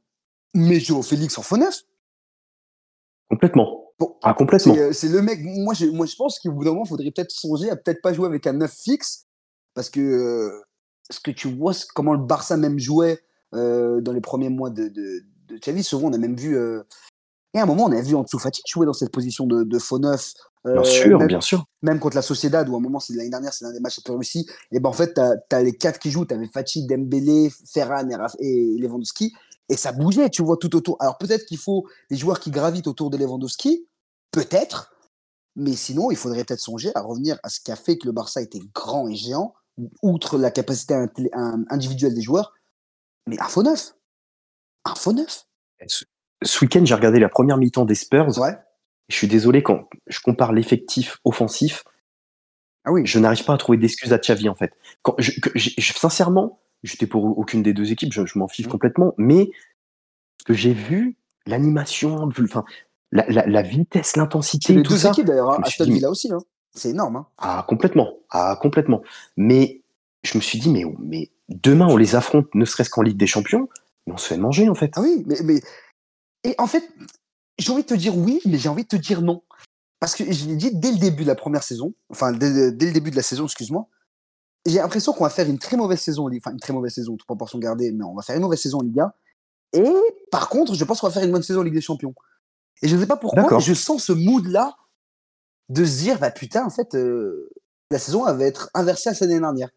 Mais 0.53 0.79
Joe 0.79 1.07
Félix 1.07 1.37
en 1.37 1.43
faux 1.43 1.57
neuf. 1.57 1.81
Complètement. 3.29 3.91
ah, 4.23 4.33
complètement. 4.33 4.75
Euh, 4.75 4.91
c'est, 4.91 5.09
le 5.09 5.21
mec. 5.21 5.39
Moi 5.43 5.75
je, 5.75 5.85
moi, 5.85 6.07
je 6.07 6.15
pense 6.15 6.39
qu'au 6.39 6.51
bout 6.51 6.63
d'un 6.63 6.71
moment, 6.71 6.85
il 6.85 6.89
faudrait 6.89 7.11
peut-être 7.11 7.31
songer 7.31 7.69
à 7.69 7.75
peut-être 7.75 8.01
pas 8.01 8.13
jouer 8.13 8.25
avec 8.25 8.47
un 8.47 8.53
neuf 8.53 8.73
fixe. 8.73 9.27
Parce 9.73 9.89
que 9.89 9.99
euh, 9.99 10.61
ce 11.09 11.19
que 11.19 11.31
tu 11.31 11.53
vois, 11.53 11.73
comment 11.95 12.13
le 12.13 12.19
Barça 12.19 12.57
même 12.57 12.79
jouait 12.79 13.19
euh, 13.53 14.01
dans 14.01 14.11
les 14.11 14.21
premiers 14.21 14.49
mois 14.49 14.69
de, 14.69 14.87
de, 14.87 15.23
de 15.47 15.57
Xavi. 15.57 15.83
Souvent, 15.83 16.09
on 16.09 16.13
a 16.13 16.17
même 16.17 16.35
vu. 16.35 16.55
et 16.55 17.59
à 17.59 17.63
un 17.63 17.65
moment, 17.65 17.85
on 17.85 17.91
a 17.91 18.01
vu 18.01 18.15
Ansu 18.15 18.39
Fati 18.39 18.61
jouer 18.67 18.85
dans 18.85 18.93
cette 18.93 19.11
position 19.11 19.45
de, 19.47 19.63
de 19.63 19.79
faux 19.79 19.99
neuf. 19.99 20.33
bien 20.65 20.83
sûr, 20.83 21.17
bien 21.19 21.41
sûr. 21.41 21.65
Même 21.81 21.99
contre 21.99 22.15
la 22.15 22.21
Sociedad, 22.21 22.67
où 22.69 22.75
à 22.75 22.77
un 22.77 22.81
moment, 22.81 22.99
c'est 22.99 23.13
l'année 23.13 23.29
dernière, 23.29 23.53
c'est 23.53 23.65
l'un 23.65 23.73
des 23.73 23.79
matchs 23.79 24.01
peu 24.03 24.13
réussi. 24.13 24.47
Et 24.71 24.79
ben 24.79 24.89
en 24.89 24.93
fait, 24.93 25.13
tu 25.15 25.55
as, 25.55 25.63
les 25.63 25.75
quatre 25.75 25.99
qui 25.99 26.11
jouent. 26.11 26.25
Tu 26.25 26.33
avais 26.33 26.47
Fati, 26.47 26.85
Dembélé, 26.85 27.51
Ferran 27.65 28.07
et, 28.39 28.75
et 28.75 28.77
Lewandowski. 28.77 29.33
Et 29.69 29.77
ça 29.77 29.91
bougeait, 29.91 30.29
tu 30.29 30.43
vois, 30.43 30.57
tout 30.57 30.75
autour. 30.75 30.97
Alors 30.99 31.17
peut-être 31.17 31.45
qu'il 31.45 31.59
faut 31.59 31.87
des 32.09 32.17
joueurs 32.17 32.39
qui 32.39 32.49
gravitent 32.49 32.87
autour 32.87 33.11
de 33.11 33.17
Lewandowski, 33.17 33.87
peut-être, 34.31 34.91
mais 35.55 35.75
sinon, 35.75 36.09
il 36.09 36.17
faudrait 36.17 36.43
peut-être 36.43 36.59
songer 36.59 36.91
à 36.95 37.01
revenir 37.01 37.37
à 37.43 37.49
ce 37.49 37.59
qui 37.59 37.71
a 37.71 37.75
fait 37.75 37.97
que 37.97 38.07
le 38.07 38.11
Barça 38.11 38.41
était 38.41 38.61
grand 38.73 39.07
et 39.07 39.15
géant, 39.15 39.53
outre 40.01 40.37
la 40.37 40.51
capacité 40.51 40.93
individuelle 41.69 42.13
des 42.13 42.21
joueurs, 42.21 42.53
mais 43.27 43.39
un 43.39 43.47
faux 43.47 43.63
neuf. 43.63 43.95
Un 44.85 44.95
faux 44.95 45.13
neuf. 45.13 45.45
Ce, 45.87 46.63
week-end, 46.63 46.83
j'ai 46.85 46.95
regardé 46.95 47.19
la 47.19 47.29
première 47.29 47.57
mi-temps 47.57 47.85
des 47.85 47.95
Spurs. 47.95 48.37
Ouais. 48.37 48.57
Je 49.09 49.15
suis 49.15 49.27
désolé 49.27 49.63
quand 49.63 49.89
je 50.07 50.19
compare 50.19 50.53
l'effectif 50.53 51.17
offensif. 51.23 51.83
Ah 52.85 52.91
oui. 52.91 53.05
Je 53.05 53.19
n'arrive 53.19 53.43
pas 53.43 53.53
à 53.53 53.57
trouver 53.57 53.77
d'excuses 53.77 54.13
à 54.13 54.17
Xavi 54.17 54.49
en 54.49 54.55
fait. 54.55 54.73
Quand 55.01 55.15
sincèrement, 55.79 56.59
J'étais 56.83 57.07
pour 57.07 57.37
aucune 57.37 57.61
des 57.61 57.73
deux 57.73 57.91
équipes, 57.91 58.13
je, 58.13 58.37
m'en 58.37 58.47
fiche 58.47 58.67
mmh. 58.67 58.69
complètement. 58.69 59.13
Mais 59.17 59.51
ce 60.39 60.45
que 60.45 60.53
j'ai 60.53 60.73
vu, 60.73 61.17
l'animation, 61.45 62.29
enfin, 62.41 62.63
la, 63.11 63.25
la, 63.27 63.61
vitesse, 63.61 64.15
l'intensité, 64.15 64.75
les 64.75 64.83
tout 64.83 64.93
deux 64.93 65.07
équipes 65.07 65.25
d'ailleurs, 65.25 65.51
hein. 65.51 65.61
Aston 65.63 65.85
Villa 65.85 66.09
aussi, 66.09 66.31
hein. 66.31 66.39
C'est 66.73 66.89
énorme. 66.89 67.17
Hein. 67.17 67.27
Ah 67.37 67.65
complètement, 67.67 68.13
ah 68.29 68.57
complètement. 68.61 69.01
Mais 69.37 69.81
je 70.23 70.37
me 70.37 70.41
suis 70.41 70.59
dit, 70.59 70.69
mais, 70.69 70.83
mais 70.99 71.31
demain 71.49 71.87
on 71.87 71.97
les 71.97 72.15
affronte, 72.15 72.53
ne 72.55 72.65
serait-ce 72.65 72.89
qu'en 72.89 73.01
Ligue 73.01 73.17
des 73.17 73.27
Champions, 73.27 73.69
mais 74.07 74.13
on 74.13 74.17
se 74.17 74.27
fait 74.27 74.37
manger 74.37 74.69
en 74.69 74.75
fait. 74.75 74.91
Ah 74.95 75.01
oui, 75.01 75.23
mais, 75.25 75.37
mais... 75.43 75.61
et 76.43 76.55
en 76.57 76.67
fait, 76.67 76.89
j'ai 77.57 77.71
envie 77.71 77.83
de 77.83 77.87
te 77.87 77.93
dire 77.93 78.17
oui, 78.17 78.41
mais 78.45 78.57
j'ai 78.57 78.69
envie 78.69 78.83
de 78.83 78.87
te 78.87 78.95
dire 78.95 79.21
non. 79.21 79.41
Parce 79.99 80.15
que 80.15 80.31
je 80.31 80.45
l'ai 80.45 80.55
dit 80.55 80.71
dès 80.73 80.91
le 80.91 80.97
début 80.97 81.23
de 81.23 81.27
la 81.27 81.35
première 81.35 81.63
saison, 81.63 81.93
enfin 82.09 82.31
dès 82.31 82.49
le 82.49 82.71
début 82.71 83.11
de 83.11 83.17
la 83.17 83.23
saison, 83.23 83.45
excuse-moi, 83.45 83.87
j'ai 84.65 84.77
l'impression 84.77 85.13
qu'on 85.13 85.23
va 85.23 85.29
faire 85.29 85.49
une 85.49 85.59
très 85.59 85.77
mauvaise 85.77 85.99
saison 85.99 86.25
en 86.25 86.27
Ligue. 86.27 86.41
Enfin, 86.45 86.53
une 86.53 86.59
très 86.59 86.73
mauvaise 86.73 86.93
saison, 86.93 87.17
toute 87.17 87.25
proportion 87.25 87.59
gardée, 87.59 87.91
mais 87.91 88.03
on 88.03 88.15
va 88.15 88.21
faire 88.21 88.35
une 88.35 88.41
mauvaise 88.41 88.61
saison 88.61 88.79
en 88.79 88.83
Liga. 88.83 89.13
Et 89.73 89.83
par 90.31 90.49
contre, 90.49 90.73
je 90.73 90.83
pense 90.83 91.01
qu'on 91.01 91.07
va 91.07 91.13
faire 91.13 91.23
une 91.23 91.31
bonne 91.31 91.43
saison 91.43 91.59
en 91.59 91.63
Ligue 91.63 91.73
des 91.73 91.81
Champions. 91.81 92.13
Et 92.81 92.87
je 92.87 92.95
ne 92.95 93.01
sais 93.01 93.07
pas 93.07 93.17
pourquoi, 93.17 93.59
je 93.59 93.73
sens 93.73 94.05
ce 94.05 94.13
mood-là 94.13 94.77
de 95.69 95.85
se 95.85 95.99
dire, 95.99 96.19
bah 96.19 96.31
putain, 96.31 96.65
en 96.65 96.69
fait, 96.69 96.95
euh, 96.95 97.49
la 97.91 97.99
saison 97.99 98.27
elle 98.27 98.37
va 98.37 98.45
être 98.45 98.69
inversée 98.73 99.09
à 99.09 99.13
cette 99.13 99.29
année 99.29 99.39
dernière. 99.39 99.69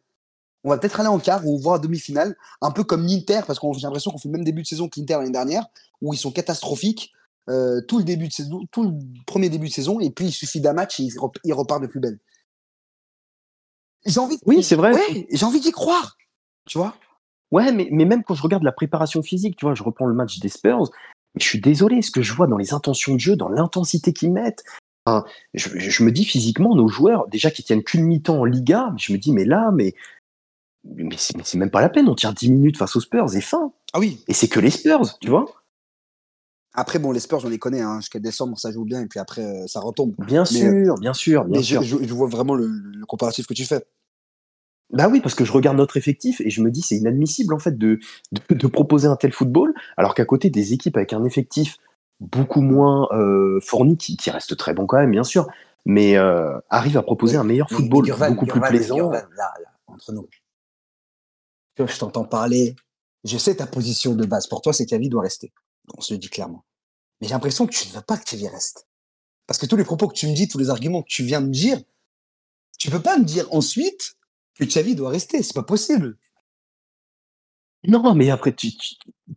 On 0.64 0.70
va 0.70 0.78
peut-être 0.78 1.00
aller 1.00 1.08
en 1.08 1.18
quart 1.18 1.46
ou 1.46 1.58
voir 1.58 1.80
demi-finale, 1.80 2.36
un 2.60 2.70
peu 2.70 2.84
comme 2.84 3.04
l'Inter, 3.04 3.40
parce 3.46 3.58
que 3.58 3.66
j'ai 3.74 3.82
l'impression 3.82 4.10
qu'on 4.10 4.18
fait 4.18 4.28
le 4.28 4.32
même 4.32 4.44
début 4.44 4.62
de 4.62 4.66
saison 4.66 4.88
que 4.88 4.98
l'Inter 4.98 5.14
l'année 5.14 5.30
dernière, 5.30 5.66
où 6.00 6.14
ils 6.14 6.18
sont 6.18 6.30
catastrophiques 6.30 7.12
euh, 7.48 7.80
tout 7.88 7.98
le 7.98 8.04
début 8.04 8.28
de 8.28 8.32
saison, 8.32 8.60
tout 8.70 8.84
le 8.84 8.92
premier 9.26 9.48
début 9.48 9.68
de 9.68 9.72
saison, 9.72 9.98
et 9.98 10.10
puis 10.10 10.26
il 10.26 10.32
suffit 10.32 10.60
d'un 10.60 10.72
match 10.72 11.00
et 11.00 11.08
ils 11.44 11.52
repartent 11.54 11.82
de 11.82 11.88
plus 11.88 12.00
belle. 12.00 12.18
J'ai 14.06 14.20
envie. 14.20 14.38
Oui, 14.46 14.62
c'est 14.62 14.76
vrai. 14.76 14.92
j'ai 15.30 15.44
envie 15.44 15.60
d'y 15.60 15.72
croire. 15.72 16.16
Tu 16.66 16.78
vois. 16.78 16.96
Ouais, 17.50 17.72
mais, 17.72 17.88
mais 17.90 18.04
même 18.04 18.22
quand 18.22 18.34
je 18.34 18.42
regarde 18.42 18.62
la 18.62 18.72
préparation 18.72 19.22
physique, 19.22 19.56
tu 19.56 19.66
vois, 19.66 19.74
je 19.74 19.82
reprends 19.82 20.06
le 20.06 20.14
match 20.14 20.38
des 20.38 20.48
Spurs, 20.48 20.90
mais 21.34 21.40
je 21.40 21.46
suis 21.46 21.60
désolé, 21.60 22.02
ce 22.02 22.10
que 22.10 22.22
je 22.22 22.32
vois 22.32 22.46
dans 22.46 22.56
les 22.56 22.72
intentions 22.72 23.14
de 23.14 23.20
jeu, 23.20 23.36
dans 23.36 23.48
l'intensité 23.48 24.12
qu'ils 24.12 24.32
mettent. 24.32 24.64
Je, 25.54 26.02
me 26.02 26.10
dis 26.10 26.24
physiquement, 26.24 26.74
nos 26.74 26.88
joueurs, 26.88 27.28
déjà 27.28 27.50
qui 27.50 27.62
tiennent 27.62 27.82
qu'une 27.82 28.04
mi-temps 28.04 28.40
en 28.40 28.44
Liga, 28.44 28.92
je 28.98 29.12
me 29.12 29.18
dis, 29.18 29.32
mais 29.32 29.44
là, 29.44 29.70
mais, 29.72 29.94
mais 30.84 31.16
c'est 31.16 31.56
même 31.56 31.70
pas 31.70 31.80
la 31.80 31.88
peine, 31.88 32.08
on 32.08 32.14
tient 32.14 32.32
10 32.32 32.50
minutes 32.50 32.76
face 32.76 32.96
aux 32.96 33.00
Spurs 33.00 33.34
et 33.34 33.40
fin. 33.40 33.72
Ah 33.92 33.98
oui. 33.98 34.22
Et 34.28 34.34
c'est 34.34 34.48
que 34.48 34.60
les 34.60 34.70
Spurs, 34.70 35.18
tu 35.20 35.28
vois. 35.28 35.46
Après, 36.74 36.98
bon, 36.98 37.12
les 37.12 37.20
Spurs, 37.20 37.44
on 37.44 37.48
les 37.48 37.58
connaît, 37.58 37.82
hein, 37.82 38.00
jusqu'à 38.00 38.18
décembre, 38.18 38.58
ça 38.58 38.72
joue 38.72 38.84
bien, 38.84 39.02
et 39.02 39.06
puis 39.06 39.18
après, 39.18 39.42
euh, 39.42 39.66
ça 39.66 39.80
retombe. 39.80 40.14
Bien 40.18 40.44
sûr, 40.44 40.94
bien 40.98 41.12
sûr, 41.12 41.44
bien 41.44 41.62
sûr. 41.62 41.82
Je, 41.82 41.96
je, 42.02 42.14
vois 42.14 42.28
vraiment 42.28 42.54
le, 42.54 42.70
comparatif 43.06 43.46
que 43.46 43.54
tu 43.54 43.66
fais. 43.66 43.84
Bah 44.90 45.08
oui, 45.08 45.20
parce 45.20 45.34
que 45.34 45.44
je 45.44 45.52
regarde 45.52 45.76
notre 45.76 45.96
effectif 45.96 46.40
et 46.42 46.50
je 46.50 46.60
me 46.60 46.70
dis 46.70 46.82
c'est 46.82 46.96
inadmissible 46.96 47.54
en 47.54 47.58
fait 47.58 47.78
de, 47.78 47.98
de, 48.50 48.66
proposer 48.66 49.08
un 49.08 49.16
tel 49.16 49.32
football, 49.32 49.72
alors 49.96 50.14
qu'à 50.14 50.26
côté 50.26 50.50
des 50.50 50.74
équipes 50.74 50.98
avec 50.98 51.14
un 51.14 51.24
effectif 51.24 51.78
beaucoup 52.22 52.60
moins 52.60 53.08
euh, 53.12 53.60
fourni, 53.60 53.96
qui, 53.96 54.16
qui, 54.16 54.30
reste 54.30 54.56
très 54.56 54.74
bon 54.74 54.86
quand 54.86 54.98
même, 54.98 55.10
bien 55.10 55.24
sûr, 55.24 55.46
mais 55.84 56.16
euh, 56.16 56.58
arrive 56.70 56.96
à 56.96 57.02
proposer 57.02 57.36
un 57.36 57.44
meilleur 57.44 57.68
football, 57.68 58.06
beaucoup 58.30 58.46
plus 58.46 58.60
plaisant. 58.60 59.10
là, 59.10 59.26
là, 59.36 59.52
entre 59.86 60.12
nous. 60.12 60.28
Je 61.78 61.98
t'entends 61.98 62.24
parler, 62.24 62.76
je 63.24 63.36
sais 63.38 63.56
ta 63.56 63.66
position 63.66 64.14
de 64.14 64.24
base. 64.24 64.46
Pour 64.46 64.62
toi, 64.62 64.72
c'est 64.72 64.86
qu'Avi 64.86 65.08
doit 65.08 65.22
rester 65.22 65.52
on 65.96 66.00
se 66.00 66.14
le 66.14 66.18
dit 66.18 66.28
clairement. 66.28 66.64
Mais 67.20 67.28
j'ai 67.28 67.34
l'impression 67.34 67.66
que 67.66 67.74
tu 67.74 67.88
ne 67.88 67.92
veux 67.92 68.02
pas 68.02 68.16
que 68.16 68.24
Xavi 68.24 68.48
reste. 68.48 68.88
Parce 69.46 69.58
que 69.58 69.66
tous 69.66 69.76
les 69.76 69.84
propos 69.84 70.08
que 70.08 70.14
tu 70.14 70.26
me 70.26 70.34
dis, 70.34 70.48
tous 70.48 70.58
les 70.58 70.70
arguments 70.70 71.02
que 71.02 71.08
tu 71.08 71.24
viens 71.24 71.40
de 71.40 71.46
me 71.46 71.52
dire, 71.52 71.80
tu 72.78 72.90
peux 72.90 73.02
pas 73.02 73.18
me 73.18 73.24
dire 73.24 73.46
ensuite 73.52 74.16
que 74.54 74.64
Xavi 74.64 74.94
doit 74.94 75.10
rester. 75.10 75.42
C'est 75.42 75.54
pas 75.54 75.62
possible. 75.62 76.16
Non, 77.84 78.14
mais 78.14 78.30
après, 78.30 78.54
tu, 78.54 78.70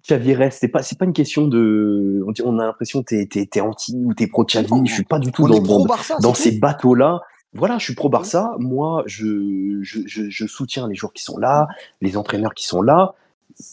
reste. 0.10 0.60
C'est 0.62 0.68
pas, 0.68 0.84
c'est 0.84 0.98
pas 0.98 1.06
une 1.06 1.14
question 1.14 1.48
de. 1.48 2.24
On 2.44 2.60
a 2.60 2.66
l'impression 2.66 3.04
que 3.04 3.24
t'es, 3.24 3.50
es, 3.54 3.62
anti 3.62 3.96
ou 4.04 4.14
t'es 4.14 4.28
pro 4.28 4.46
Xavi. 4.46 4.86
Je 4.86 4.94
suis 4.94 5.04
pas 5.04 5.20
du 5.20 5.32
tout 5.32 5.48
dans, 5.48 5.86
dans 6.20 6.34
ces 6.34 6.52
bateaux-là. 6.58 7.22
Voilà, 7.54 7.78
je 7.78 7.86
suis 7.86 7.96
pro 7.96 8.10
Barça. 8.10 8.54
Moi, 8.60 9.04
je, 9.06 9.80
je, 9.82 10.02
je, 10.06 10.46
soutiens 10.46 10.90
les 10.90 10.96
joueurs 10.96 11.14
qui 11.14 11.24
sont 11.24 11.38
là, 11.38 11.68
les 12.02 12.18
entraîneurs 12.18 12.54
qui 12.54 12.66
sont 12.66 12.82
là. 12.82 13.16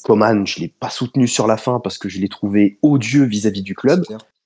Coman, 0.04 0.46
je 0.46 0.60
l'ai 0.60 0.68
pas 0.68 0.90
soutenu 0.90 1.26
sur 1.26 1.48
la 1.48 1.56
fin 1.56 1.80
parce 1.80 1.98
que 1.98 2.08
je 2.08 2.20
l'ai 2.20 2.28
trouvé 2.28 2.78
odieux 2.82 3.24
vis-à-vis 3.24 3.62
du 3.62 3.74
club. 3.74 4.04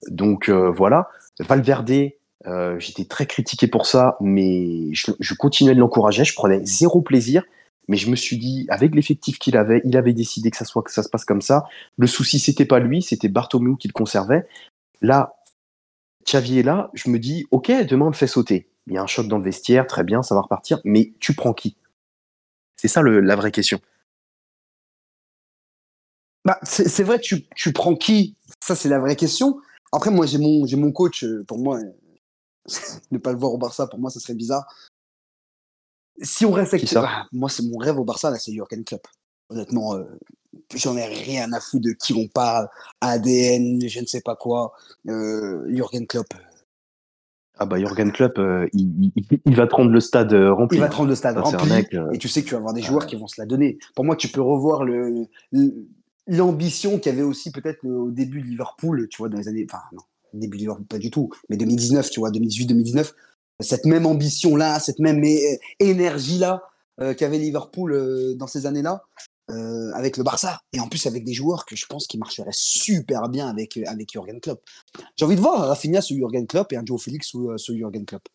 Donc 0.09 0.49
euh, 0.49 0.71
voilà. 0.71 1.09
Valverde, 1.41 2.11
euh, 2.47 2.79
j'étais 2.79 3.05
très 3.05 3.27
critiqué 3.27 3.67
pour 3.67 3.87
ça, 3.87 4.17
mais 4.21 4.95
je, 4.95 5.35
continuais 5.35 5.75
de 5.75 5.81
l'encourager. 5.81 6.25
Je 6.25 6.35
prenais 6.35 6.65
zéro 6.65 7.03
plaisir, 7.03 7.43
mais 7.89 7.97
je 7.97 8.11
me 8.11 8.17
suis 8.17 8.37
dit, 8.39 8.67
avec 8.69 8.95
l'effectif 8.95 9.39
qu'il 9.39 9.57
avait, 9.57 9.81
il 9.85 9.97
avait 9.97 10.13
décidé 10.13 10.51
que 10.51 10.57
ça 10.57 10.65
soit 10.65 10.83
que 10.83 10.93
ça 10.93 11.03
se 11.03 11.09
passe 11.09 11.25
comme 11.25 11.43
ça. 11.43 11.65
Le 11.99 12.07
souci, 12.07 12.39
c'était 12.39 12.65
pas 12.65 12.81
lui, 12.81 13.03
c'était 13.03 13.29
Bartomeu 13.29 13.77
qui 13.77 13.89
le 13.89 13.93
conservait. 13.93 14.47
Là, 15.01 15.37
Xavi 16.25 16.59
est 16.59 16.63
là. 16.63 16.91
Je 16.95 17.11
me 17.11 17.19
dis, 17.19 17.47
ok, 17.51 17.71
demain 17.87 18.07
on 18.07 18.11
le 18.11 18.15
fait 18.15 18.27
sauter. 18.27 18.69
Il 18.89 18.95
y 18.95 18.99
a 18.99 19.03
un 19.03 19.07
choc 19.07 19.29
dans 19.29 19.39
le 19.39 19.45
vestiaire, 19.45 19.87
très 19.87 20.05
bien, 20.05 20.23
ça 20.23 20.35
va 20.35 20.43
repartir. 20.43 20.81
Mais 20.85 21.13
tu 21.21 21.35
prends 21.35 21.55
qui? 21.55 21.77
C'est 22.77 22.89
ça 22.89 23.03
la 23.03 23.37
vraie 23.37 23.53
question. 23.53 23.81
Bah, 26.45 26.59
c'est 26.63 27.03
vrai, 27.03 27.19
tu, 27.19 27.47
tu 27.57 27.73
prends 27.73 27.97
qui? 27.97 28.37
Ça, 28.63 28.77
c'est 28.77 28.89
la 28.89 29.01
vraie 29.01 29.17
question. 29.17 29.61
Après, 29.93 30.11
moi, 30.11 30.27
j'ai 30.27 30.39
mon, 30.39 30.65
mon 30.77 30.93
coach. 30.93 31.25
Euh, 31.25 31.45
pour 31.49 31.59
moi, 31.59 31.81
ne 33.11 33.19
pas 33.19 33.33
le 33.33 33.39
voir 33.39 33.53
au 33.53 33.59
Barça, 33.59 33.87
pour 33.87 33.99
moi, 33.99 34.11
ça 34.11 34.21
serait 34.21 34.35
bizarre. 34.35 34.67
Si 36.23 36.45
on 36.47 36.53
reste 36.53 36.75
avec 36.75 36.89
ça 36.89 37.03
bah, 37.03 37.27
moi, 37.33 37.49
c'est 37.49 37.63
mon 37.65 37.79
rêve 37.79 37.99
au 37.99 38.05
Barça, 38.05 38.31
là, 38.31 38.39
c'est 38.39 38.53
Jurgen 38.53 38.85
Klopp. 38.85 39.07
Honnêtement, 39.51 39.95
euh, 39.95 40.05
j'en 40.75 40.97
ai 40.97 41.05
rien 41.05 41.53
à 41.53 41.61
foutre 41.61 41.85
de 41.85 41.93
qui 41.93 42.15
on 42.15 42.27
parle, 42.29 42.69
ADN, 43.01 43.87
je 43.87 44.01
ne 44.01 44.07
sais 44.07 44.23
pas 44.23 44.37
quoi. 44.37 44.73
Euh, 45.09 45.65
Jurgen 45.69 46.07
Klopp. 46.07 46.29
Ah 47.59 47.65
bah 47.65 47.79
Jurgen 47.79 48.13
Klopp, 48.13 48.39
il, 48.75 49.13
il, 49.47 49.57
va 49.57 49.67
te 49.67 49.75
rendre 49.75 49.91
le 49.91 50.01
stade 50.01 50.35
rempli. 50.35 50.77
Il 50.77 50.81
va 50.81 50.91
te 50.91 50.97
rendre 50.97 51.09
le 51.09 51.15
stade 51.15 51.39
rempli. 51.39 51.73
et 52.13 52.19
tu 52.19 52.29
sais 52.29 52.43
que 52.43 52.49
tu 52.49 52.53
vas 52.53 52.59
avoir 52.59 52.75
des 52.75 52.83
joueurs 52.83 53.07
qui 53.07 53.17
vont 53.17 53.27
se 53.27 53.41
la 53.41 53.47
donner. 53.47 53.79
Pour 53.95 54.05
moi, 54.05 54.15
tu 54.15 54.29
peux 54.29 54.43
revoir 54.43 54.85
le, 54.85 55.27
l'ambition 56.27 56.99
qu'il 56.99 57.13
y 57.13 57.15
avait 57.15 57.25
aussi 57.25 57.53
peut-être 57.53 57.87
au 57.87 58.11
début 58.11 58.41
de 58.43 58.47
Liverpool, 58.47 59.09
tu 59.09 59.19
vois, 59.19 59.29
dans 59.29 59.39
les 59.39 59.49
années, 59.49 59.67
enfin 59.71 59.83
non, 59.93 60.03
début 60.35 60.57
de 60.57 60.63
Liverpool 60.63 60.87
pas 60.87 60.99
du 60.99 61.11
tout, 61.11 61.31
mais 61.49 61.57
2019, 61.57 62.11
tu 62.11 62.21
vois, 62.21 62.31
2018-2019, 62.31 63.13
cette 63.61 63.87
même 63.87 64.07
ambition-là, 64.07 64.79
cette 64.81 64.99
même 64.99 65.23
énergie-là 65.81 66.63
euh, 67.01 67.15
qu'avait 67.15 67.39
Liverpool 67.39 67.93
euh, 67.93 68.35
dans 68.35 68.47
ces 68.47 68.67
années-là, 68.67 69.03
euh, 69.51 69.93
avec 69.95 70.17
le 70.17 70.25
Barça, 70.25 70.61
et 70.73 70.81
en 70.81 70.89
plus 70.89 71.07
avec 71.07 71.25
des 71.25 71.33
joueurs 71.33 71.67
que 71.67 71.77
je 71.77 71.87
pense 71.87 72.07
qui 72.07 72.19
marcheraient 72.19 72.51
super 72.53 73.29
bien 73.29 73.49
avec, 73.49 73.79
avec 73.87 74.13
Jurgen 74.13 74.41
Klopp. 74.41 74.61
J'ai 75.17 75.25
envie 75.25 75.37
de 75.37 75.41
voir 75.41 75.69
Rafinha 75.69 76.01
sous 76.01 76.17
Jurgen 76.17 76.47
Klopp 76.47 76.73
et 76.73 76.77
un 76.77 76.85
Joe 76.85 77.03
Félix 77.03 77.29
sous, 77.29 77.57
sous 77.59 77.77
Jurgen 77.77 78.05
Klopp. 78.05 78.29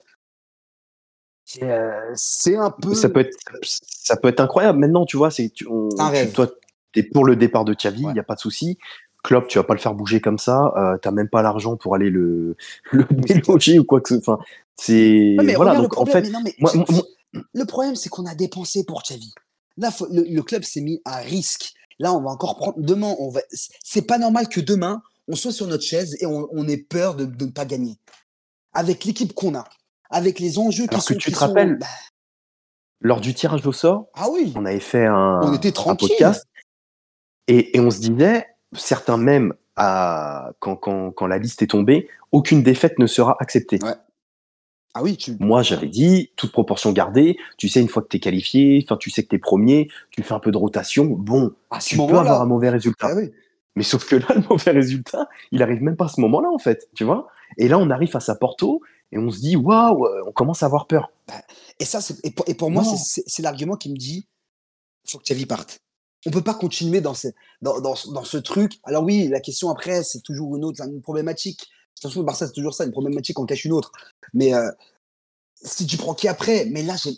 C'est 2.16 2.56
un 2.56 2.72
peu. 2.72 2.96
Ça 2.96 3.10
peut 3.10 3.20
être, 3.20 3.38
ça 3.64 4.16
peut 4.16 4.30
être 4.30 4.40
incroyable. 4.40 4.80
Maintenant, 4.80 5.06
tu 5.06 5.18
vois, 5.18 5.32
c'est, 5.32 5.50
toi, 5.50 6.48
es 6.96 7.04
pour 7.04 7.26
le 7.26 7.36
départ 7.36 7.66
de 7.66 7.74
Xavi, 7.74 8.04
il 8.04 8.14
n'y 8.14 8.20
a 8.20 8.24
pas 8.24 8.36
de 8.36 8.40
souci. 8.40 8.78
Klopp, 9.24 9.48
tu 9.48 9.60
vas 9.60 9.64
pas 9.64 9.74
le 9.74 9.80
faire 9.80 9.94
bouger 9.94 10.20
comme 10.20 10.40
ça. 10.40 10.74
Euh, 10.78 10.98
tu 11.02 11.08
n'as 11.08 11.12
même 11.12 11.30
pas 11.30 11.42
l'argent 11.42 11.78
pour 11.78 11.94
aller 11.96 12.10
le, 12.10 12.56
le 12.92 13.06
déloger 13.10 13.80
ou 13.80 13.84
quoi 13.84 14.02
que 14.02 14.10
ce 14.10 14.20
soit. 14.20 14.36
Enfin, 14.36 14.44
c'est 14.82 15.36
voilà. 15.56 15.76
Donc 15.76 15.98
en 15.98 16.06
fait, 16.06 16.28
le 17.54 17.66
problème, 17.66 17.96
c'est 17.96 18.10
qu'on 18.10 18.26
a 18.26 18.36
dépensé 18.36 18.84
pour 18.84 19.04
Xavi. 19.04 19.32
Là, 19.78 19.90
le, 20.12 20.42
club 20.42 20.64
s'est 20.64 20.82
mis 20.82 21.02
à 21.06 21.18
risque. 21.18 21.74
Là, 22.00 22.14
on 22.14 22.22
va 22.22 22.32
encore 22.32 22.58
prendre. 22.58 22.80
Demain, 22.80 23.16
on 23.20 23.30
va. 23.30 23.42
C'est 23.52 24.02
pas 24.02 24.18
normal 24.18 24.50
que 24.50 24.60
demain, 24.60 25.02
on 25.28 25.36
soit 25.36 25.52
sur 25.52 25.68
notre 25.68 25.84
chaise 25.84 26.18
et 26.20 26.26
on, 26.26 26.68
ait 26.68 26.78
peur 26.78 27.16
de, 27.16 27.26
ne 27.26 27.52
pas 27.52 27.66
gagner. 27.66 27.98
Avec 28.74 29.06
l'équipe 29.06 29.34
qu'on 29.34 29.56
a, 29.56 29.66
avec 30.10 30.40
les 30.40 30.58
enjeux 30.58 30.88
qui 30.88 31.00
sont. 31.00 31.14
que 31.14 31.20
tu 31.20 31.32
te 31.32 31.38
rappelles, 31.38 31.78
bah 31.78 31.88
lors 33.02 33.20
du 33.20 33.34
tirage 33.34 33.66
au 33.66 33.74
sort, 33.74 34.08
ah 34.14 34.28
oui. 34.32 34.54
on 34.56 34.66
avait 34.66 34.80
fait 34.80 35.06
un, 35.06 35.42
on 35.42 35.54
était 35.54 35.74
un 35.88 35.96
podcast 35.96 36.48
et, 37.48 37.76
et, 37.76 37.80
on 37.80 37.90
se 37.90 38.00
disait, 38.00 38.46
certains 38.74 39.18
même, 39.18 39.54
à, 39.76 40.52
quand, 40.60 40.76
quand, 40.76 41.12
quand, 41.12 41.26
la 41.26 41.40
liste 41.40 41.64
est 41.64 41.68
tombée, 41.68 42.08
aucune 42.32 42.62
défaite 42.62 43.00
ne 43.00 43.08
sera 43.08 43.36
acceptée. 43.40 43.80
Ouais. 43.84 43.96
Ah 44.94 45.04
oui, 45.04 45.16
tu... 45.16 45.38
Moi, 45.40 45.64
j'avais 45.64 45.88
dit, 45.88 46.32
toute 46.36 46.52
proportion 46.52 46.92
gardée, 46.92 47.38
tu 47.58 47.70
sais, 47.70 47.80
une 47.80 47.88
fois 47.88 48.02
que 48.02 48.10
tu 48.10 48.18
es 48.18 48.20
qualifié, 48.20 48.86
tu 49.00 49.10
sais 49.10 49.24
que 49.24 49.30
tu 49.30 49.36
es 49.36 49.40
premier, 49.40 49.88
tu 50.10 50.22
fais 50.22 50.34
un 50.34 50.40
peu 50.40 50.52
de 50.52 50.58
rotation, 50.58 51.06
bon, 51.06 51.54
tu 51.82 51.96
peux 51.96 52.04
avoir 52.04 52.42
un 52.42 52.46
mauvais 52.46 52.70
résultat. 52.70 53.08
Ah 53.10 53.16
oui. 53.16 53.32
Mais 53.78 53.84
sauf 53.84 54.06
que 54.06 54.18
là, 54.18 54.28
le 54.36 54.42
mauvais 54.50 54.72
résultat, 54.72 55.30
il 55.54 55.64
arrive 55.64 55.82
même 55.82 55.96
pas 55.96 56.06
à 56.06 56.10
ce 56.10 56.20
moment-là, 56.20 56.50
en 56.50 56.60
fait, 56.60 56.90
tu 56.94 57.06
vois. 57.06 57.30
Et 57.58 57.70
là, 57.70 57.80
on 57.80 57.90
arrive 57.90 58.10
face 58.10 58.28
à 58.28 58.36
Porto 58.36 58.82
et 59.14 59.18
on 59.18 59.32
se 59.32 59.40
dit, 59.40 59.56
waouh, 59.56 60.06
on 60.28 60.32
commence 60.34 60.62
à 60.62 60.66
avoir 60.66 60.88
peur. 60.88 61.10
Bah, 61.28 61.42
et 61.80 61.86
ça, 61.86 62.00
et 62.24 62.32
pour, 62.32 62.48
et 62.50 62.54
pour 62.54 62.70
moi, 62.70 62.84
c'est 62.84 63.42
l'argument 63.42 63.78
qui 63.78 63.90
me 63.90 63.98
dit, 63.98 64.28
faut 65.08 65.20
que 65.20 65.24
Xavi 65.24 65.46
parte. 65.46 65.80
On 66.26 66.32
peut 66.32 66.44
pas 66.44 66.54
continuer 66.54 67.02
dans 67.02 67.14
ce, 67.14 67.30
dans, 67.62 67.80
dans, 67.80 67.96
dans 68.14 68.24
ce 68.24 68.38
truc. 68.38 68.74
Alors 68.84 69.04
oui, 69.04 69.28
la 69.30 69.40
question 69.40 69.70
après, 69.70 70.04
c'est 70.04 70.22
toujours 70.22 70.56
une 70.56 70.66
autre 70.66 70.82
une 70.86 71.02
problématique. 71.02 71.70
De 71.96 72.02
toute 72.02 72.12
façon, 72.12 72.20
le 72.22 72.26
Barça, 72.26 72.48
c'est 72.48 72.54
toujours 72.54 72.74
ça, 72.74 72.86
une 72.86 72.92
problématique 72.92 73.38
en 73.40 73.46
cache 73.46 73.66
une 73.66 73.74
autre. 73.74 73.92
Mais 74.34 74.54
euh, 74.54 74.70
si 75.56 75.86
tu 75.86 75.98
prends 75.98 76.14
qui 76.14 76.28
après, 76.28 76.66
mais 76.66 76.84
là, 76.84 76.96
je 76.98 77.12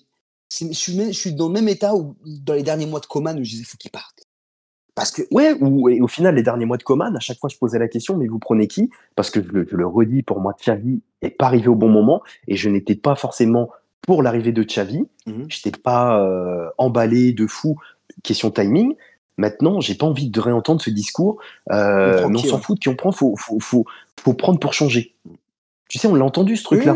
suis, 0.74 1.34
dans 1.34 1.48
le 1.48 1.54
même 1.54 1.70
état 1.70 1.96
où, 1.96 2.16
dans 2.26 2.54
les 2.54 2.64
derniers 2.64 2.86
mois 2.86 3.00
de 3.00 3.06
Coman 3.06 3.40
où 3.40 3.44
je 3.44 3.50
disais, 3.52 3.64
faut 3.64 3.78
qu'il 3.78 3.92
parte. 3.92 4.28
Parce 4.96 5.12
que 5.12 5.24
ouais, 5.32 5.54
ou 5.60 5.90
au 5.90 6.08
final 6.08 6.36
les 6.36 6.44
derniers 6.44 6.66
mois 6.66 6.78
de 6.78 6.84
Coman, 6.84 7.16
à 7.16 7.20
chaque 7.20 7.40
fois 7.40 7.50
je 7.50 7.58
posais 7.58 7.80
la 7.80 7.88
question, 7.88 8.16
mais 8.16 8.28
vous 8.28 8.38
prenez 8.38 8.68
qui? 8.68 8.92
Parce 9.16 9.32
que 9.32 9.42
je 9.42 9.76
le, 9.76 9.88
redis, 9.88 10.22
pour 10.22 10.40
moi 10.40 10.56
Xavi 10.60 11.02
est 11.24 11.32
pas 11.32 11.48
arrivé 11.48 11.68
au 11.68 11.76
bon 11.76 11.90
moment 11.90 12.22
et 12.48 12.56
je 12.56 12.70
n'étais 12.70 12.94
pas 12.94 13.16
forcément 13.16 13.72
pour 14.02 14.22
l'arrivée 14.22 14.52
de 14.52 14.62
Xavi. 14.62 15.00
Mmh 15.26 15.46
Je 15.50 15.58
n'étais 15.66 15.80
pas 15.80 16.22
euh, 16.22 16.70
emballé 16.78 17.34
de 17.34 17.48
fou. 17.48 17.80
Question 18.22 18.52
timing. 18.52 18.96
Maintenant, 19.38 19.80
j'ai 19.82 19.96
pas 19.96 20.06
envie 20.06 20.30
de 20.30 20.40
réentendre 20.40 20.82
ce 20.82 20.90
discours. 20.90 21.40
Euh, 21.72 22.28
on, 22.28 22.38
s'en 22.38 22.60
fout 22.60 22.78
de 22.78 22.80
qui 22.80 22.90
on 22.90 22.96
prend. 22.96 23.12
Faut, 23.12 23.36
faut, 23.36 23.60
faut, 23.60 23.86
faut, 24.20 24.34
prendre 24.34 24.60
pour 24.60 24.74
changer. 24.74 25.16
Tu 25.90 25.98
sais, 25.98 26.08
on 26.08 26.16
l'a 26.16 26.26
entendu 26.26 26.56
ce 26.56 26.64
truc-là. 26.64 26.96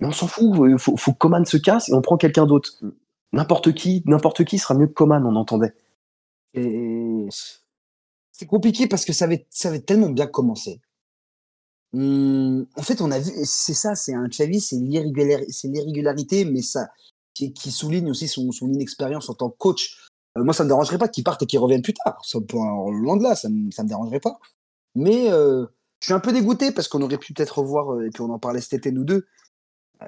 Mais 0.00 0.06
on 0.06 0.12
s'en 0.12 0.26
fout. 0.26 0.54
Il 0.68 0.78
faut, 0.78 0.96
faut 0.96 1.12
que 1.12 1.18
Coman 1.18 1.44
se 1.44 1.56
casse 1.56 1.88
et 1.88 1.94
on 1.94 2.02
prend 2.02 2.16
quelqu'un 2.16 2.46
d'autre. 2.46 2.72
Mmh. 2.82 2.90
N'importe 3.32 3.72
qui, 3.72 4.02
n'importe 4.06 4.44
qui 4.44 4.58
sera 4.58 4.74
mieux 4.74 4.86
que 4.86 4.92
Coman. 4.92 5.24
On 5.24 5.36
entendait. 5.36 5.74
Et 6.54 7.26
c'est 8.32 8.46
compliqué 8.46 8.86
parce 8.86 9.04
que 9.04 9.12
ça 9.12 9.24
avait, 9.24 9.46
ça 9.50 9.68
avait 9.68 9.80
tellement 9.80 10.10
bien 10.10 10.26
commencé. 10.26 10.80
Mmh, 11.92 12.64
en 12.76 12.82
fait, 12.82 13.00
on 13.00 13.10
a 13.10 13.18
vu, 13.18 13.32
c'est 13.44 13.74
ça, 13.74 13.94
c'est 13.94 14.14
un 14.14 14.28
Xavi, 14.28 14.60
c'est 14.60 14.76
l'irrégularité, 14.76 16.44
mais 16.44 16.62
ça, 16.62 16.88
qui, 17.34 17.52
qui, 17.52 17.70
souligne 17.70 18.10
aussi 18.10 18.28
son, 18.28 18.52
son, 18.52 18.68
inexpérience 18.68 19.28
en 19.30 19.34
tant 19.34 19.48
que 19.48 19.56
coach. 19.56 20.07
Euh, 20.38 20.44
moi, 20.44 20.54
ça 20.54 20.64
me 20.64 20.68
dérangerait 20.68 20.98
pas 20.98 21.08
qu'il 21.08 21.24
parte 21.24 21.42
et 21.42 21.46
qu'il 21.46 21.58
revienne 21.58 21.82
plus 21.82 21.94
tard. 21.94 22.20
Ça, 22.24 22.38
pour 22.40 22.62
loin 22.92 23.16
de 23.16 23.22
là, 23.22 23.34
ça 23.34 23.48
me, 23.48 23.70
ça 23.70 23.82
me 23.82 23.88
dérangerait 23.88 24.20
pas. 24.20 24.38
Mais 24.94 25.30
euh, 25.30 25.66
je 26.00 26.06
suis 26.06 26.14
un 26.14 26.20
peu 26.20 26.32
dégoûté 26.32 26.72
parce 26.72 26.88
qu'on 26.88 27.02
aurait 27.02 27.18
pu 27.18 27.34
peut-être 27.34 27.58
revoir, 27.58 27.92
euh, 27.94 28.06
et 28.06 28.10
puis 28.10 28.22
on 28.22 28.30
en 28.30 28.38
parlait 28.38 28.60
cet 28.60 28.74
été, 28.74 28.92
nous 28.92 29.04
deux, 29.04 29.26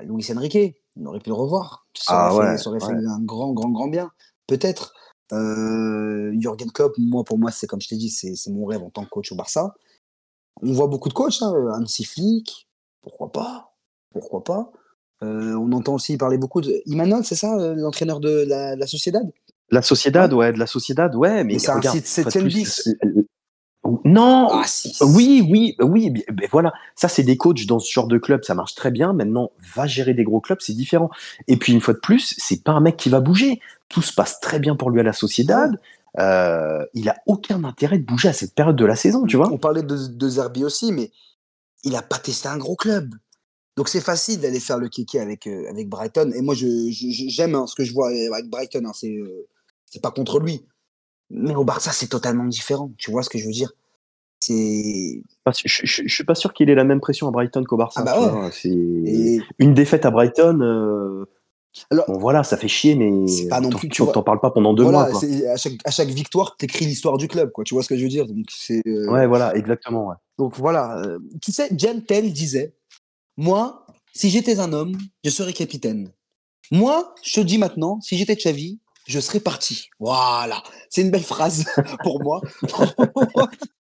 Luis 0.02 0.26
Enrique, 0.34 0.76
on 0.96 1.06
aurait 1.06 1.18
pu 1.18 1.30
le 1.30 1.34
revoir. 1.34 1.86
Ça 1.94 2.28
ah 2.28 2.34
aurait, 2.34 2.52
fait, 2.52 2.62
ça 2.62 2.70
aurait 2.70 2.80
fait 2.80 2.92
un 2.92 3.20
grand, 3.20 3.52
grand, 3.52 3.70
grand 3.70 3.88
bien, 3.88 4.10
peut-être. 4.46 4.94
Euh, 5.32 6.32
Jürgen 6.38 6.70
Klopp, 6.70 6.94
moi, 6.98 7.24
pour 7.24 7.38
moi, 7.38 7.50
c'est 7.50 7.66
comme 7.66 7.80
je 7.80 7.88
t'ai 7.88 7.96
dit, 7.96 8.10
c'est 8.10 8.50
mon 8.50 8.64
rêve 8.66 8.82
en 8.82 8.90
tant 8.90 9.04
que 9.04 9.10
coach 9.10 9.30
au 9.32 9.36
Barça. 9.36 9.74
On 10.62 10.72
voit 10.72 10.86
beaucoup 10.86 11.08
de 11.08 11.14
coachs, 11.14 11.42
hein, 11.42 11.52
Hansi 11.80 12.04
Flick, 12.04 12.68
pourquoi 13.02 13.32
pas 13.32 13.74
Pourquoi 14.12 14.44
pas 14.44 14.70
euh, 15.22 15.54
On 15.54 15.72
entend 15.72 15.94
aussi 15.94 16.16
parler 16.16 16.38
beaucoup 16.38 16.60
de 16.60 16.82
Imanol, 16.86 17.24
c'est 17.24 17.36
ça, 17.36 17.56
l'entraîneur 17.74 18.20
de 18.20 18.44
la, 18.46 18.76
la 18.76 18.86
Sociedad? 18.86 19.28
La 19.70 19.82
Sociedad, 19.82 20.32
ouais. 20.32 20.52
de 20.52 20.58
la 20.58 20.66
Sociedad, 20.66 21.14
ouais. 21.14 21.44
Mais, 21.44 21.58
c'est 21.58 21.70
un 21.70 21.82
site 21.82 22.06
7 22.06 22.44
bis. 22.44 22.88
Non, 24.04 24.48
ah, 24.50 24.64
oui, 25.00 25.46
oui, 25.48 25.74
oui, 25.80 26.10
ben 26.10 26.48
voilà. 26.50 26.72
Ça, 26.96 27.08
c'est 27.08 27.22
des 27.22 27.36
coachs 27.36 27.64
dans 27.66 27.78
ce 27.78 27.90
genre 27.90 28.06
de 28.06 28.18
club, 28.18 28.44
ça 28.44 28.54
marche 28.54 28.74
très 28.74 28.90
bien. 28.90 29.12
Maintenant, 29.12 29.50
va 29.74 29.86
gérer 29.86 30.14
des 30.14 30.24
gros 30.24 30.40
clubs, 30.40 30.58
c'est 30.60 30.74
différent. 30.74 31.10
Et 31.48 31.56
puis, 31.56 31.72
une 31.72 31.80
fois 31.80 31.94
de 31.94 31.98
plus, 31.98 32.34
c'est 32.38 32.62
pas 32.62 32.72
un 32.72 32.80
mec 32.80 32.96
qui 32.96 33.08
va 33.08 33.20
bouger. 33.20 33.60
Tout 33.88 34.02
se 34.02 34.12
passe 34.12 34.38
très 34.40 34.58
bien 34.58 34.76
pour 34.76 34.90
lui 34.90 35.00
à 35.00 35.02
la 35.02 35.12
Sociedad. 35.12 35.80
Euh, 36.18 36.84
il 36.94 37.08
a 37.08 37.16
aucun 37.26 37.64
intérêt 37.64 37.98
de 37.98 38.04
bouger 38.04 38.28
à 38.28 38.32
cette 38.32 38.54
période 38.54 38.76
de 38.76 38.84
la 38.84 38.96
saison, 38.96 39.24
tu 39.26 39.36
vois. 39.36 39.50
On 39.50 39.58
parlait 39.58 39.82
de, 39.82 39.96
de 40.08 40.28
Zerbi 40.28 40.64
aussi, 40.64 40.92
mais 40.92 41.10
il 41.84 41.96
a 41.96 42.02
pas 42.02 42.18
testé 42.18 42.48
un 42.48 42.58
gros 42.58 42.76
club. 42.76 43.14
Donc 43.76 43.88
c'est 43.88 44.00
facile 44.00 44.40
d'aller 44.40 44.60
faire 44.60 44.78
le 44.78 44.88
kiki 44.88 45.18
avec, 45.18 45.46
euh, 45.46 45.70
avec 45.70 45.88
Brighton. 45.88 46.32
Et 46.34 46.42
moi, 46.42 46.54
j'aime 46.54 46.70
je, 46.92 47.56
hein, 47.56 47.66
ce 47.66 47.74
que 47.74 47.84
je 47.84 47.92
vois 47.92 48.08
avec 48.08 48.48
Brighton. 48.50 48.84
Hein, 48.84 48.92
c'est 48.94 49.08
euh, 49.08 49.48
c'est 49.90 50.00
pas 50.00 50.10
contre 50.10 50.40
lui. 50.40 50.64
Mais 51.28 51.54
au 51.54 51.64
Barça, 51.64 51.92
c'est 51.92 52.08
totalement 52.08 52.44
différent. 52.44 52.90
Tu 52.96 53.10
vois 53.10 53.22
ce 53.22 53.28
que 53.28 53.38
je 53.38 53.44
veux 53.44 53.52
dire? 53.52 53.72
C'est. 54.40 55.22
Je, 55.64 55.84
je, 55.84 56.08
suis 56.08 56.24
pas 56.24 56.34
sûr 56.34 56.54
qu'il 56.54 56.70
ait 56.70 56.74
la 56.74 56.84
même 56.84 57.00
pression 57.00 57.28
à 57.28 57.30
Brighton 57.30 57.62
qu'au 57.64 57.76
Barça. 57.76 58.00
Ah 58.00 58.04
bah 58.04 58.50
une 59.58 59.74
défaite 59.74 60.06
à 60.06 60.10
Brighton. 60.10 60.60
Euh, 60.62 61.26
Alors, 61.90 62.06
bon 62.08 62.18
voilà, 62.18 62.42
ça 62.42 62.56
fait 62.56 62.68
chier, 62.68 62.94
mais 62.94 63.10
pas 63.48 63.60
non 63.60 63.68
plus, 63.68 63.88
tu 63.88 64.02
t'en 64.06 64.22
parles 64.22 64.40
pas 64.40 64.50
pendant 64.50 64.72
deux 64.72 64.84
mois. 64.84 65.10
Quoi. 65.10 65.20
À, 65.52 65.56
chaque, 65.56 65.74
à 65.84 65.90
chaque 65.90 66.08
victoire, 66.08 66.56
t'écris 66.56 66.86
l'histoire 66.86 67.18
du 67.18 67.28
club, 67.28 67.52
quoi. 67.52 67.64
Tu 67.64 67.74
vois 67.74 67.82
ce 67.82 67.88
que 67.88 67.96
je 67.96 68.02
veux 68.02 68.08
dire? 68.08 68.26
Donc 68.26 68.46
c'est. 68.48 68.82
Euh, 68.86 69.10
ouais, 69.10 69.26
voilà, 69.26 69.54
exactement. 69.56 70.08
Ouais. 70.08 70.16
Donc 70.38 70.56
voilà, 70.56 70.98
euh, 71.04 71.18
tu 71.42 71.52
sais, 71.52 71.68
Jen 71.76 72.02
Tell 72.02 72.32
disait, 72.32 72.74
moi, 73.36 73.84
si 74.14 74.30
j'étais 74.30 74.58
un 74.58 74.72
homme, 74.72 74.96
je 75.22 75.30
serais 75.30 75.52
capitaine. 75.52 76.10
Moi, 76.70 77.14
je 77.22 77.40
te 77.40 77.44
dis 77.44 77.58
maintenant, 77.58 78.00
si 78.00 78.16
j'étais 78.16 78.36
Xavi, 78.36 78.78
je 79.10 79.20
serais 79.20 79.40
parti. 79.40 79.90
Voilà, 79.98 80.62
c'est 80.88 81.02
une 81.02 81.10
belle 81.10 81.24
phrase 81.24 81.64
pour 82.02 82.22
moi. 82.22 82.40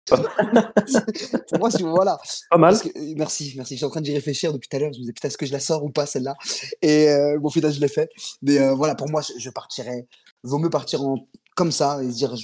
pour 0.05 1.59
moi, 1.59 1.69
voilà. 1.81 2.19
Pas 2.49 2.57
mal. 2.57 2.75
Euh, 2.75 3.13
merci, 3.17 3.53
merci. 3.57 3.73
Je 3.73 3.77
suis 3.77 3.85
en 3.85 3.89
train 3.89 4.01
d'y 4.01 4.13
réfléchir 4.13 4.53
depuis 4.53 4.69
tout 4.69 4.77
à 4.77 4.79
l'heure. 4.79 4.93
Je 4.93 4.99
me 4.99 5.01
disais, 5.01 5.13
putain, 5.13 5.27
est-ce 5.27 5.37
que 5.37 5.47
je 5.47 5.51
la 5.51 5.59
sors 5.59 5.83
ou 5.83 5.89
pas, 5.89 6.05
celle-là? 6.05 6.35
Et 6.81 7.09
euh, 7.09 7.39
bon, 7.39 7.49
final, 7.49 7.73
je 7.73 7.81
l'ai 7.81 7.87
fait. 7.87 8.09
Mais 8.43 8.59
euh, 8.59 8.73
voilà, 8.73 8.95
pour 8.95 9.09
moi, 9.09 9.21
je, 9.37 9.49
partirais. 9.49 10.07
Vaut 10.43 10.59
mieux 10.59 10.69
partir 10.69 11.01
en, 11.01 11.27
comme 11.55 11.71
ça 11.71 12.01
et 12.03 12.11
se 12.11 12.15
dire, 12.15 12.35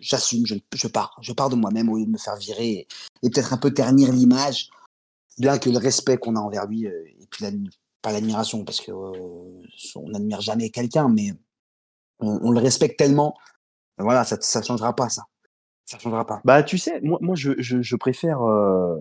j'assume, 0.00 0.46
je, 0.46 0.54
je, 0.74 0.88
pars. 0.88 1.16
Je 1.20 1.32
pars 1.32 1.50
de 1.50 1.56
moi-même 1.56 1.90
au 1.90 1.98
lieu 1.98 2.06
de 2.06 2.10
me 2.10 2.18
faire 2.18 2.36
virer 2.36 2.88
et, 3.22 3.30
peut-être 3.30 3.52
un 3.52 3.58
peu 3.58 3.72
ternir 3.72 4.10
l'image. 4.10 4.70
Bien 5.38 5.58
que 5.58 5.68
le 5.68 5.78
respect 5.78 6.16
qu'on 6.16 6.36
a 6.36 6.40
envers 6.40 6.66
lui, 6.66 6.86
et 6.86 7.26
puis 7.30 7.44
pas 8.02 8.12
l'admiration, 8.12 8.64
parce 8.64 8.80
que 8.80 8.90
on 8.90 10.08
n'admire 10.08 10.40
jamais 10.40 10.70
quelqu'un, 10.70 11.08
mais 11.08 11.34
on, 12.20 12.50
le 12.50 12.60
respecte 12.60 12.98
tellement. 12.98 13.34
Voilà, 13.98 14.24
ça 14.24 14.36
ne 14.36 14.64
changera 14.64 14.94
pas, 14.94 15.08
ça. 15.08 15.22
Ça 15.84 15.98
changera 15.98 16.24
pas. 16.24 16.40
Bah, 16.44 16.62
tu 16.62 16.78
sais, 16.78 17.00
moi, 17.02 17.18
moi 17.20 17.34
je, 17.34 17.52
je, 17.58 17.96
préfère 17.96 18.42
euh, 18.42 18.96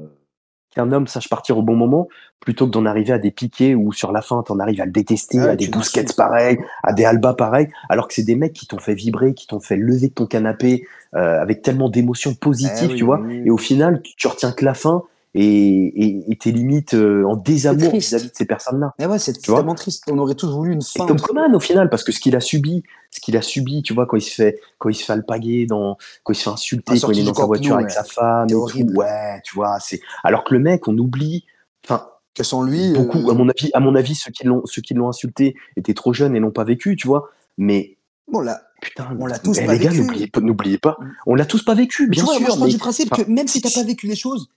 qu'un 0.71 0.91
homme 0.91 1.07
sache 1.07 1.29
partir 1.29 1.57
au 1.57 1.61
bon 1.61 1.75
moment 1.75 2.07
plutôt 2.39 2.65
que 2.65 2.71
d'en 2.71 2.85
arriver 2.85 3.13
à 3.13 3.19
des 3.19 3.31
piquets 3.31 3.75
où 3.75 3.91
sur 3.91 4.11
la 4.11 4.21
fin, 4.21 4.41
t'en 4.43 4.59
arrives 4.59 4.81
à 4.81 4.85
le 4.85 4.91
détester, 4.91 5.39
à 5.39 5.55
des 5.55 5.67
Busquets 5.67 6.05
pareils, 6.15 6.57
à 6.83 6.93
des 6.93 7.05
Alba 7.05 7.33
pareils, 7.33 7.69
alors 7.89 8.07
que 8.07 8.13
c'est 8.13 8.23
des 8.23 8.35
mecs 8.35 8.53
qui 8.53 8.65
t'ont 8.65 8.79
fait 8.79 8.95
vibrer, 8.95 9.33
qui 9.33 9.45
t'ont 9.45 9.59
fait 9.59 9.75
lever 9.75 10.07
de 10.07 10.13
ton 10.13 10.25
canapé 10.25 10.87
euh, 11.15 11.41
avec 11.41 11.61
tellement 11.61 11.89
d'émotions 11.89 12.33
positives, 12.33 12.91
eh 12.93 12.95
tu 12.95 13.03
vois. 13.03 13.21
Et 13.29 13.51
au 13.51 13.57
final, 13.57 14.01
tu 14.01 14.27
retiens 14.27 14.51
que 14.51 14.65
la 14.65 14.73
fin 14.73 15.03
et 15.35 16.37
t'es 16.39 16.51
limite 16.51 16.95
euh, 16.95 17.23
en 17.23 17.35
désamour 17.35 17.91
vis-à-vis 17.91 18.29
de 18.29 18.33
ces 18.33 18.45
personnes-là. 18.45 18.93
Eh 18.99 19.05
ouais, 19.05 19.19
c'est 19.19 19.33
tellement 19.33 19.75
triste. 19.75 20.03
On 20.09 20.17
aurait 20.17 20.35
tous 20.35 20.51
voulu 20.51 20.73
une 20.73 20.81
fin. 20.81 21.03
Et 21.03 21.07
comme 21.07 21.19
Coman 21.19 21.55
au 21.55 21.59
final, 21.59 21.89
parce 21.89 22.03
que 22.03 22.11
ce 22.11 22.19
qu'il 22.19 22.35
a 22.35 22.39
subi, 22.39 22.83
ce 23.11 23.19
qu'il 23.19 23.37
a 23.37 23.41
subi, 23.41 23.83
tu 23.83 23.93
vois, 23.93 24.07
quand 24.07 24.17
il 24.17 24.21
se 24.21 24.33
fait, 24.33 24.59
quand 24.79 24.89
il 24.89 24.95
se 24.95 25.03
fait 25.03 25.13
alpaguer, 25.13 25.67
dans, 25.67 25.97
quand 26.23 26.33
il 26.33 26.35
se 26.35 26.43
fait 26.43 26.49
insulter, 26.49 26.99
quand 26.99 27.11
il 27.11 27.19
est 27.19 27.23
dans 27.23 27.33
sa 27.33 27.45
voiture 27.45 27.75
avec 27.75 27.91
sa 27.91 28.03
femme, 28.03 28.47
et 28.49 28.53
tout, 28.53 28.93
ouais, 28.95 29.39
tu 29.43 29.55
vois, 29.55 29.77
c'est. 29.79 29.99
Alors 30.23 30.43
que 30.43 30.53
le 30.53 30.59
mec, 30.59 30.87
on 30.87 30.97
oublie, 30.97 31.45
enfin. 31.85 32.07
Que 32.35 32.43
sans 32.43 32.63
lui. 32.63 32.93
Beaucoup, 32.93 33.27
euh, 33.27 33.31
à 33.31 33.33
mon 33.33 33.49
avis, 33.49 33.69
à 33.73 33.79
mon 33.79 33.95
avis, 33.95 34.15
ceux 34.15 34.31
qui 34.31 34.45
l'ont, 34.45 34.61
ceux 34.65 34.81
qui 34.81 34.93
l'ont 34.93 35.09
insulté 35.09 35.55
étaient 35.75 35.95
trop 35.95 36.13
jeunes 36.13 36.35
et 36.35 36.39
n'ont 36.39 36.51
pas 36.51 36.63
vécu, 36.63 36.95
tu 36.95 37.07
vois. 37.07 37.29
Mais. 37.57 37.97
Bon 38.31 38.39
là. 38.39 38.61
Putain, 38.81 39.09
on 39.19 39.25
l'a 39.25 39.39
tous 39.39 39.57
eh, 39.59 39.65
pas 39.65 39.73
les 39.73 39.89
vécu. 39.89 40.29
gars, 40.31 40.41
n'oubliez 40.41 40.77
pas, 40.77 40.95
mm. 41.01 41.11
on 41.25 41.35
l'a 41.35 41.45
tous 41.45 41.63
pas 41.63 41.75
vécu, 41.75 42.07
bien 42.07 42.23
sûr. 42.23 42.39
Moi, 42.39 42.55
je 42.55 42.63
mais, 42.63 42.71
du 42.71 42.77
principe 42.77 43.09
que 43.09 43.29
même 43.29 43.47
si 43.47 43.61
t'as 43.61 43.71
pas 43.71 43.83
vécu 43.83 44.07
les 44.07 44.15
choses, 44.15 44.49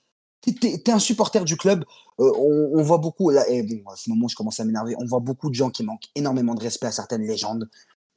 T'es 0.42 0.90
un 0.90 0.98
supporter 0.98 1.44
du 1.44 1.56
club. 1.56 1.84
Euh, 2.20 2.30
on, 2.36 2.82
voit 2.82 2.98
beaucoup, 2.98 3.30
là, 3.30 3.48
et 3.48 3.62
bon, 3.62 3.88
à 3.90 3.96
ce 3.96 4.10
moment, 4.10 4.26
je 4.26 4.34
commence 4.34 4.58
à 4.58 4.64
m'énerver. 4.64 4.94
On 4.98 5.06
voit 5.06 5.20
beaucoup 5.20 5.48
de 5.48 5.54
gens 5.54 5.70
qui 5.70 5.84
manquent 5.84 6.08
énormément 6.16 6.54
de 6.54 6.62
respect 6.62 6.88
à 6.88 6.92
certaines 6.92 7.22
légendes. 7.22 7.68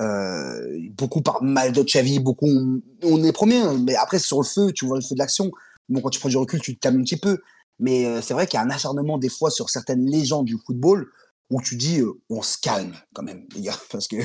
Euh, 0.01 0.79
beaucoup 0.97 1.21
par 1.21 1.41
mal 1.41 1.71
de 1.71 1.81
Xavi, 1.81 2.19
beaucoup 2.19 2.49
on, 3.03 3.23
est 3.23 3.31
premier, 3.31 3.59
hein, 3.59 3.77
mais 3.81 3.95
après 3.95 4.19
sur 4.19 4.41
le 4.41 4.45
feu, 4.45 4.73
tu 4.73 4.85
vois 4.85 4.97
le 4.97 5.03
feu 5.03 5.15
de 5.15 5.19
l'action. 5.19 5.51
Bon, 5.87 6.01
quand 6.01 6.09
tu 6.09 6.19
prends 6.19 6.29
du 6.29 6.37
recul, 6.37 6.59
tu 6.59 6.75
te 6.75 6.79
calmes 6.79 6.99
un 6.99 7.03
petit 7.03 7.17
peu. 7.17 7.39
Mais 7.79 8.05
euh, 8.05 8.21
c'est 8.21 8.33
vrai 8.33 8.47
qu'il 8.47 8.57
y 8.57 8.61
a 8.61 8.65
un 8.65 8.69
acharnement 8.69 9.17
des 9.17 9.29
fois 9.29 9.51
sur 9.51 9.69
certaines 9.69 10.05
légendes 10.05 10.45
du 10.45 10.57
football 10.65 11.07
où 11.49 11.61
tu 11.61 11.75
dis 11.75 12.01
on 12.29 12.41
se 12.41 12.57
calme 12.57 12.93
quand 13.13 13.23
même, 13.23 13.45
les 13.55 13.61
gars, 13.61 13.79
parce 13.91 14.07
que. 14.07 14.17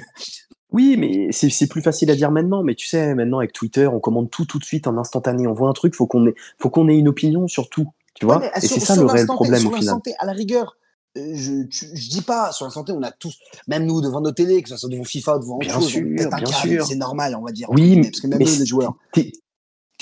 Oui, 0.73 0.97
mais 0.97 1.33
c'est 1.33 1.67
plus 1.67 1.83
facile 1.83 2.11
à 2.11 2.17
dire 2.17 2.31
maintenant. 2.31 2.63
Mais 2.63 2.75
tu 2.75 2.87
sais, 2.87 3.15
maintenant 3.15 3.39
avec 3.39 3.53
Twitter, 3.53 3.87
on 3.87 4.01
commande 4.01 4.31
tout 4.31 4.45
tout 4.45 4.59
de 4.59 4.65
suite 4.65 4.87
en 4.87 4.97
instantané. 4.97 5.47
On 5.47 5.55
voit 5.55 5.69
un 5.69 5.73
truc, 5.73 5.95
faut 5.95 6.07
qu'on 6.07 6.27
ait, 6.27 6.35
faut 6.59 6.71
qu'on 6.71 6.89
ait 6.89 6.97
une 6.97 7.09
opinion 7.09 7.49
sur 7.49 7.69
tout. 7.69 7.89
Tu 8.15 8.27
vois? 8.27 8.43
Et 8.57 8.61
c'est 8.61 8.81
ça 8.81 8.97
le 8.97 9.07
réel 9.07 9.27
problème 9.27 9.67
au 9.67 9.73
final. 9.73 10.01
à 10.19 10.27
la 10.27 10.33
rigueur, 10.33 10.77
euh, 11.17 11.33
je, 11.35 11.53
je 11.71 12.09
dis 12.09 12.23
pas 12.23 12.53
sur 12.53 12.67
la 12.67 12.71
santé, 12.71 12.93
on 12.93 13.03
a 13.03 13.11
tous, 13.11 13.37
même 13.67 13.85
nous 13.85 14.01
devant 14.01 14.21
nos 14.21 14.31
télés, 14.31 14.63
que 14.63 14.69
ce 14.69 14.77
soit 14.77 14.89
devant 14.89 15.05
FIFA, 15.05 15.39
devant 15.39 15.59
bien 15.59 15.77
autre 15.77 15.89
sûr, 15.89 16.07
bien 16.07 16.47
sûr. 16.47 16.87
c'est 16.87 16.95
normal, 16.95 17.35
on 17.35 17.45
va 17.45 17.51
dire. 17.51 17.69
Oui, 17.71 17.97
mais, 17.97 18.11
parce 18.11 18.21
que 18.21 18.27
même 18.29 18.39
les 18.39 18.67
joueurs. 18.67 18.95
T'es 19.13 19.33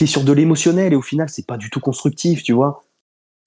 es 0.00 0.06
sur 0.06 0.22
de 0.22 0.32
l'émotionnel 0.32 0.92
et 0.92 0.96
au 0.96 1.02
final, 1.02 1.28
c'est 1.28 1.46
pas 1.46 1.56
du 1.56 1.70
tout 1.70 1.80
constructif, 1.80 2.42
tu 2.42 2.52
vois? 2.52 2.84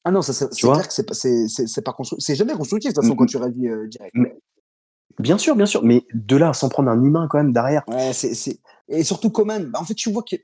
Ah 0.04 0.12
non, 0.12 0.22
ça 0.24 0.34
c'est 0.34 0.50
clair 0.50 0.88
que 0.88 0.94
c'est 0.94 1.06
pas, 1.06 1.14
c'est 1.14 1.82
pas 1.84 1.94
constructif. 1.94 2.26
C'est 2.26 2.36
jamais 2.36 2.54
constructif 2.54 2.92
de 2.92 2.96
toute 2.96 3.04
façon 3.04 3.16
quand 3.16 3.28
tu 3.28 3.38
réagis 3.38 3.68
euh, 3.68 3.88
direct. 3.88 4.16
Bien 5.20 5.38
sûr, 5.38 5.56
bien 5.56 5.66
sûr, 5.66 5.84
mais 5.84 6.06
de 6.14 6.36
là 6.36 6.54
sans 6.54 6.70
prendre 6.70 6.90
un 6.90 7.02
humain 7.04 7.28
quand 7.30 7.38
même 7.38 7.54
derrière. 7.54 7.84
Ouais, 7.88 8.14
c'est 8.14 8.60
et 8.92 9.04
surtout 9.04 9.30
Coman. 9.30 9.66
Bah, 9.66 9.80
en 9.82 9.86
fait, 9.86 9.94
tu 9.94 10.12
vois 10.12 10.24
que 10.24 10.36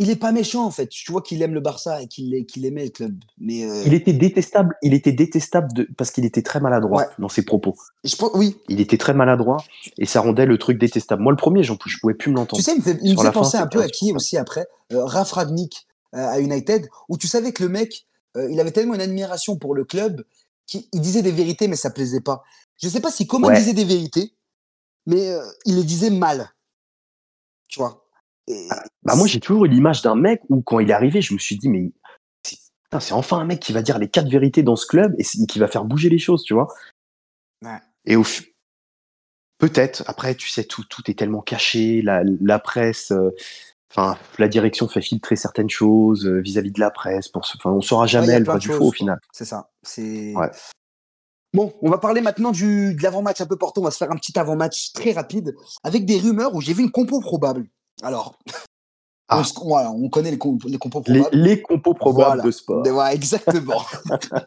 il 0.00 0.10
est 0.10 0.16
pas 0.16 0.30
méchant 0.30 0.64
en 0.64 0.70
fait. 0.70 0.86
Tu 0.88 1.10
vois 1.10 1.22
qu'il 1.22 1.42
aime 1.42 1.54
le 1.54 1.60
Barça 1.60 2.00
et 2.00 2.06
qu'il 2.06 2.46
qu'il 2.46 2.64
aimait 2.64 2.84
le 2.84 2.90
club. 2.90 3.16
Mais 3.38 3.64
euh 3.64 3.82
il 3.84 3.94
était 3.94 4.12
détestable. 4.12 4.76
Il 4.80 4.94
était 4.94 5.12
détestable 5.12 5.72
de... 5.72 5.88
parce 5.96 6.12
qu'il 6.12 6.24
était 6.24 6.42
très 6.42 6.60
maladroit 6.60 7.06
dans 7.18 7.28
ses 7.28 7.44
propos. 7.44 7.74
Je 8.04 8.14
pense, 8.14 8.30
oui. 8.34 8.56
Il 8.68 8.80
était 8.80 8.96
très 8.96 9.12
maladroit 9.12 9.58
et 9.98 10.06
ça 10.06 10.20
rendait 10.20 10.46
le 10.46 10.56
truc 10.56 10.78
détestable. 10.78 11.22
Moi, 11.22 11.32
le 11.32 11.36
premier, 11.36 11.64
je 11.64 11.72
pouvais 12.00 12.14
plus 12.14 12.30
me 12.30 12.36
l'entendre. 12.36 12.62
Tu 12.62 12.62
sais, 12.62 12.76
il 12.76 12.78
me 12.78 12.82
fait, 12.82 12.98
il 13.02 13.18
me 13.18 13.22
fait 13.22 13.32
penser 13.32 13.58
un 13.58 13.66
peu 13.66 13.82
à 13.82 13.88
qui 13.88 14.12
aussi 14.12 14.36
après 14.36 14.66
euh, 14.92 15.04
Raf 15.04 15.32
Radnik 15.32 15.88
euh, 16.14 16.18
à 16.18 16.38
United, 16.38 16.88
où 17.08 17.18
tu 17.18 17.26
savais 17.26 17.52
que 17.52 17.64
le 17.64 17.68
mec, 17.68 18.06
euh, 18.36 18.48
il 18.52 18.60
avait 18.60 18.70
tellement 18.70 18.94
une 18.94 19.00
admiration 19.00 19.56
pour 19.56 19.74
le 19.74 19.84
club 19.84 20.24
qu'il 20.66 20.84
disait 20.94 21.22
des 21.22 21.32
vérités, 21.32 21.66
mais 21.66 21.76
ça 21.76 21.90
plaisait 21.90 22.20
pas. 22.20 22.44
Je 22.80 22.88
sais 22.88 23.00
pas 23.00 23.10
si 23.10 23.26
comment 23.26 23.50
il 23.50 23.58
disait 23.58 23.74
des 23.74 23.84
vérités, 23.84 24.34
mais 25.06 25.34
il 25.64 25.76
les 25.76 25.84
disait 25.84 26.10
mal. 26.10 26.50
Tu 27.68 27.80
vois? 27.80 28.04
Ah, 28.70 28.82
bah 29.02 29.14
moi, 29.14 29.26
j'ai 29.26 29.40
toujours 29.40 29.66
eu 29.66 29.68
l'image 29.68 30.00
d'un 30.00 30.14
mec 30.14 30.40
où, 30.48 30.62
quand 30.62 30.78
il 30.78 30.90
est 30.90 30.94
arrivé, 30.94 31.20
je 31.20 31.34
me 31.34 31.38
suis 31.38 31.58
dit, 31.58 31.68
mais 31.68 31.92
c'est 32.42 33.12
enfin 33.12 33.38
un 33.38 33.44
mec 33.44 33.60
qui 33.60 33.72
va 33.74 33.82
dire 33.82 33.98
les 33.98 34.08
quatre 34.08 34.30
vérités 34.30 34.62
dans 34.62 34.76
ce 34.76 34.86
club 34.86 35.14
et 35.18 35.24
qui 35.24 35.58
va 35.58 35.68
faire 35.68 35.84
bouger 35.84 36.08
les 36.08 36.18
choses, 36.18 36.42
tu 36.44 36.54
vois? 36.54 36.68
Et 38.06 38.16
au 38.16 38.24
peut-être, 39.58 40.04
après, 40.06 40.34
tu 40.34 40.48
sais, 40.48 40.64
tout, 40.64 40.84
tout 40.84 41.10
est 41.10 41.18
tellement 41.18 41.42
caché, 41.42 42.00
la, 42.00 42.22
la 42.24 42.58
presse, 42.58 43.10
euh, 43.10 43.34
enfin, 43.90 44.16
la 44.38 44.48
direction 44.48 44.88
fait 44.88 45.02
filtrer 45.02 45.36
certaines 45.36 45.68
choses 45.68 46.24
euh, 46.24 46.40
vis-à-vis 46.40 46.70
de 46.70 46.80
la 46.80 46.90
presse. 46.90 47.28
Pour, 47.28 47.42
enfin, 47.42 47.70
on 47.70 47.82
saura 47.82 48.06
jamais 48.06 48.38
le 48.38 48.44
vrai 48.44 48.58
du 48.58 48.68
faux 48.68 48.86
au 48.86 48.92
final. 48.92 49.18
C'est 49.32 49.44
ça. 49.44 49.70
C'est. 49.82 50.32
Bon, 51.54 51.72
on 51.80 51.90
va 51.90 51.98
parler 51.98 52.20
maintenant 52.20 52.52
du, 52.52 52.94
de 52.94 53.02
l'avant-match 53.02 53.40
un 53.40 53.46
peu 53.46 53.56
portant. 53.56 53.80
On 53.80 53.84
va 53.84 53.90
se 53.90 53.96
faire 53.96 54.10
un 54.10 54.16
petit 54.16 54.38
avant-match 54.38 54.92
très 54.92 55.12
rapide 55.12 55.54
avec 55.82 56.04
des 56.04 56.18
rumeurs 56.18 56.54
où 56.54 56.60
j'ai 56.60 56.74
vu 56.74 56.82
une 56.82 56.90
compo 56.90 57.20
probable. 57.20 57.66
Alors, 58.02 58.38
ah. 59.30 59.42
on, 59.62 60.08
connaît 60.08 60.30
les, 60.30 60.38
les 60.66 60.78
compos 60.78 61.02
probables. 61.02 61.28
Les, 61.32 61.60
compos 61.60 61.94
probables 61.94 62.42
de 62.42 62.50
sport. 62.50 62.86
Ouais, 62.86 63.14
exactement. 63.14 63.82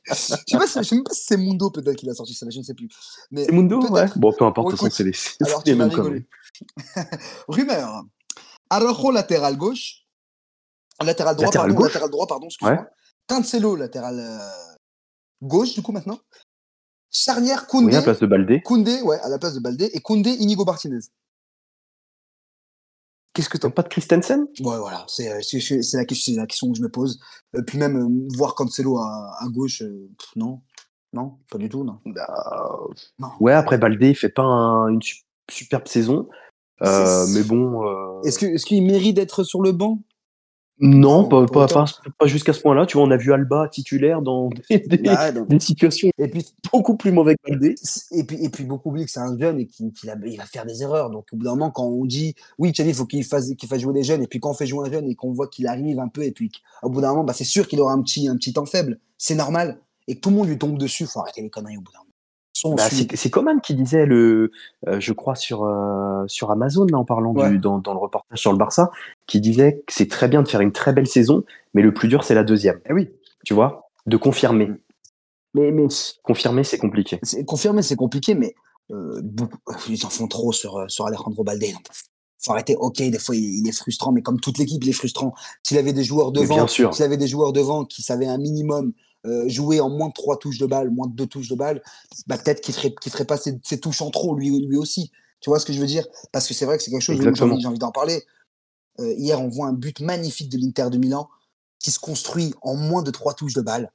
je 0.08 0.58
ne 0.58 0.66
sais, 0.66 0.95
même 0.95 1.04
pas 1.04 1.14
si 1.14 1.24
c'est 1.24 1.38
Mundo 1.38 1.70
peut-être 1.70 1.95
qui 1.95 2.06
l'a 2.08 2.16
sorti 2.16 2.34
ça, 2.34 2.47
je 2.49 2.58
ne 2.58 2.64
sais 2.64 2.74
plus. 2.74 2.89
C'est 3.36 3.52
Mundo, 3.52 3.80
ouais. 3.89 4.06
Bon, 4.16 4.34
peu 4.34 4.45
importe, 4.45 4.76
bon, 4.76 4.89
c'est 4.89 5.04
les, 5.04 5.12
Alors, 5.45 5.64
tu 5.64 5.76
m'as 5.76 5.86
rigolé. 5.86 6.26
Rumeur. 7.47 8.04
Araujo 8.72 9.12
latéral 9.12 9.56
gauche. 9.58 10.08
Latéral 10.99 11.36
droit, 11.36 11.45
latéral 11.45 11.68
pardon. 11.68 11.82
Gauche. 11.82 11.93
Latéral 11.93 12.10
droit, 12.10 12.28
pardon, 12.28 12.45
excuse-moi. 12.47 12.78
Ouais. 12.78 12.88
Cancelo 13.28 13.76
latéral 13.76 14.20
euh, 14.20 14.38
gauche, 15.43 15.74
du 15.74 15.82
coup, 15.82 15.91
maintenant. 15.91 16.20
Charnière 17.12 17.68
Koundé. 17.68 17.88
Oui, 17.88 17.93
à 17.93 17.97
la 17.97 18.03
place 18.03 18.20
de 18.20 18.26
Baldé. 18.26 18.62
Koundé, 18.62 19.01
ouais, 19.01 19.20
à 19.20 19.30
la 19.30 19.38
place 19.38 19.53
de 19.53 19.59
Baldé. 19.59 19.89
Et 19.93 19.99
Koundé, 19.99 20.32
Inigo 20.32 20.64
Martinez. 20.64 20.99
Qu'est-ce 23.34 23.49
que 23.49 23.57
t'as 23.57 23.70
pas 23.70 23.84
de 23.84 23.88
Christensen? 23.88 24.47
Ouais, 24.59 24.78
voilà, 24.78 25.05
c'est 25.07 25.30
la, 25.30 25.36
la, 25.36 26.05
question 26.05 26.72
que 26.72 26.78
je 26.78 26.84
me 26.84 26.89
pose. 26.89 27.20
Euh, 27.55 27.62
puis 27.66 27.78
même 27.78 27.97
euh, 27.97 28.28
voir 28.36 28.55
Cancelo 28.55 28.97
à, 28.97 29.38
à 29.39 29.47
gauche, 29.47 29.84
euh, 29.84 30.09
non, 30.36 30.62
non, 31.14 31.38
pas 31.49 31.57
du 31.57 31.70
tout, 31.70 31.86
non. 31.86 31.99
Bah, 32.05 32.78
ouais, 33.39 33.53
après 33.53 33.78
Baldé, 33.78 34.09
il 34.09 34.16
fait 34.16 34.30
pas 34.30 34.43
une 34.43 34.99
superbe 35.49 35.88
saison, 35.88 36.28
mais 36.82 37.43
bon. 37.43 38.22
Est-ce 38.24 38.66
qu'il 38.66 38.78
est 38.78 38.86
mérite 38.86 39.16
d'être 39.16 39.43
sur 39.43 39.62
le 39.62 39.72
banc? 39.72 39.99
Non, 40.84 41.25
pas, 41.25 41.45
pas, 41.45 41.67
pas, 41.67 42.25
jusqu'à 42.25 42.53
ce 42.53 42.61
point-là. 42.61 42.88
Tu 42.88 42.97
vois, 42.97 43.05
on 43.05 43.11
a 43.11 43.17
vu 43.17 43.32
Alba 43.32 43.67
titulaire 43.69 44.23
dans 44.23 44.49
des, 44.69 45.59
situations 45.59 46.09
et 46.17 46.27
puis 46.27 46.43
beaucoup 46.71 46.97
plus 46.97 47.11
mauvais 47.11 47.36
que 47.36 47.51
Baldé. 47.51 47.75
Et 48.11 48.23
puis, 48.23 48.43
et 48.43 48.49
puis 48.49 48.63
beaucoup 48.63 48.89
oublient 48.89 49.05
que 49.05 49.11
c'est 49.11 49.19
un 49.19 49.38
jeune 49.38 49.59
et 49.59 49.67
qu'il 49.67 49.91
va 50.09 50.45
faire 50.45 50.65
des 50.65 50.82
erreurs. 50.82 51.11
Donc, 51.11 51.27
au 51.32 51.38
bout 51.38 51.45
d'un 51.45 51.51
moment, 51.51 51.69
quand 51.69 51.86
on 51.86 52.03
dit 52.05 52.34
oui, 52.57 52.71
Xavi, 52.71 52.89
il 52.89 52.95
faut 52.95 53.05
qu'il 53.05 53.23
fasse, 53.23 53.53
qu'il 53.53 53.69
fasse 53.69 53.79
jouer 53.79 53.93
des 53.93 54.03
jeunes, 54.03 54.23
et 54.23 54.27
puis 54.27 54.39
quand 54.39 54.49
on 54.49 54.55
fait 54.55 54.65
jouer 54.65 54.88
un 54.88 54.91
jeune 54.91 55.07
et 55.07 55.13
qu'on 55.13 55.32
voit 55.34 55.47
qu'il 55.47 55.67
arrive 55.67 55.99
un 55.99 56.07
peu, 56.07 56.23
et 56.23 56.32
puis 56.32 56.51
au 56.82 56.89
bout 56.89 57.01
d'un 57.01 57.09
moment, 57.09 57.25
bah, 57.25 57.34
c'est 57.34 57.43
sûr 57.43 57.67
qu'il 57.67 57.79
aura 57.79 57.93
un 57.93 58.01
petit, 58.01 58.27
un 58.27 58.36
petit 58.36 58.53
temps 58.53 58.65
faible. 58.65 58.99
C'est 59.19 59.36
normal. 59.36 59.79
Et 60.07 60.15
que 60.15 60.19
tout 60.19 60.32
le 60.32 60.38
monde 60.38 60.47
lui 60.47 60.57
tombe 60.57 60.79
dessus, 60.79 61.05
faut 61.05 61.19
arrêter 61.19 61.43
les 61.43 61.51
conneries 61.51 61.77
au 61.77 61.82
bout 61.82 61.91
d'un 61.91 61.99
moment. 61.99 62.11
Bah, 62.64 62.88
c'est 62.89 63.30
Coman 63.30 63.59
qui 63.62 63.74
disait 63.74 64.05
le, 64.05 64.51
euh, 64.88 64.99
je 64.99 65.14
crois 65.14 65.36
sur 65.36 65.64
euh, 65.64 66.24
sur 66.28 66.51
Amazon 66.51 66.88
en 66.93 67.05
parlant 67.05 67.34
du, 67.34 67.57
dans, 67.57 67.80
dans, 67.80 67.93
le 67.93 67.99
reportage 67.99 68.38
sur 68.38 68.51
le 68.51 68.57
Barça, 68.57 68.91
qui 69.26 69.41
disait 69.41 69.84
que 69.88 69.93
c'est 69.93 70.07
très 70.07 70.28
bien 70.28 70.43
de 70.43 70.47
faire 70.47 70.62
une 70.62 70.72
très 70.72 70.93
belle 70.93 71.07
saison, 71.07 71.43
mais 71.74 71.82
le 71.82 71.93
plus 71.93 72.07
dur 72.07 72.24
c'est 72.24 72.36
la 72.36 72.43
deuxième. 72.43 72.80
Eh 72.89 72.93
oui, 72.93 73.09
tu 73.43 73.53
vois, 73.53 73.89
de 74.05 74.18
confirmer. 74.18 74.68
Mm. 74.68 74.78
Mais 75.53 75.72
mais 75.72 75.88
confirmer 76.24 76.64
c'est 76.64 76.78
compliqué. 76.78 77.20
Confirmer 77.45 77.82
c'est 77.82 77.95
compliqué, 77.95 78.36
mais 78.36 78.53
euh, 78.91 79.22
ils 79.89 80.05
en 80.05 80.09
font 80.09 80.28
trop 80.28 80.51
sur 80.51 80.86
sur 80.89 81.07
Alejandro 81.07 81.43
Baldé. 81.43 81.74
Faut 82.43 82.53
arrêter. 82.53 82.76
Ok, 82.76 82.97
des 82.97 83.20
fois 83.20 83.36
il, 83.36 83.68
est 83.68 83.78
frustrant, 83.78 84.12
mais 84.12 84.22
comme 84.22 84.39
toute 84.39 84.57
l'équipe, 84.57 84.84
il 84.84 84.89
est 84.89 84.93
frustrant. 84.93 85.34
S'il 85.64 85.78
avait 85.78 85.93
des 85.93 86.03
joueurs 86.03 86.32
devant, 86.32 86.68
s'il 86.68 87.03
avait 87.03 87.18
des 87.18 87.28
joueurs 87.28 87.53
devant 87.53 87.86
qui 87.86 88.01
savaient 88.01 88.28
un 88.28 88.38
minimum 88.38 88.93
euh, 89.26 89.47
jouer 89.47 89.80
en 89.80 89.89
moins 89.89 90.07
de 90.07 90.13
trois 90.13 90.38
touches 90.38 90.57
de 90.57 90.65
balle, 90.65 90.89
moins 90.89 91.07
de 91.07 91.13
deux 91.13 91.28
touches 91.28 91.49
de 91.49 91.55
balle, 91.55 91.84
bah, 92.28 92.38
peut-être 92.38 92.61
qu'il 92.61 92.74
ferait, 92.74 92.93
qu'il 92.95 93.11
ferait 93.11 93.26
pas 93.26 93.38
ses, 93.38 93.80
touches 93.80 94.01
en 94.01 94.09
trop, 94.09 94.36
lui, 94.36 94.49
lui 94.65 94.78
aussi. 94.78 95.11
Tu 95.41 95.49
vois 95.49 95.59
ce 95.59 95.65
que 95.65 95.74
je 95.74 95.80
veux 95.80 95.88
dire? 95.88 96.07
Parce 96.32 96.47
que 96.47 96.53
c'est 96.53 96.65
vrai 96.65 96.78
que 96.78 96.84
c'est 96.84 96.91
quelque 96.91 97.01
chose 97.01 97.19
j'ai 97.22 97.67
envie, 97.67 97.80
d'en 97.80 97.91
parler. 97.91 98.24
Euh, 98.99 99.13
hier, 99.13 99.39
on 99.41 99.49
voit 99.49 99.67
un 99.67 99.74
but 99.74 99.99
magnifique 99.99 100.49
de 100.49 100.57
l'Inter 100.57 100.89
de 100.91 100.97
Milan 100.97 101.30
qui 101.80 101.91
se 101.91 101.99
construit 101.99 102.53
en 102.61 102.76
moins 102.76 103.03
de 103.03 103.11
trois 103.11 103.34
touches 103.34 103.53
de 103.53 103.61
balle. 103.61 103.91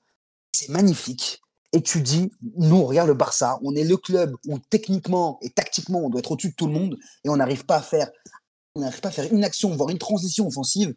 C'est 0.53 0.69
magnifique. 0.69 1.43
Et 1.73 1.83
tu 1.83 2.01
dis, 2.01 2.31
nous, 2.57 2.77
on 2.77 2.87
regarde 2.87 3.09
le 3.09 3.15
Barça, 3.15 3.59
on 3.63 3.75
est 3.75 3.85
le 3.85 3.97
club 3.97 4.35
où 4.47 4.59
techniquement 4.59 5.39
et 5.43 5.51
tactiquement, 5.51 6.01
on 6.01 6.11
doit 6.11 6.21
être 6.21 6.33
au-dessus 6.33 6.51
de 6.51 6.55
tout 6.55 6.67
le 6.67 6.73
monde 6.73 6.97
et 7.25 7.29
on 7.29 7.37
n'arrive 7.37 7.67
pas 7.67 7.77
à 7.77 7.83
faire, 7.83 8.11
on 8.75 8.81
n'arrive 8.81 9.01
pas 9.01 9.09
à 9.09 9.13
faire 9.13 9.33
une 9.33 9.45
action, 9.45 9.75
voire 9.77 9.91
une 9.91 9.99
transition 9.99 10.47
offensive 10.47 10.95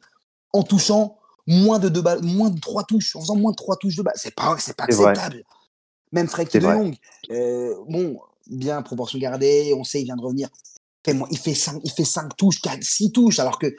en 0.53 0.63
touchant 0.63 1.18
moins 1.49 1.79
de 1.79 1.89
deux 1.89 2.01
balles, 2.01 2.21
moins 2.23 2.51
de 2.51 2.59
trois 2.59 2.83
touches, 2.83 3.15
en 3.15 3.21
faisant 3.21 3.35
moins 3.35 3.51
de 3.51 3.55
trois 3.55 3.75
touches 3.75 3.95
de 3.95 4.03
balle. 4.03 4.13
C'est 4.15 4.33
pas, 4.33 4.55
c'est 4.59 4.77
pas 4.77 4.85
acceptable. 4.85 5.43
Même 6.11 6.27
Frankie 6.27 6.59
de 6.59 6.63
Jong, 6.63 6.95
euh, 7.31 7.75
bon, 7.87 8.19
bien 8.47 8.81
proportion 8.81 9.19
gardée, 9.19 9.73
on 9.75 9.83
sait, 9.83 10.01
il 10.01 10.05
vient 10.05 10.15
de 10.15 10.21
revenir. 10.21 10.49
Il 11.31 11.37
fait 11.37 11.55
cinq, 11.55 11.81
il 11.83 11.91
fait 11.91 12.05
cinq 12.05 12.35
touches, 12.37 12.61
quatre, 12.61 12.83
six 12.83 13.11
touches, 13.11 13.39
alors 13.39 13.57
que, 13.57 13.75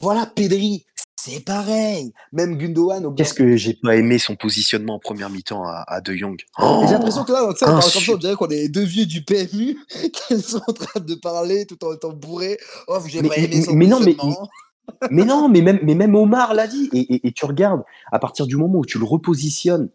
voilà, 0.00 0.26
Pedri, 0.26 0.86
c'est 1.20 1.40
pareil. 1.40 2.12
Même 2.32 2.56
Gundogan. 2.56 3.14
Qu'est-ce 3.14 3.34
que 3.34 3.56
j'ai 3.56 3.74
pas 3.74 3.94
aimé 3.96 4.18
son 4.18 4.34
positionnement 4.34 4.94
en 4.94 4.98
première 4.98 5.30
mi-temps 5.30 5.64
à, 5.64 6.00
De 6.00 6.14
Jong. 6.14 6.36
j'ai 6.58 6.92
l'impression 6.92 7.24
que 7.24 7.32
là, 7.32 7.46
on, 7.46 8.16
dirait 8.16 8.34
qu'on 8.34 8.48
est 8.48 8.68
deux 8.68 8.84
vieux 8.84 9.06
du 9.06 9.22
PMU 9.22 9.78
qui 10.12 10.40
sont 10.40 10.62
en 10.66 10.72
train 10.72 11.00
de 11.00 11.14
parler 11.14 11.66
tout 11.66 11.82
en 11.84 11.94
étant 11.94 12.12
bourrés. 12.12 12.58
Oh, 12.88 12.98
j'ai 13.06 13.22
pas 13.22 13.36
aimé 13.36 13.62
son 13.62 13.74
mais 13.74 13.86
non, 13.86 14.00
mais, 14.00 14.16
mais 15.10 15.24
non, 15.24 15.48
mais 15.48 15.62
même, 15.62 15.78
mais 15.82 15.94
même 15.94 16.14
Omar 16.14 16.54
l'a 16.54 16.66
dit. 16.66 16.88
Et, 16.92 17.32
tu 17.32 17.44
regardes, 17.44 17.82
à 18.10 18.18
partir 18.18 18.46
du 18.46 18.56
moment 18.56 18.78
où 18.78 18.86
tu 18.86 18.98
le 18.98 19.04
repositionnes, 19.04 19.90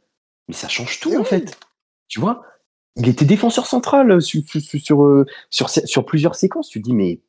mais 0.47 0.53
ça 0.53 0.67
change 0.67 0.99
tout, 0.99 1.15
en 1.17 1.23
fait. 1.23 1.57
Tu 2.07 2.19
vois? 2.19 2.43
Il 2.95 3.07
était 3.07 3.25
défenseur 3.25 3.67
central 3.67 4.11
euh, 4.11 4.19
sur, 4.19 4.41
sur, 4.47 5.03
euh, 5.03 5.25
sur, 5.49 5.69
sur, 5.69 6.05
plusieurs 6.05 6.35
séquences. 6.35 6.69
Tu 6.69 6.81
te 6.81 6.85
dis, 6.85 6.95
mais, 6.95 7.21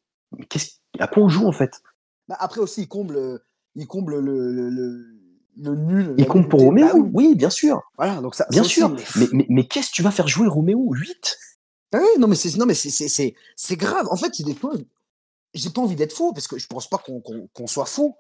à 0.99 1.09
quoi 1.09 1.25
on 1.25 1.29
joue, 1.29 1.47
en 1.47 1.53
fait? 1.53 1.83
Bah, 2.29 2.37
Après 2.39 2.61
aussi, 2.61 2.83
il 2.83 2.89
comble, 2.89 3.41
il 3.75 3.87
comble 3.87 4.19
le, 4.21 4.51
le, 4.51 5.75
nul. 5.75 6.15
Il 6.17 6.27
comble 6.27 6.49
pour 6.49 6.61
Roméo, 6.61 7.03
bah 7.03 7.11
oui. 7.13 7.35
bien 7.35 7.51
sûr. 7.51 7.83
Voilà, 7.97 8.21
donc 8.21 8.35
ça, 8.35 8.47
bien 8.51 8.63
sûr. 8.63 8.97
mais, 9.17 9.47
mais, 9.49 9.67
qu'est-ce 9.67 9.91
que 9.91 9.97
tu 9.97 10.03
vas 10.03 10.13
faire 10.13 10.29
jouer 10.29 10.47
Roméo 10.47 10.89
8 10.93 11.39
ah 11.93 11.99
oui, 12.01 12.21
non, 12.21 12.29
mais 12.29 12.35
c'est 12.35 13.77
grave. 13.77 14.07
En 14.11 14.17
fait, 14.17 14.39
il 14.39 14.55
fois, 14.55 14.75
j'ai 15.59 15.71
pas 15.71 15.81
envie 15.81 15.97
d'être 15.97 16.13
faux, 16.13 16.33
parce 16.33 16.47
que 16.47 16.59
je 16.59 16.67
pense 16.67 16.89
pas 16.89 16.99
qu'on 16.99 17.67
soit 17.67 17.87
faux. 17.87 18.17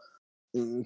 On, 0.54 0.82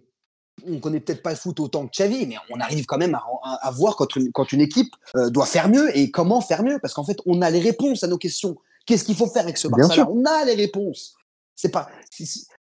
on 0.67 0.79
connaît 0.81 1.01
peut-être 1.01 1.23
pas 1.23 1.31
le 1.31 1.37
foot 1.37 1.61
autant 1.61 1.87
que 1.87 1.93
Xavi, 1.93 2.27
mais 2.27 2.37
on 2.51 2.61
arrive 2.61 2.87
quand 2.87 2.99
même 2.99 3.19
à, 3.43 3.71
voir 3.71 3.97
quand 3.97 4.17
une, 4.17 4.31
quand 4.33 4.53
une 4.53 4.61
équipe 4.61 4.95
euh, 5.17 5.31
doit 5.31 5.47
faire 5.47 5.69
mieux 5.69 5.97
et 5.97 6.11
comment 6.11 6.41
faire 6.41 6.63
mieux, 6.63 6.79
parce 6.81 6.95
qu'en 6.95 7.05
fait, 7.05 7.19
on 7.27 7.43
a 7.43 7.51
les 7.51 7.61
réponses 7.61 8.03
à 8.05 8.07
nos 8.07 8.19
questions. 8.19 8.57
Qu'est-ce 8.87 9.05
qu'il 9.05 9.17
faut 9.17 9.27
faire 9.27 9.43
avec 9.43 9.59
ce 9.59 9.69
Barça 9.69 10.09
On 10.11 10.25
a 10.25 10.45
les 10.45 10.55
réponses. 10.55 11.15
C'est 11.55 11.71
pas, 11.71 11.89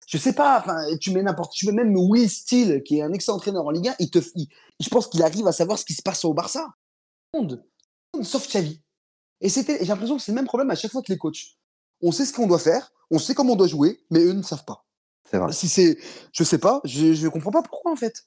je 0.07 0.19
sais 0.19 0.33
pas. 0.33 0.61
Enfin, 0.61 0.85
tu 1.01 1.11
mets 1.11 1.23
n'importe, 1.23 1.53
tu 1.53 1.67
mets 1.67 1.73
même 1.73 1.95
Will 1.97 2.31
Steele, 2.31 2.83
qui 2.83 2.99
est 2.99 3.03
un 3.03 3.13
excellent 3.13 3.37
entraîneur 3.37 3.67
en 3.67 3.71
Ligue 3.71 3.89
1, 3.89 3.95
il 3.99 4.11
te, 4.11 4.19
je 4.19 4.89
pense 4.89 5.09
qu'il 5.09 5.23
arrive 5.23 5.47
à 5.47 5.53
savoir 5.53 5.79
ce 5.79 5.85
qui 5.85 5.95
se 5.95 6.03
passe 6.03 6.25
au 6.25 6.33
Barça. 6.33 6.67
Monde, 7.35 7.65
sauf 8.23 8.49
Xavi. 8.49 8.81
Et 9.41 9.49
c'était, 9.49 9.79
j'ai 9.81 9.87
l'impression 9.87 10.17
que 10.17 10.23
c'est 10.23 10.33
le 10.33 10.37
même 10.37 10.47
problème 10.47 10.71
à 10.71 10.75
chaque 10.75 10.93
fois 10.93 11.03
que 11.03 11.13
les 11.13 11.19
coachs. 11.19 11.57
On 12.03 12.13
sait 12.13 12.25
ce 12.25 12.33
qu'on 12.33 12.47
doit 12.47 12.59
faire, 12.59 12.93
on 13.11 13.19
sait 13.19 13.35
comment 13.35 13.55
on 13.55 13.57
doit 13.57 13.67
jouer, 13.67 14.01
mais 14.11 14.21
eux 14.21 14.33
ne 14.33 14.43
savent 14.43 14.65
pas. 14.65 14.85
C'est 15.31 15.39
vrai. 15.39 15.53
Si 15.53 15.69
c'est, 15.69 15.99
je 16.33 16.45
sais 16.45 16.59
pas, 16.59 16.81
je, 16.85 17.13
je 17.13 17.29
comprends 17.29 17.51
pas 17.51 17.63
pourquoi 17.63 17.93
en 17.93 17.97
fait. 17.97 18.27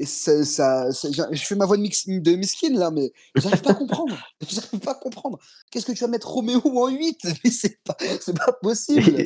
Et 0.00 0.06
ça, 0.06 0.42
ça, 0.46 0.90
je 0.90 1.44
fais 1.44 1.56
ma 1.56 1.66
voix 1.66 1.76
de, 1.76 1.82
mix, 1.82 2.08
de 2.08 2.34
miskin 2.34 2.72
là, 2.72 2.90
mais 2.90 3.12
j'arrive 3.34 3.60
pas 3.60 3.72
à 3.72 3.74
comprendre. 3.74 4.16
J'arrive 4.48 4.80
pas 4.80 4.92
à 4.92 4.94
comprendre. 4.94 5.38
Qu'est-ce 5.70 5.84
que 5.84 5.92
tu 5.92 5.98
vas 5.98 6.08
mettre 6.08 6.30
Roméo 6.30 6.62
en 6.64 6.88
8 6.88 7.18
Mais 7.44 7.50
c'est 7.50 7.82
pas, 7.84 7.98
c'est 8.18 8.34
pas 8.34 8.50
possible. 8.62 9.24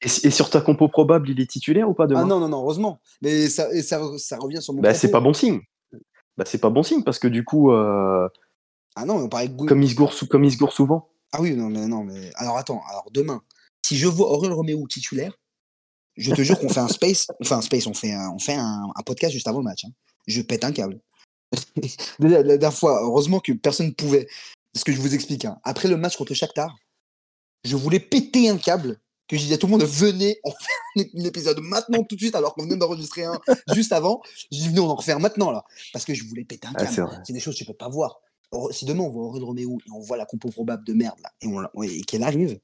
Et, 0.00 0.30
sur 0.30 0.48
ta 0.48 0.60
compo 0.60 0.86
probable, 0.86 1.28
il 1.30 1.40
est 1.40 1.50
titulaire 1.50 1.90
ou 1.90 1.94
pas 1.94 2.06
demain? 2.06 2.20
Ah 2.22 2.24
non, 2.24 2.38
non, 2.38 2.48
non, 2.48 2.58
heureusement. 2.58 3.00
Mais 3.20 3.48
ça, 3.48 3.72
et 3.72 3.82
ça, 3.82 4.00
ça 4.18 4.38
revient 4.38 4.62
sur 4.62 4.74
mon. 4.74 4.80
Bah, 4.80 4.94
c'est 4.94 5.10
pas 5.10 5.18
bon 5.18 5.32
signe. 5.32 5.60
Bah, 6.36 6.44
c'est 6.46 6.58
pas 6.58 6.70
bon 6.70 6.84
signe 6.84 7.02
parce 7.02 7.18
que 7.18 7.26
du 7.26 7.44
coup. 7.44 7.72
Euh... 7.72 8.28
Ah 8.94 9.04
non, 9.04 9.16
on 9.16 9.28
parlait 9.28 9.50
comme 9.66 9.82
il 9.82 9.90
se 9.90 9.96
gourre, 9.96 10.14
comme 10.30 10.44
il 10.44 10.52
se 10.52 10.56
gourre 10.56 10.72
souvent. 10.72 11.08
Ah 11.32 11.40
oui, 11.40 11.54
non, 11.54 11.68
mais 11.68 11.86
non, 11.86 12.04
mais 12.04 12.30
alors 12.36 12.56
attends, 12.56 12.82
alors 12.88 13.08
demain, 13.12 13.42
si 13.84 13.96
je 13.96 14.06
vois 14.06 14.30
Aurel 14.30 14.52
Roméo 14.52 14.86
titulaire, 14.86 15.36
je 16.16 16.32
te 16.32 16.42
jure 16.42 16.58
qu'on 16.58 16.68
fait 16.68 16.80
un 16.80 16.88
space, 16.88 17.28
enfin 17.40 17.58
un 17.58 17.62
space, 17.62 17.86
on 17.86 17.94
fait 17.94 18.12
un, 18.12 18.30
on 18.30 18.38
fait 18.38 18.54
un, 18.54 18.90
podcast 19.04 19.32
juste 19.32 19.48
avant 19.48 19.58
le 19.58 19.64
match. 19.64 19.84
Hein. 19.84 19.90
Je 20.26 20.40
pète 20.42 20.64
un 20.64 20.72
câble. 20.72 20.98
la, 22.18 22.42
dernière 22.42 22.74
fois, 22.74 23.02
heureusement 23.02 23.40
que 23.40 23.52
personne 23.52 23.88
ne 23.88 23.92
pouvait. 23.92 24.26
Ce 24.74 24.84
que 24.84 24.92
je 24.92 25.00
vous 25.00 25.14
explique. 25.14 25.44
Hein. 25.44 25.58
Après 25.62 25.88
le 25.88 25.96
match 25.96 26.16
contre 26.16 26.34
Shakhtar, 26.34 26.76
je 27.64 27.76
voulais 27.76 28.00
péter 28.00 28.48
un 28.48 28.58
câble 28.58 28.98
que 29.28 29.36
j'ai 29.36 29.46
dit 29.46 29.54
à 29.54 29.58
tout 29.58 29.66
le 29.66 29.72
monde 29.72 29.82
venez, 29.82 30.38
on 30.44 30.50
fait 30.50 31.10
un 31.16 31.24
épisode 31.24 31.58
maintenant 31.60 32.04
tout 32.04 32.14
de 32.14 32.20
suite 32.20 32.34
alors 32.34 32.54
qu'on 32.54 32.64
vient 32.66 32.76
d'enregistrer 32.76 33.24
un 33.24 33.40
juste 33.74 33.92
avant. 33.92 34.20
J'ai 34.50 34.60
dit 34.60 34.68
venez, 34.68 34.80
on 34.80 34.90
en 34.90 34.94
refait 34.94 35.12
un 35.12 35.18
maintenant 35.18 35.50
là 35.50 35.64
parce 35.92 36.04
que 36.04 36.14
je 36.14 36.24
voulais 36.24 36.44
péter 36.44 36.68
un 36.68 36.72
ah, 36.76 36.86
câble. 36.86 37.22
c'est 37.24 37.32
des 37.32 37.40
choses 37.40 37.54
que 37.54 37.60
tu 37.60 37.64
peux 37.64 37.74
pas 37.74 37.88
voir. 37.88 38.20
Si 38.70 38.84
demain 38.84 39.04
on 39.04 39.10
voit 39.10 39.24
Aurélien 39.24 39.46
Roméo 39.46 39.78
et 39.86 39.90
on 39.90 40.00
voit 40.00 40.16
la 40.16 40.26
compo 40.26 40.48
probable 40.48 40.84
de 40.84 40.92
merde 40.92 41.18
là 41.22 41.70
et, 41.82 42.00
qu'elle 42.02 42.22
arrive, 42.22 42.58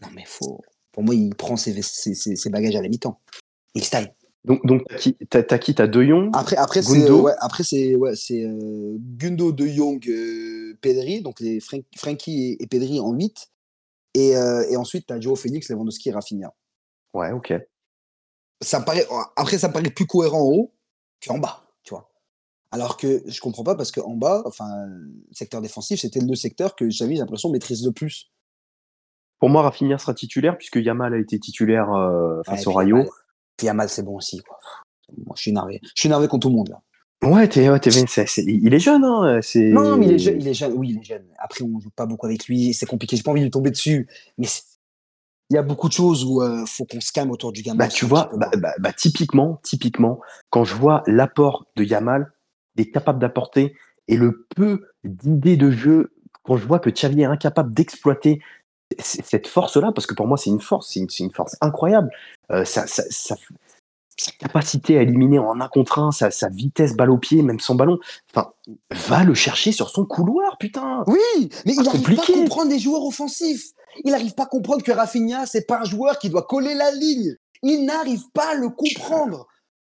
non 0.00 0.08
mais 0.14 0.24
faut. 0.26 0.60
Pour 0.92 1.02
moi, 1.02 1.14
il 1.14 1.34
prend 1.34 1.56
ses, 1.56 1.82
ses, 1.82 2.50
bagages 2.50 2.76
à 2.76 2.82
la 2.82 2.88
mi-temps. 2.88 3.20
Il 3.74 3.82
style. 3.82 4.14
Donc, 4.44 4.64
donc 4.64 4.82
t'as 5.28 5.58
qui 5.58 5.74
T'as 5.74 5.86
De 5.88 6.04
Jong? 6.04 6.30
Après, 6.34 6.56
après 6.56 6.82
c'est 6.82 7.10
ouais, 7.10 7.32
après 7.40 7.64
c'est 7.64 7.96
ouais, 7.96 8.14
c'est 8.14 8.44
euh, 8.44 8.96
Gundo, 8.98 9.50
De 9.50 9.66
Jong, 9.66 10.06
euh, 10.08 10.78
Pedri, 10.80 11.22
donc 11.22 11.40
les 11.40 11.58
Frankie 11.60 12.56
et, 12.60 12.62
et 12.62 12.66
Pedri 12.68 13.00
en 13.00 13.12
8 13.12 13.50
et, 14.14 14.36
euh, 14.36 14.64
et 14.70 14.76
ensuite, 14.76 15.06
tu 15.06 15.12
as 15.12 15.20
Joe 15.20 15.38
Phoenix, 15.38 15.68
Lewandowski 15.68 16.08
et 16.08 16.12
Rafinha. 16.12 16.54
Ouais, 17.12 17.32
ok. 17.32 17.52
Ça 18.60 18.80
paraît, 18.80 19.06
après, 19.36 19.58
ça 19.58 19.68
me 19.68 19.72
paraît 19.72 19.90
plus 19.90 20.06
cohérent 20.06 20.40
en 20.40 20.52
haut 20.52 20.74
qu'en 21.24 21.38
bas. 21.38 21.63
Alors 22.74 22.96
que 22.96 23.22
je 23.26 23.40
comprends 23.40 23.62
pas 23.62 23.76
parce 23.76 23.92
qu'en 23.92 24.14
bas, 24.14 24.42
enfin, 24.46 24.68
secteur 25.30 25.60
défensif, 25.60 26.00
c'était 26.00 26.20
le 26.20 26.34
secteur 26.34 26.74
que 26.74 26.90
j'avais 26.90 27.14
l'impression 27.14 27.50
maîtrise 27.50 27.84
le 27.86 27.92
plus. 27.92 28.32
Pour 29.38 29.48
moi, 29.48 29.62
Rafinha 29.62 29.96
sera 29.96 30.12
titulaire 30.12 30.58
puisque 30.58 30.76
Yamal 30.76 31.14
a 31.14 31.18
été 31.18 31.38
titulaire 31.38 31.92
euh, 31.92 32.42
face 32.44 32.66
au 32.66 32.72
Rayo. 32.72 32.96
Yamal, 32.96 33.10
Yamal 33.62 33.88
c'est 33.88 34.02
bon 34.02 34.16
aussi. 34.16 34.38
Quoi. 34.40 34.58
Moi, 35.24 35.34
je 35.36 35.42
suis 35.42 35.50
énervé. 35.52 35.80
Je 35.82 36.00
suis 36.00 36.08
énervé 36.08 36.26
contre 36.26 36.48
tout 36.48 36.50
le 36.50 36.56
monde 36.56 36.68
là. 36.68 36.82
Ouais, 37.22 37.48
t'es, 37.48 37.70
ouais, 37.70 37.78
il 37.78 38.74
est 38.74 38.78
jeune, 38.78 39.04
hein. 39.04 39.40
Non, 39.54 39.96
mais 39.96 40.06
il 40.06 40.12
est 40.12 40.18
jeune, 40.18 40.40
il 40.40 40.48
est 40.48 40.52
jeune. 40.52 40.72
Oui, 40.74 40.90
il 40.90 40.98
est 40.98 41.04
jeune. 41.04 41.24
Après, 41.38 41.64
on 41.64 41.78
joue 41.80 41.90
pas 41.90 42.04
beaucoup 42.04 42.26
avec 42.26 42.46
lui. 42.46 42.74
C'est 42.74 42.86
compliqué. 42.86 43.16
J'ai 43.16 43.22
pas 43.22 43.30
envie 43.30 43.42
de 43.42 43.48
tomber 43.48 43.70
dessus. 43.70 44.08
Mais 44.36 44.46
il 45.48 45.54
y 45.54 45.58
a 45.58 45.62
beaucoup 45.62 45.88
de 45.88 45.94
choses 45.94 46.24
où 46.24 46.42
il 46.42 46.48
euh, 46.48 46.66
faut 46.66 46.84
qu'on 46.84 47.00
se 47.00 47.12
calme 47.12 47.30
autour 47.30 47.52
du 47.52 47.62
gamin. 47.62 47.78
Bah, 47.78 47.88
tu 47.88 48.04
vois, 48.04 48.30
bah, 48.34 48.50
bah, 48.58 48.74
bah, 48.78 48.92
typiquement, 48.92 49.60
typiquement, 49.62 50.20
quand 50.50 50.64
je 50.64 50.74
vois 50.74 51.02
l'apport 51.06 51.66
de 51.76 51.84
Yamal, 51.84 52.32
est 52.76 52.90
capable 52.90 53.18
d'apporter 53.18 53.76
et 54.08 54.16
le 54.16 54.46
peu 54.54 54.86
d'idées 55.04 55.56
de 55.56 55.70
jeu, 55.70 56.12
quand 56.42 56.56
je 56.56 56.66
vois 56.66 56.78
que 56.78 56.90
Xavi 56.90 57.22
est 57.22 57.26
incapable 57.26 57.72
d'exploiter 57.72 58.40
cette 58.98 59.46
force-là, 59.46 59.92
parce 59.92 60.06
que 60.06 60.14
pour 60.14 60.26
moi 60.26 60.36
c'est 60.36 60.50
une 60.50 60.60
force, 60.60 60.92
c'est 60.92 61.18
une, 61.20 61.30
force 61.30 61.56
incroyable. 61.60 62.10
Euh, 62.50 62.64
ça, 62.64 62.86
ça, 62.86 63.02
ça, 63.08 63.36
sa 64.16 64.32
capacité 64.32 64.98
à 64.98 65.02
éliminer 65.02 65.38
en 65.38 65.60
un 65.60 65.68
contre 65.68 65.98
un, 65.98 66.12
sa, 66.12 66.48
vitesse 66.48 66.94
balle 66.94 67.10
au 67.10 67.18
pied, 67.18 67.42
même 67.42 67.60
sans 67.60 67.74
ballon. 67.74 67.98
Enfin, 68.32 68.52
va 68.90 69.24
le 69.24 69.34
chercher 69.34 69.72
sur 69.72 69.90
son 69.90 70.04
couloir, 70.04 70.56
putain. 70.58 71.04
Oui, 71.06 71.48
mais 71.66 71.74
il 71.74 71.82
n'arrive 71.82 72.14
pas 72.16 72.22
à 72.22 72.26
comprendre 72.26 72.70
les 72.70 72.78
joueurs 72.78 73.04
offensifs. 73.04 73.72
Il 74.04 74.10
n'arrive 74.10 74.34
pas 74.34 74.44
à 74.44 74.46
comprendre 74.46 74.82
que 74.82 74.92
Rafinha, 74.92 75.46
c'est 75.46 75.66
pas 75.66 75.80
un 75.80 75.84
joueur 75.84 76.18
qui 76.18 76.30
doit 76.30 76.42
coller 76.42 76.74
la 76.74 76.90
ligne. 76.92 77.36
Il 77.62 77.84
n'arrive 77.86 78.24
pas 78.32 78.50
à 78.50 78.54
le 78.54 78.68
comprendre. 78.68 79.46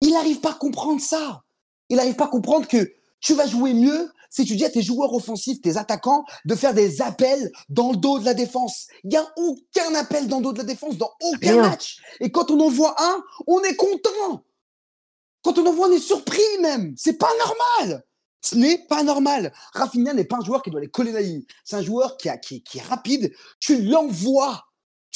Il 0.01 0.13
n'arrive 0.13 0.39
pas 0.39 0.51
à 0.51 0.55
comprendre 0.55 1.01
ça. 1.01 1.43
Il 1.89 1.97
n'arrive 1.97 2.15
pas 2.15 2.25
à 2.25 2.29
comprendre 2.29 2.67
que 2.67 2.93
tu 3.19 3.33
vas 3.33 3.47
jouer 3.47 3.73
mieux 3.73 4.09
si 4.29 4.45
tu 4.45 4.55
dis 4.55 4.65
à 4.65 4.69
tes 4.69 4.81
joueurs 4.81 5.13
offensifs, 5.13 5.61
tes 5.61 5.77
attaquants, 5.77 6.23
de 6.45 6.55
faire 6.55 6.73
des 6.73 7.01
appels 7.01 7.51
dans 7.67 7.91
le 7.91 7.97
dos 7.97 8.19
de 8.19 8.25
la 8.25 8.33
défense. 8.33 8.87
Il 9.03 9.09
n'y 9.09 9.17
a 9.17 9.27
aucun 9.37 9.95
appel 9.95 10.27
dans 10.27 10.37
le 10.37 10.43
dos 10.43 10.53
de 10.53 10.59
la 10.59 10.63
défense, 10.63 10.97
dans 10.97 11.11
aucun 11.21 11.61
match. 11.61 11.99
Et 12.19 12.31
quand 12.31 12.51
on 12.51 12.59
en 12.59 12.69
voit 12.69 12.95
un, 13.01 13.23
on 13.47 13.59
est 13.61 13.75
content. 13.75 14.43
Quand 15.41 15.57
on 15.57 15.65
en 15.65 15.73
voit 15.73 15.87
on 15.87 15.91
est 15.91 15.99
surpris 15.99 16.41
même. 16.61 16.93
C'est 16.95 17.17
pas 17.17 17.31
normal. 17.39 18.03
Ce 18.41 18.55
n'est 18.55 18.85
pas 18.87 19.03
normal. 19.03 19.51
Rafinha 19.73 20.13
n'est 20.13 20.25
pas 20.25 20.37
un 20.37 20.45
joueur 20.45 20.61
qui 20.61 20.69
doit 20.69 20.79
aller 20.79 20.89
coller 20.89 21.11
la 21.11 21.21
ligne. 21.21 21.43
C'est 21.65 21.75
un 21.75 21.81
joueur 21.81 22.17
qui, 22.17 22.29
a, 22.29 22.37
qui, 22.37 22.63
qui 22.63 22.77
est 22.77 22.83
rapide. 22.83 23.33
Tu 23.59 23.81
l'envoies. 23.81 24.63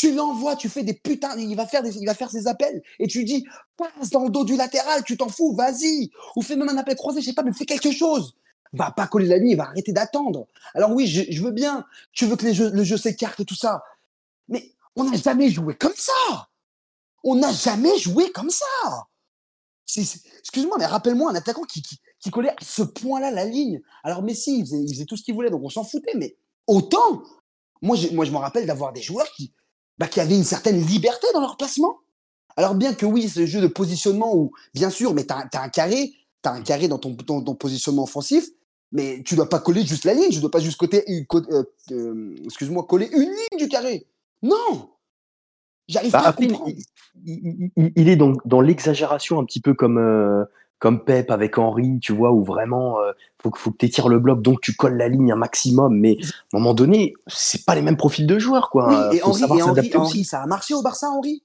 Tu 0.04 0.14
l'envoies, 0.14 0.58
tu 0.58 0.68
fais 0.68 0.84
des 0.84 0.96
putains, 0.96 1.34
il 1.38 1.56
va 1.56 1.66
faire 1.66 1.82
il 1.86 2.06
va 2.06 2.14
faire 2.14 2.30
ses 2.30 2.48
appels 2.48 2.84
et 3.00 3.08
tu 3.08 3.24
dis 3.24 3.48
passe 3.78 4.10
dans 4.10 4.26
le 4.26 4.30
dos 4.30 4.44
du 4.44 4.58
latéral, 4.58 5.02
tu 5.06 5.16
t'en 5.16 5.30
fous, 5.30 5.56
vas-y, 5.56 6.12
ou 6.36 6.42
fais 6.42 6.58
même 6.58 6.68
un 6.68 6.76
appel 6.76 6.98
croisé, 6.98 7.22
je 7.22 7.28
sais 7.28 7.34
pas, 7.34 7.42
mais 7.42 7.54
fais 7.54 7.66
quelque 7.66 7.90
chose 7.90 8.36
va 8.74 8.92
pas 8.92 9.08
coller 9.08 9.28
la 9.28 9.38
ligne, 9.38 9.52
il 9.52 9.56
va 9.56 9.64
arrêter 9.64 9.94
d'attendre. 9.94 10.48
Alors 10.74 10.92
oui, 10.92 11.08
je, 11.08 11.42
veux 11.42 11.52
bien, 11.52 11.86
tu 12.12 12.26
veux 12.26 12.36
que 12.36 12.46
le 12.46 12.84
jeu 12.84 12.98
s'écarte 12.98 13.40
et 13.40 13.46
tout 13.46 13.56
ça, 13.56 13.82
mais 14.50 14.74
on 14.98 15.06
n'a 15.06 15.16
jamais 15.16 15.50
joué 15.50 15.74
comme 15.74 15.96
ça. 15.96 16.50
On 17.24 17.36
n'a 17.36 17.54
jamais 17.54 17.98
joué 17.98 18.30
comme 18.34 18.50
ça. 18.50 19.08
Excuse-moi, 19.96 20.76
mais 20.80 20.86
rappelle-moi 20.86 21.32
un 21.32 21.36
attaquant 21.36 21.64
qui, 21.64 21.82
qui, 21.82 22.30
collait 22.30 22.50
à 22.50 22.56
ce 22.62 22.84
point-là 22.84 23.32
la 23.32 23.46
ligne. 23.46 23.82
Alors 24.04 24.22
Messi, 24.22 24.60
il 24.60 24.66
faisait, 24.66 25.06
tout 25.06 25.16
ce 25.16 25.24
qu'il 25.24 25.34
voulait, 25.34 25.50
donc 25.50 25.62
on 25.64 25.70
s'en 25.70 25.86
foutait, 25.86 26.18
mais 26.18 26.36
autant, 26.68 27.24
moi 27.82 27.96
moi, 28.12 28.26
je 28.26 28.32
me 28.32 28.38
rappelle 28.38 28.66
d'avoir 28.66 28.92
des 28.92 29.02
joueurs 29.02 29.32
qui, 29.32 29.54
bah, 30.04 30.10
qui 30.10 30.20
avaient 30.20 30.36
une 30.36 30.44
certaine 30.44 30.86
liberté 30.86 31.28
dans 31.34 31.40
leur 31.40 31.56
placement. 31.56 32.00
Alors 32.58 32.76
bien 32.76 32.94
que 32.94 33.06
oui, 33.06 33.30
ce 33.30 33.46
jeu 33.46 33.62
de 33.62 33.68
positionnement 33.68 34.36
où, 34.36 34.52
bien 34.74 34.90
sûr, 34.90 35.14
mais 35.14 35.26
tu 35.26 35.34
as, 35.34 35.48
un 35.62 35.70
carré, 35.70 36.12
tu 36.44 36.50
as 36.50 36.52
un 36.52 36.62
carré 36.62 36.90
dans 36.90 36.98
ton, 36.98 37.16
ton 37.16 37.56
positionnement 37.56 38.04
offensif, 38.04 38.50
mais 38.92 39.24
tu 39.24 39.36
dois 39.36 39.48
pas 39.48 39.60
coller 39.60 39.86
juste 39.86 40.04
la 40.04 40.14
ligne, 40.14 40.30
tu 40.30 40.42
dois 40.42 40.52
pas 40.52 40.60
juste 40.60 40.76
côté, 40.76 41.06
euh, 41.10 41.64
euh, 41.92 42.36
excuse-moi, 42.44 42.84
coller 42.84 43.08
une 43.14 43.30
ligne 43.30 43.58
du 43.58 43.70
carré. 43.70 44.06
Non, 44.42 44.90
j'arrive 45.88 46.12
bah, 46.12 46.22
pas 46.22 46.28
à 46.28 46.34
comprendre. 46.34 46.74
Il, 47.24 48.10
est 48.10 48.18
donc 48.18 48.46
dans 48.46 48.60
l'exagération 48.60 49.40
un 49.40 49.46
petit 49.46 49.62
peu 49.62 49.74
comme 49.74 50.00
euh, 50.00 50.44
comme 50.84 51.06
Pep 51.06 51.32
avec 51.32 51.58
Henri, 51.58 52.00
tu 52.02 52.12
vois, 52.12 52.34
où 52.34 52.44
vraiment 52.44 52.98
faut, 53.42 53.50
faut 53.56 53.72
que 53.72 53.78
tu 53.78 53.86
étires 53.86 54.10
le 54.10 54.20
bloc, 54.20 54.42
donc 54.42 54.60
tu 54.60 54.76
colles 54.76 54.98
la 54.98 55.08
ligne 55.08 55.32
un 55.32 55.38
maximum. 55.38 55.98
Mais 55.98 56.18
à 56.22 56.58
un 56.58 56.60
moment 56.60 56.74
donné, 56.74 57.14
c'est 57.28 57.64
pas 57.64 57.74
les 57.74 57.82
mêmes 57.82 57.96
profils 57.96 58.28
de 58.28 58.38
joueurs, 58.38 58.70
quoi. 58.70 59.10
et 59.16 59.24
Henri, 59.24 60.26
ça 60.26 60.42
a 60.42 60.46
marché 60.46 60.74
au 60.74 60.82
Barça, 60.82 61.10
Henri. 61.10 61.42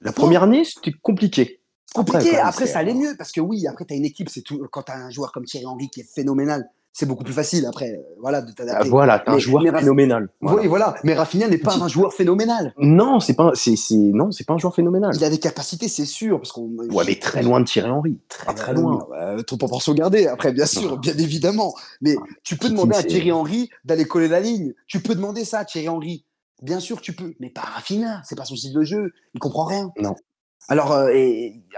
La 0.00 0.10
première 0.10 0.42
année, 0.42 0.64
c'était 0.64 0.90
compliqué 0.90 1.60
compliqué. 1.94 2.36
Après, 2.36 2.66
ça 2.66 2.80
allait 2.80 2.92
mieux 2.92 3.14
parce 3.16 3.30
que 3.30 3.40
oui, 3.40 3.68
après, 3.68 3.84
tu 3.84 3.94
as 3.94 3.96
une 3.96 4.04
équipe, 4.04 4.28
c'est 4.28 4.42
tout. 4.42 4.66
Quand 4.70 4.82
tu 4.82 4.92
as 4.92 4.96
un 4.96 5.10
joueur 5.10 5.30
comme 5.30 5.44
Thierry 5.44 5.66
Henry 5.66 5.88
qui 5.88 6.00
est 6.00 6.14
phénoménal, 6.14 6.68
c'est 6.92 7.06
beaucoup 7.06 7.24
plus 7.24 7.32
facile 7.32 7.64
après, 7.66 7.92
euh, 7.92 8.02
voilà, 8.20 8.42
de 8.42 8.50
t'adapter. 8.52 8.86
Ah, 8.86 8.90
voilà, 8.90 9.22
un 9.26 9.38
joueur 9.38 9.62
phénoménal. 9.78 10.28
Oui, 10.40 10.66
voilà. 10.66 10.94
Mais 11.04 11.14
Rafinha 11.14 11.48
n'est 11.48 11.58
pas 11.58 11.76
un 11.76 11.88
joueur 11.88 12.12
phénoménal. 12.12 12.74
Non, 12.78 13.20
c'est 13.20 13.34
pas, 13.34 13.52
c'est, 13.54 13.74
non, 13.90 14.32
c'est 14.32 14.44
pas 14.44 14.54
un 14.54 14.58
joueur 14.58 14.74
phénoménal. 14.74 15.12
Il 15.14 15.24
a 15.24 15.30
des 15.30 15.38
capacités, 15.38 15.88
c'est 15.88 16.06
sûr, 16.06 16.38
parce 16.40 16.52
qu'on. 16.52 16.68
Ouais, 16.90 17.04
mais 17.06 17.14
très 17.14 17.42
loin 17.42 17.60
de 17.60 17.66
Thierry 17.66 17.90
Henry, 17.90 18.18
très 18.28 18.54
très 18.54 18.74
loin. 18.74 19.06
trop 19.46 19.56
en 19.62 19.68
pour 19.68 19.82
sauvegarder. 19.82 20.26
Après, 20.26 20.52
bien 20.52 20.66
sûr, 20.66 20.98
bien 20.98 21.16
évidemment. 21.16 21.74
Mais 22.00 22.16
tu 22.42 22.56
peux 22.56 22.68
demander 22.68 22.96
à 22.96 23.02
Thierry 23.02 23.32
Henry 23.32 23.70
d'aller 23.84 24.04
coller 24.04 24.28
la 24.28 24.40
ligne. 24.40 24.74
Tu 24.86 25.00
peux 25.00 25.14
demander 25.14 25.44
ça 25.44 25.60
à 25.60 25.64
Thierry 25.64 25.88
Henry. 25.88 26.24
Bien 26.62 26.80
sûr, 26.80 27.00
tu 27.00 27.12
peux, 27.12 27.34
mais 27.38 27.50
pas 27.50 27.60
Rafinha. 27.60 28.22
C'est 28.24 28.36
pas 28.36 28.44
son 28.44 28.56
style 28.56 28.72
de 28.74 28.82
jeu. 28.82 29.12
Il 29.34 29.40
comprend 29.40 29.64
rien. 29.64 29.92
Non. 30.00 30.16
Alors, 30.68 30.92
euh, 30.92 31.08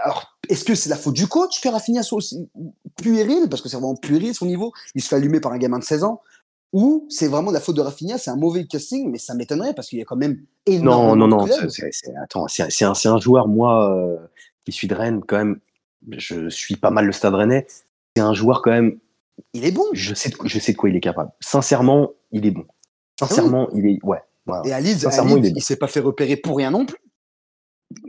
alors 0.03 0.37
est-ce 0.49 0.65
que 0.65 0.75
c'est 0.75 0.89
la 0.89 0.97
faute 0.97 1.15
du 1.15 1.27
coach 1.27 1.61
que 1.61 1.69
Rafinha 1.69 2.03
soit 2.03 2.17
aussi 2.17 2.49
puéril 2.97 3.47
Parce 3.49 3.61
que 3.61 3.69
c'est 3.69 3.77
vraiment 3.77 3.95
puéril 3.95 4.33
son 4.33 4.45
niveau. 4.45 4.73
Il 4.95 5.01
se 5.01 5.07
fait 5.07 5.15
allumer 5.15 5.39
par 5.39 5.53
un 5.53 5.57
gamin 5.57 5.79
de 5.79 5.83
16 5.83 6.03
ans. 6.03 6.21
Ou 6.73 7.05
c'est 7.09 7.27
vraiment 7.27 7.51
la 7.51 7.59
faute 7.59 7.75
de 7.75 7.81
Rafinha, 7.81 8.17
c'est 8.17 8.31
un 8.31 8.37
mauvais 8.37 8.65
casting, 8.65 9.11
mais 9.11 9.17
ça 9.17 9.33
m'étonnerait 9.33 9.73
parce 9.73 9.89
qu'il 9.89 9.99
y 9.99 10.01
a 10.01 10.05
quand 10.05 10.15
même 10.15 10.41
énormément 10.65 11.15
Non, 11.15 11.27
non, 11.27 11.45
non. 11.45 11.53
attends, 12.23 12.47
c'est 12.47 12.85
un, 12.85 12.93
un, 13.05 13.19
joueur, 13.19 13.49
moi, 13.49 13.93
euh, 13.93 14.17
qui 14.63 14.71
suis 14.71 14.87
de 14.87 14.95
Rennes, 14.95 15.21
quand 15.27 15.37
même. 15.37 15.59
Je 16.09 16.49
suis 16.49 16.77
pas 16.77 16.89
mal 16.89 17.05
le 17.05 17.11
stade 17.11 17.33
rennais. 17.33 17.67
C'est 18.15 18.21
un 18.21 18.33
joueur, 18.33 18.61
quand 18.61 18.71
même. 18.71 18.99
Il 19.53 19.65
est 19.65 19.71
bon. 19.71 19.85
Je 19.91 20.13
sais, 20.13 20.29
de, 20.29 20.35
je 20.45 20.59
sais 20.59 20.71
de 20.71 20.77
quoi 20.77 20.89
il 20.89 20.95
est 20.95 21.01
capable. 21.01 21.31
Sincèrement, 21.41 22.11
il 22.31 22.45
est 22.45 22.51
bon. 22.51 22.65
Sincèrement, 23.19 23.69
il 23.73 23.85
est. 23.87 23.99
Ouais. 24.03 24.21
Et 24.65 24.73
à 24.73 24.79
il, 24.79 25.61
s'est 25.61 25.75
pas 25.75 25.87
fait 25.87 25.99
repérer 25.99 26.35
pour 26.35 26.57
rien 26.57 26.71
non 26.71 26.85
plus. 26.85 26.97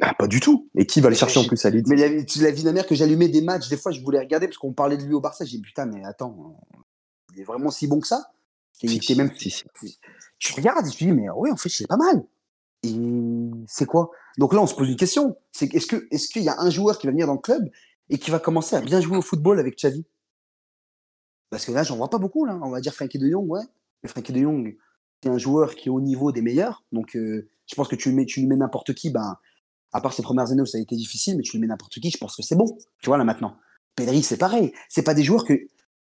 Ah, 0.01 0.15
pas 0.15 0.27
du 0.27 0.41
tout. 0.41 0.69
Et 0.77 0.87
qui 0.87 1.01
va 1.01 1.09
le 1.09 1.15
chercher 1.15 1.41
en 1.41 1.45
plus 1.45 1.65
à 1.65 1.71
Leeds? 1.71 1.85
Mais 1.89 1.97
la, 1.97 2.09
vie 2.51 2.65
de 2.65 2.71
mère 2.71 2.87
que 2.87 2.95
j'allumais 2.95 3.29
des 3.29 3.41
matchs, 3.41 3.69
des 3.69 3.77
fois 3.77 3.93
je 3.93 4.01
voulais 4.01 4.19
regarder 4.19 4.47
parce 4.47 4.59
qu'on 4.59 4.73
parlait 4.73 4.97
de 4.97 5.05
lui 5.05 5.15
au 5.15 5.21
Barça. 5.21 5.45
J'ai 5.45 5.59
dit 5.59 5.63
putain, 5.63 5.87
mais 5.87 6.05
attends, 6.05 6.59
il 7.35 7.41
est 7.41 7.45
vraiment 7.45 7.71
si 7.71 7.87
bon 7.87 8.01
que 8.01 8.07
ça? 8.07 8.33
Il 8.83 8.95
était 8.95 9.15
même. 9.15 9.31
Si, 9.37 9.51
si. 9.51 9.99
Je 10.39 10.55
regarde 10.55 10.87
et 10.87 10.91
je 10.91 10.97
dis 10.97 11.13
mais 11.13 11.29
oui, 11.37 11.51
en 11.51 11.57
fait, 11.57 11.69
c'est 11.69 11.87
pas 11.87 11.97
mal. 11.97 12.25
Et 12.83 12.95
c'est 13.69 13.87
quoi? 13.87 14.11
Donc 14.39 14.53
là, 14.53 14.61
on 14.61 14.67
se 14.67 14.75
pose 14.75 14.89
une 14.89 14.97
question. 14.97 15.37
C'est 15.53 15.73
est-ce 15.75 15.87
que 15.87 16.09
est-ce 16.11 16.29
qu'il 16.29 16.43
y 16.43 16.49
a 16.49 16.61
un 16.61 16.71
joueur 16.71 16.99
qui 16.99 17.07
va 17.07 17.13
venir 17.13 17.27
dans 17.27 17.35
le 17.35 17.39
club 17.39 17.69
et 18.11 18.19
qui 18.19 18.31
va 18.31 18.39
commencer 18.39 18.75
à 18.77 18.81
bien 18.81 19.01
jouer 19.01 19.17
au 19.17 19.23
football 19.23 19.61
avec 19.61 19.77
Xavi? 19.77 20.05
Parce 21.51 21.67
que 21.67 21.73
là, 21.73 21.83
j'en 21.83 21.97
vois 21.97 22.11
pas 22.11 22.19
beaucoup 22.19 22.45
là. 22.45 22.59
On 22.63 22.71
va 22.71 22.81
dire 22.81 22.95
Frankie 22.95 23.19
De 23.19 23.29
Jong, 23.29 23.49
ouais. 23.49 23.63
Mais 24.03 24.09
Frankie 24.09 24.33
De 24.33 24.41
Jong, 24.41 24.77
c'est 25.23 25.29
un 25.29 25.39
joueur 25.39 25.75
qui 25.77 25.89
est 25.89 25.93
au 25.93 26.01
niveau 26.01 26.33
des 26.33 26.43
meilleurs. 26.43 26.83
Donc, 26.93 27.15
euh, 27.15 27.49
je 27.67 27.75
pense 27.75 27.89
que 27.89 27.97
tu 27.97 28.09
lui 28.09 28.17
mets, 28.17 28.27
tu 28.27 28.41
lui 28.41 28.47
mets 28.47 28.57
n'importe 28.57 28.95
qui, 28.95 29.11
ben, 29.11 29.37
à 29.93 30.01
part 30.01 30.13
ses 30.13 30.23
premières 30.23 30.51
années 30.51 30.63
où 30.63 30.67
ça 30.67 30.79
a 30.79 30.81
été 30.81 30.97
difficile, 30.97 31.37
mais 31.37 31.43
tu 31.43 31.53
lui 31.53 31.61
mets 31.61 31.67
n'importe 31.67 32.01
qui, 32.01 32.11
je 32.11 32.19
pense 32.19 32.37
que 32.37 32.43
c'est 32.43 32.57
bon. 32.57 32.67
Tu 33.01 33.09
vois, 33.09 33.19
là, 33.19 33.25
maintenant. 33.25 33.57
Pedri, 33.95 34.23
c'est 34.23 34.39
pareil. 34.39 34.73
C'est 34.89 35.03
pas 35.03 35.15
des 35.15 35.23
joueurs 35.23 35.45
que 35.45 35.55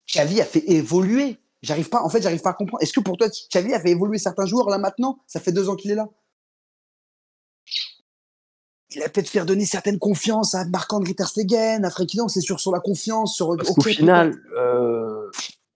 Xavi 0.08 0.40
a 0.40 0.44
fait 0.44 0.68
évoluer. 0.70 1.38
J'arrive 1.62 1.88
pas, 1.88 2.02
en 2.02 2.08
fait, 2.08 2.22
j'arrive 2.22 2.42
pas 2.42 2.50
à 2.50 2.54
comprendre. 2.54 2.82
Est-ce 2.82 2.92
que 2.92 3.00
pour 3.00 3.16
toi, 3.16 3.28
Xavi 3.28 3.72
a 3.74 3.80
fait 3.80 3.90
évoluer 3.90 4.18
certains 4.18 4.46
joueurs 4.46 4.68
là 4.68 4.78
maintenant? 4.78 5.18
Ça 5.26 5.40
fait 5.40 5.52
deux 5.52 5.68
ans 5.68 5.76
qu'il 5.76 5.90
est 5.90 5.94
là. 5.94 6.08
Il 8.92 9.02
a 9.02 9.08
peut-être 9.08 9.28
fait 9.28 9.44
donner 9.44 9.66
certaines 9.66 10.00
confiances 10.00 10.54
à 10.54 10.64
Marc-André 10.64 11.14
Ter 11.14 11.28
Stegen, 11.28 11.84
à 11.84 11.90
Frenkie 11.90 12.18
c'est 12.28 12.40
sûr 12.40 12.58
sur 12.58 12.72
la 12.72 12.80
confiance, 12.80 13.36
sur. 13.36 13.56
Parce 13.56 13.70
qu'au 13.70 13.82
final, 13.82 14.34
euh, 14.58 14.99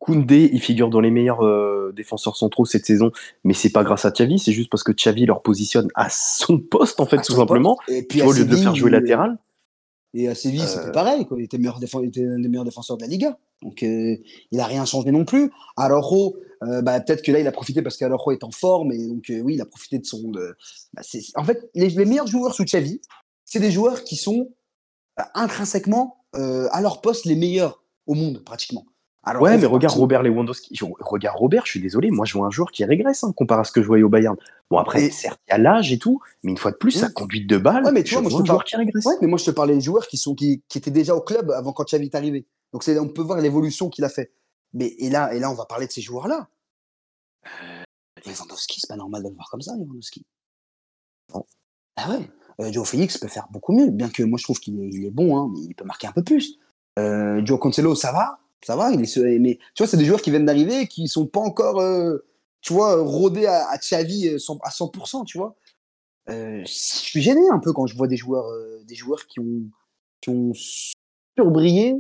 Koundé, 0.05 0.51
il 0.53 0.61
figure 0.61 0.91
dans 0.91 1.01
les 1.01 1.11
meilleurs 1.11 1.43
euh, 1.43 1.91
défenseurs 1.97 2.37
centraux 2.37 2.67
cette 2.67 2.85
saison, 2.85 3.11
mais 3.43 3.55
c'est 3.55 3.71
pas 3.71 3.85
grâce 3.85 4.05
à 4.05 4.11
Xavi, 4.11 4.39
c'est 4.39 4.53
juste 4.53 4.69
parce 4.69 4.83
que 4.83 4.93
Xavi 4.93 5.25
leur 5.25 5.41
positionne 5.41 5.89
à 5.95 6.11
son 6.11 6.59
poste 6.59 7.01
en 7.01 7.07
fait, 7.07 7.23
tout 7.23 7.33
simplement, 7.33 7.79
et 7.89 8.03
puis 8.03 8.21
au 8.21 8.31
lieu 8.31 8.45
de 8.45 8.55
faire 8.55 8.75
jouer 8.75 8.91
latéral. 8.91 9.39
Et 10.13 10.29
à 10.29 10.35
Séville, 10.35 10.67
c'était 10.67 10.89
euh. 10.89 10.93
pareil, 10.93 11.25
quoi. 11.25 11.39
Il 11.41 11.45
était, 11.45 11.57
meilleur 11.57 11.81
il 11.81 12.09
était 12.09 12.21
l'un 12.21 12.39
des 12.39 12.49
meilleurs 12.49 12.67
défenseurs 12.67 12.99
de 12.99 13.03
la 13.03 13.09
Liga. 13.09 13.39
Donc, 13.63 13.83
euh, 13.83 14.17
il 14.53 14.59
n'a 14.59 14.67
rien 14.67 14.85
changé 14.85 15.11
non 15.11 15.25
plus. 15.25 15.51
Alors, 15.77 16.15
bah, 16.61 17.01
peut-être 17.01 17.23
que 17.23 17.33
là, 17.33 17.41
il 17.41 17.47
a 17.49 17.53
profité 17.53 17.83
parce 17.83 17.97
qu'Aloro 17.97 18.31
est 18.31 18.45
en 18.45 18.53
forme. 18.53 18.93
Et 18.93 19.09
donc, 19.09 19.25
oui, 19.29 19.55
il 19.55 19.61
a 19.61 19.67
profité 19.67 19.99
de 19.99 20.05
son. 20.05 20.31
Bah, 20.93 21.03
en 21.35 21.45
fait, 21.45 21.69
les, 21.75 22.05
meilleurs 22.05 22.29
joueurs 22.29 22.55
sous 22.55 22.65
Xavi, 22.65 23.01
c'est 23.45 23.59
des 23.59 23.73
joueurs 23.73 24.05
qui 24.05 24.15
sont 24.15 24.53
intrinsèquement 25.35 26.19
à 26.35 26.81
leur 26.81 27.01
poste 27.01 27.25
les 27.25 27.35
meilleurs 27.35 27.83
au 28.07 28.15
monde, 28.15 28.45
pratiquement 28.45 28.87
ouais, 29.41 29.59
mais 29.59 29.67
regarde 29.67 29.95
Robert 29.95 30.23
Lewandowski. 30.23 30.79
regarde 31.01 31.39
Robert, 31.39 31.67
je 31.67 31.73
suis 31.73 31.81
désolé, 31.81 32.11
moi 32.11 32.27
je 32.27 32.35
vois 32.35 32.47
un 32.47 32.51
joueur 32.51 32.71
qui 32.71 32.85
régresse 32.85 33.25
hein, 33.25 33.33
comparé 33.37 33.61
à 33.61 33.65
ce 33.65 33.73
que 33.73 33.83
je 33.83 33.87
voyais 33.87 34.03
au 34.03 34.09
Bayern. 34.09 34.37
Bon, 34.71 34.79
après, 34.79 35.11
certes, 35.11 35.41
il 35.49 35.53
y 35.53 35.55
a 35.55 35.59
l'âge 35.59 35.93
et 35.93 35.99
tout, 35.99 36.21
mais 36.43 36.51
une 36.51 36.59
fois 36.59 36.71
de 36.71 36.77
plus, 36.77 36.91
sa 36.91 37.11
conduite 37.11 37.49
de 37.49 37.59
balle, 37.59 37.85
ouais, 37.85 37.93
mais 37.93 38.03
tu 38.03 38.15
vois, 38.15 38.23
moi, 38.23 38.31
je 38.31 38.37
te 38.39 38.47
parle... 38.47 38.65
qui 38.65 38.77
régresse. 38.77 39.05
Ouais, 39.05 39.15
mais 39.21 39.27
moi 39.27 39.39
je 39.39 39.45
te 39.45 39.51
parlais 39.51 39.75
des 39.75 39.81
joueurs 39.81 40.07
qui, 40.07 40.17
sont, 40.17 40.35
qui, 40.35 40.63
qui 40.69 40.79
étaient 40.79 40.91
déjà 40.91 41.15
au 41.15 41.21
club 41.21 41.51
avant 41.51 41.73
quand 41.73 41.85
Xavi 41.85 42.07
est 42.07 42.15
arrivé. 42.15 42.47
Donc 42.73 42.83
on 42.89 43.09
peut 43.09 43.23
voir 43.23 43.41
l'évolution 43.41 43.89
qu'il 43.89 44.05
a 44.05 44.09
fait. 44.09 44.33
Mais, 44.73 44.89
et, 44.99 45.09
là, 45.09 45.33
et 45.33 45.39
là, 45.39 45.51
on 45.51 45.55
va 45.55 45.67
parler 45.67 45.87
de 45.87 45.93
ces 45.93 46.03
joueurs-là. 46.03 46.49
Euh, 47.47 47.85
Lewandowski, 48.27 48.81
c'est 48.81 48.89
pas 48.89 48.97
normal 48.97 49.23
de 49.23 49.29
le 49.29 49.35
voir 49.35 49.49
comme 49.51 49.63
ça, 49.63 49.73
Lewandowski. 49.77 50.25
Ah 51.97 52.11
ouais. 52.11 52.29
Euh, 52.61 52.73
Joe 52.73 52.89
Félix 52.89 53.19
peut 53.19 53.29
faire 53.29 53.47
beaucoup 53.51 53.73
mieux, 53.73 53.91
bien 53.91 54.09
que 54.09 54.23
moi 54.23 54.39
je 54.39 54.45
trouve 54.45 54.59
qu'il 54.59 54.81
est, 54.81 55.07
est, 55.07 55.11
bon, 55.11 55.37
hein, 55.37 55.51
mais 55.53 55.61
il 55.61 55.75
peut 55.75 55.85
marquer 55.85 56.07
un 56.07 56.13
peu 56.13 56.23
plus. 56.23 56.59
Euh, 56.99 57.41
Joe 57.45 57.59
Cancelo, 57.59 57.95
ça 57.95 58.13
va, 58.13 58.39
ça 58.65 58.77
va, 58.77 58.91
il 58.91 59.03
est, 59.03 59.39
mais 59.39 59.59
tu 59.75 59.83
vois, 59.83 59.87
c'est 59.87 59.99
des 59.99 60.07
joueurs 60.07 60.23
qui 60.23 60.31
viennent 60.31 60.47
d'arriver 60.47 60.81
et 60.81 60.89
qui 60.89 61.07
sont 61.07 61.27
pas 61.27 61.41
encore, 61.41 61.81
euh, 61.81 62.25
tu 62.63 62.73
vois, 62.73 63.03
rodés 63.03 63.47
à, 63.47 63.69
à 63.69 63.77
Xavi 63.77 64.29
euh, 64.29 64.39
à 64.63 64.71
100%, 64.71 65.25
tu 65.27 65.37
vois. 65.37 65.55
Euh, 66.31 66.63
je 66.65 66.73
suis 66.73 67.21
gêné 67.21 67.43
un 67.53 67.59
peu 67.59 67.75
quand 67.75 67.87
je 67.87 67.95
vois 67.95 68.09
des 68.09 68.17
joueurs, 68.17 68.51
des 68.87 68.95
joueurs 68.95 69.27
qui 69.27 69.41
ont, 69.41 69.69
qui 70.23 70.31
ont 70.31 70.53
surbrillé, 71.37 71.95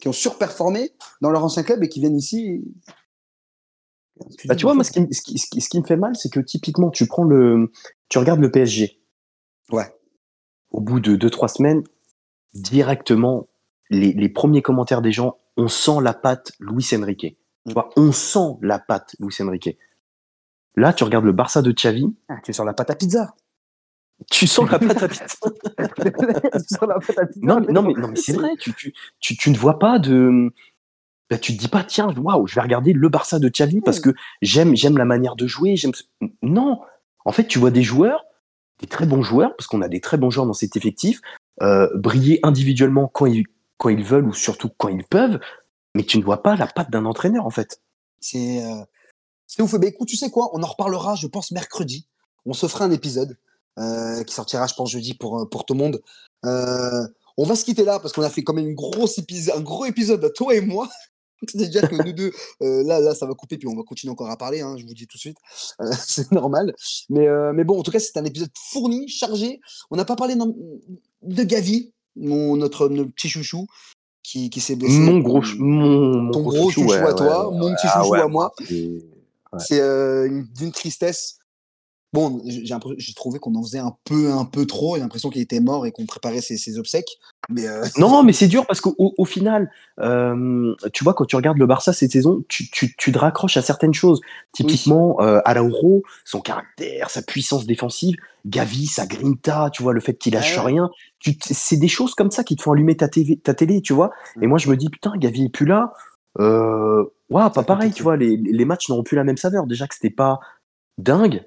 qui 0.00 0.08
ont 0.08 0.12
surperformé 0.12 0.90
dans 1.20 1.30
leur 1.30 1.44
ancien 1.44 1.62
club 1.62 1.84
et 1.84 1.88
qui 1.88 2.00
viennent 2.00 2.16
ici. 2.18 2.64
Bah, 4.46 4.56
tu 4.56 4.64
vois, 4.64 4.74
moi, 4.74 4.82
ce 4.82 4.90
qui, 4.90 5.06
ce, 5.14 5.22
qui, 5.22 5.38
ce 5.38 5.68
qui, 5.68 5.80
me 5.80 5.86
fait 5.86 5.96
mal, 5.96 6.16
c'est 6.16 6.32
que 6.32 6.40
typiquement, 6.40 6.90
tu 6.90 7.06
prends 7.06 7.22
le, 7.22 7.70
tu 8.08 8.18
regardes 8.18 8.40
le 8.40 8.50
PSG. 8.50 9.00
Ouais. 9.70 9.94
Au 10.72 10.80
bout 10.80 10.98
de 10.98 11.16
2-3 11.16 11.46
semaines, 11.46 11.84
directement, 12.54 13.46
les, 13.90 14.12
les 14.12 14.28
premiers 14.28 14.62
commentaires 14.62 15.02
des 15.02 15.12
gens 15.12 15.38
on 15.58 15.68
sent 15.68 16.00
la 16.00 16.14
patte 16.14 16.52
Luis 16.60 16.88
Enrique. 16.94 17.36
On 17.96 18.12
sent 18.12 18.56
la 18.62 18.78
patte 18.78 19.14
Luis 19.18 19.34
Enrique. 19.40 19.76
Là, 20.76 20.92
tu 20.92 21.04
regardes 21.04 21.24
le 21.24 21.32
Barça 21.32 21.60
de 21.60 21.72
Xavi. 21.72 22.06
Ah, 22.28 22.36
tu 22.42 22.52
sens 22.52 22.64
la 22.64 22.72
pâte 22.72 22.90
à 22.90 22.94
pizza. 22.94 23.34
Tu 24.30 24.46
sens 24.46 24.70
la 24.70 24.78
pâte 24.78 25.02
à 25.02 25.08
pizza. 25.08 25.24
tu 25.76 26.74
sens 26.74 26.88
la 26.88 26.98
pâte 27.00 27.18
à 27.18 27.26
pizza. 27.26 27.40
Non, 27.42 27.60
non, 27.60 27.82
mais, 27.82 27.94
non, 27.94 28.08
mais 28.08 28.16
c'est 28.16 28.32
vrai. 28.32 28.50
Tu, 28.58 28.72
tu, 28.72 28.94
tu, 29.18 29.36
tu, 29.36 29.50
ne 29.50 29.56
vois 29.56 29.80
pas 29.80 29.98
de. 29.98 30.52
Bah, 31.28 31.36
tu 31.36 31.54
te 31.54 31.60
dis 31.60 31.68
pas, 31.68 31.82
tiens, 31.82 32.08
waouh, 32.16 32.46
je 32.46 32.54
vais 32.54 32.60
regarder 32.60 32.92
le 32.92 33.08
Barça 33.08 33.40
de 33.40 33.48
Xavi 33.48 33.80
parce 33.80 34.00
que 34.00 34.10
j'aime, 34.40 34.76
j'aime 34.76 34.96
la 34.96 35.04
manière 35.04 35.34
de 35.34 35.48
jouer. 35.48 35.74
J'aime. 35.74 35.92
Non. 36.42 36.80
En 37.24 37.32
fait, 37.32 37.46
tu 37.48 37.58
vois 37.58 37.72
des 37.72 37.82
joueurs, 37.82 38.24
des 38.78 38.86
très 38.86 39.04
bons 39.04 39.22
joueurs, 39.22 39.56
parce 39.56 39.66
qu'on 39.66 39.82
a 39.82 39.88
des 39.88 40.00
très 40.00 40.16
bons 40.16 40.30
joueurs 40.30 40.46
dans 40.46 40.52
cet 40.52 40.76
effectif, 40.76 41.20
euh, 41.60 41.88
briller 41.96 42.38
individuellement 42.44 43.08
quand 43.08 43.26
ils, 43.26 43.44
quand 43.78 43.88
ils 43.88 44.04
veulent 44.04 44.26
ou 44.26 44.34
surtout 44.34 44.68
quand 44.76 44.88
ils 44.88 45.04
peuvent, 45.04 45.40
mais 45.94 46.04
tu 46.04 46.18
ne 46.18 46.24
vois 46.24 46.42
pas 46.42 46.56
la 46.56 46.66
patte 46.66 46.90
d'un 46.90 47.06
entraîneur 47.06 47.46
en 47.46 47.50
fait. 47.50 47.80
C'est 48.20 48.62
euh, 48.62 49.62
ouf. 49.62 49.72
Mais 49.74 49.88
écoute, 49.88 50.08
tu 50.08 50.16
sais 50.16 50.30
quoi? 50.30 50.50
On 50.52 50.62
en 50.62 50.66
reparlera, 50.66 51.14
je 51.14 51.26
pense, 51.26 51.50
mercredi. 51.52 52.06
On 52.44 52.52
se 52.52 52.66
fera 52.66 52.84
un 52.84 52.90
épisode 52.90 53.36
euh, 53.78 54.22
qui 54.24 54.34
sortira, 54.34 54.66
je 54.66 54.74
pense, 54.74 54.90
jeudi 54.90 55.14
pour, 55.14 55.40
euh, 55.40 55.44
pour 55.46 55.64
tout 55.64 55.74
le 55.74 55.78
monde. 55.78 56.02
on 56.42 57.44
va 57.44 57.54
se 57.54 57.64
quitter 57.64 57.84
là 57.84 58.00
parce 58.00 58.12
qu'on 58.12 58.22
a 58.22 58.30
fait 58.30 58.42
quand 58.42 58.54
même 58.54 58.68
une 58.68 58.74
grosse 58.74 59.20
un 59.54 59.60
gros 59.60 59.84
épisode, 59.84 60.32
toi 60.34 60.54
et 60.54 60.60
moi. 60.60 60.88
C'est-à-dire 61.48 61.88
que 61.88 61.94
nous 61.94 62.12
deux, 62.12 62.32
là, 62.60 62.98
là, 62.98 63.14
ça 63.14 63.24
va 63.24 63.34
couper, 63.34 63.58
puis 63.58 63.68
on 63.68 63.76
va 63.76 63.84
continuer 63.84 64.10
encore 64.10 64.28
à 64.28 64.36
parler, 64.36 64.60
hein, 64.60 64.76
je 64.76 64.84
vous 64.84 64.92
dis 64.92 65.06
tout 65.06 65.16
de 65.16 65.20
suite. 65.20 65.36
c'est 66.04 66.32
normal. 66.32 66.74
Mais, 67.10 67.28
mais 67.52 67.62
bon, 67.62 67.78
en 67.78 67.84
tout 67.84 67.92
cas, 67.92 68.00
c'est 68.00 68.16
un 68.16 68.24
épisode 68.24 68.50
fourni, 68.72 69.08
chargé. 69.08 69.60
On 69.92 69.96
n'a 69.96 70.04
pas 70.04 70.16
parlé 70.16 70.34
de 70.34 71.42
Gavi, 71.44 71.92
mon, 72.18 72.56
notre, 72.56 72.88
petit 72.88 73.28
chouchou 73.28 73.66
qui, 74.22 74.50
qui 74.50 74.60
s'est 74.60 74.76
blessé. 74.76 74.98
Mon 74.98 75.18
gros, 75.18 75.42
mon, 75.58 76.30
ton 76.30 76.42
gros 76.42 76.70
chouchou, 76.70 76.92
à 76.92 77.14
toi, 77.14 77.50
mon 77.52 77.74
petit 77.74 77.86
ah 77.88 78.02
chouchou 78.02 78.14
à 78.14 78.28
moi. 78.28 78.52
C'est 79.58 79.80
euh, 79.80 80.42
d'une 80.56 80.72
tristesse. 80.72 81.38
Bon, 82.14 82.40
j'ai 82.46 83.12
trouvé 83.14 83.38
qu'on 83.38 83.54
en 83.54 83.62
faisait 83.62 83.78
un 83.78 83.94
peu, 84.04 84.32
un 84.32 84.46
peu 84.46 84.64
trop. 84.64 84.96
J'ai 84.96 85.02
l'impression 85.02 85.28
qu'il 85.28 85.42
était 85.42 85.60
mort 85.60 85.84
et 85.84 85.92
qu'on 85.92 86.06
préparait 86.06 86.40
ses, 86.40 86.78
obsèques. 86.78 87.18
Mais 87.50 87.66
euh, 87.66 87.84
Non, 87.98 88.22
mais 88.22 88.32
c'est 88.32 88.46
dur 88.46 88.66
parce 88.66 88.80
qu'au 88.80 88.94
au 88.96 89.24
final, 89.26 89.70
euh, 90.00 90.74
tu 90.94 91.04
vois, 91.04 91.12
quand 91.12 91.26
tu 91.26 91.36
regardes 91.36 91.58
le 91.58 91.66
Barça 91.66 91.92
cette 91.92 92.12
saison, 92.12 92.42
tu, 92.48 92.70
tu, 92.70 92.96
tu 92.96 93.12
te 93.12 93.18
raccroches 93.18 93.58
à 93.58 93.62
certaines 93.62 93.92
choses. 93.92 94.22
Typiquement, 94.52 95.18
à 95.18 95.42
Araujo, 95.44 96.02
son 96.24 96.40
caractère, 96.40 97.10
sa 97.10 97.20
puissance 97.20 97.66
défensive, 97.66 98.16
Gavi, 98.46 98.86
sa 98.86 99.06
grinta, 99.06 99.68
tu 99.70 99.82
vois, 99.82 99.92
le 99.92 100.00
fait 100.00 100.14
qu'il 100.14 100.32
lâche 100.32 100.58
rien. 100.58 100.90
C'est 101.40 101.76
des 101.76 101.88
choses 101.88 102.14
comme 102.14 102.30
ça 102.30 102.42
qui 102.42 102.56
te 102.56 102.62
font 102.62 102.72
allumer 102.72 102.96
ta, 102.96 103.08
ta 103.08 103.54
télé, 103.54 103.82
tu 103.82 103.92
vois. 103.92 104.12
Et 104.40 104.46
moi, 104.46 104.56
je 104.56 104.70
me 104.70 104.76
dis, 104.76 104.88
putain, 104.88 105.12
Gavi 105.16 105.44
est 105.44 105.50
plus 105.50 105.66
là. 105.66 105.92
Euh, 106.40 107.04
pas 107.28 107.50
pareil, 107.50 107.92
tu 107.92 108.02
vois, 108.02 108.16
les, 108.16 108.36
les 108.36 108.64
matchs 108.64 108.88
n'auront 108.88 109.02
plus 109.02 109.16
la 109.16 109.24
même 109.24 109.36
saveur. 109.36 109.66
Déjà 109.66 109.86
que 109.86 109.94
c'était 109.94 110.08
pas 110.08 110.40
dingue. 110.96 111.44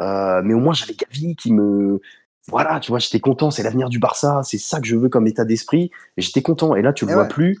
Euh, 0.00 0.40
mais 0.44 0.54
au 0.54 0.60
moins, 0.60 0.74
j'avais 0.74 0.94
Gavi 0.94 1.36
qui 1.36 1.52
me. 1.52 2.00
Voilà, 2.48 2.80
tu 2.80 2.90
vois, 2.90 2.98
j'étais 2.98 3.20
content, 3.20 3.50
c'est 3.50 3.62
l'avenir 3.62 3.88
du 3.90 3.98
Barça, 3.98 4.40
c'est 4.42 4.58
ça 4.58 4.80
que 4.80 4.86
je 4.86 4.96
veux 4.96 5.08
comme 5.08 5.26
état 5.26 5.44
d'esprit. 5.44 5.90
Et 6.16 6.22
j'étais 6.22 6.42
content. 6.42 6.74
Et 6.74 6.82
là, 6.82 6.92
tu 6.92 7.06
le 7.06 7.12
vois 7.12 7.26
plus. 7.26 7.58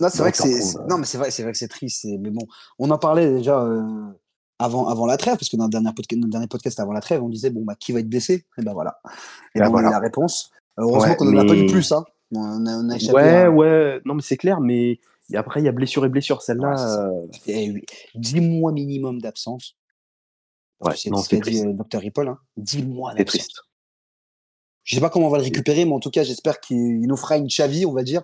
Non, 0.00 0.08
c'est 0.10 0.18
vrai 0.18 0.32
que 0.32 0.38
c'est. 0.38 0.78
Non, 0.88 0.98
mais 0.98 1.04
c'est 1.04 1.18
vrai, 1.18 1.30
c'est 1.30 1.42
vrai 1.42 1.52
que 1.52 1.58
c'est 1.58 1.68
triste. 1.68 2.06
Mais 2.18 2.30
bon, 2.30 2.46
on 2.78 2.90
en 2.90 2.98
parlait 2.98 3.30
déjà 3.30 3.60
euh, 3.60 3.82
avant, 4.58 4.88
avant 4.88 5.06
la 5.06 5.16
trêve, 5.16 5.36
parce 5.36 5.48
que 5.48 5.56
dans 5.56 5.64
le 5.64 5.70
dernier, 5.70 5.92
podcast, 5.94 6.20
dernier 6.28 6.46
podcast 6.46 6.80
avant 6.80 6.92
la 6.92 7.00
trêve, 7.00 7.22
on 7.22 7.28
disait 7.28 7.50
bon 7.50 7.64
bah 7.64 7.74
qui 7.78 7.92
va 7.92 8.00
être 8.00 8.08
blessé? 8.08 8.46
Et 8.58 8.62
ben 8.62 8.72
voilà. 8.72 9.00
Et 9.54 9.60
ben, 9.60 9.70
on 9.70 9.76
a 9.76 9.82
la 9.82 9.98
réponse. 9.98 10.50
Euh, 10.78 10.82
heureusement 10.82 11.14
qu'on 11.14 11.26
n'en 11.26 11.40
a 11.40 11.44
pas 11.44 11.54
eu 11.54 11.66
plus, 11.66 11.92
hein. 11.92 12.04
On 12.32 12.66
a, 12.66 12.76
on 12.76 12.88
a 12.88 12.96
échappé 12.96 13.16
ouais, 13.16 13.46
ouais. 13.48 14.00
Non, 14.04 14.14
mais 14.14 14.22
c'est 14.22 14.36
clair. 14.36 14.60
Mais 14.60 15.00
après, 15.34 15.60
il 15.60 15.64
y 15.64 15.68
a 15.68 15.72
blessure 15.72 16.04
et 16.04 16.08
blessure. 16.08 16.42
Celle-là. 16.42 17.10
10 18.14 18.40
mois 18.40 18.72
minimum 18.72 19.20
d'absence. 19.20 19.76
Ouais, 20.80 20.96
c'est 20.96 21.10
ce 21.14 21.28
qu'a 21.28 21.40
dit 21.40 21.62
Dr. 21.62 22.00
Ripoll. 22.00 22.28
Hein. 22.28 22.38
10 22.56 22.84
mois 22.84 23.12
C'est 23.16 23.24
triste. 23.24 23.62
Je 24.84 24.94
sais 24.94 25.00
pas 25.00 25.10
comment 25.10 25.26
on 25.26 25.30
va 25.30 25.38
le 25.38 25.44
récupérer, 25.44 25.84
mais 25.84 25.92
en 25.92 26.00
tout 26.00 26.10
cas, 26.10 26.24
j'espère 26.24 26.60
qu'il 26.60 27.02
nous 27.02 27.16
fera 27.16 27.36
une 27.36 27.50
Chavi, 27.50 27.84
on 27.86 27.92
va 27.92 28.02
dire. 28.02 28.22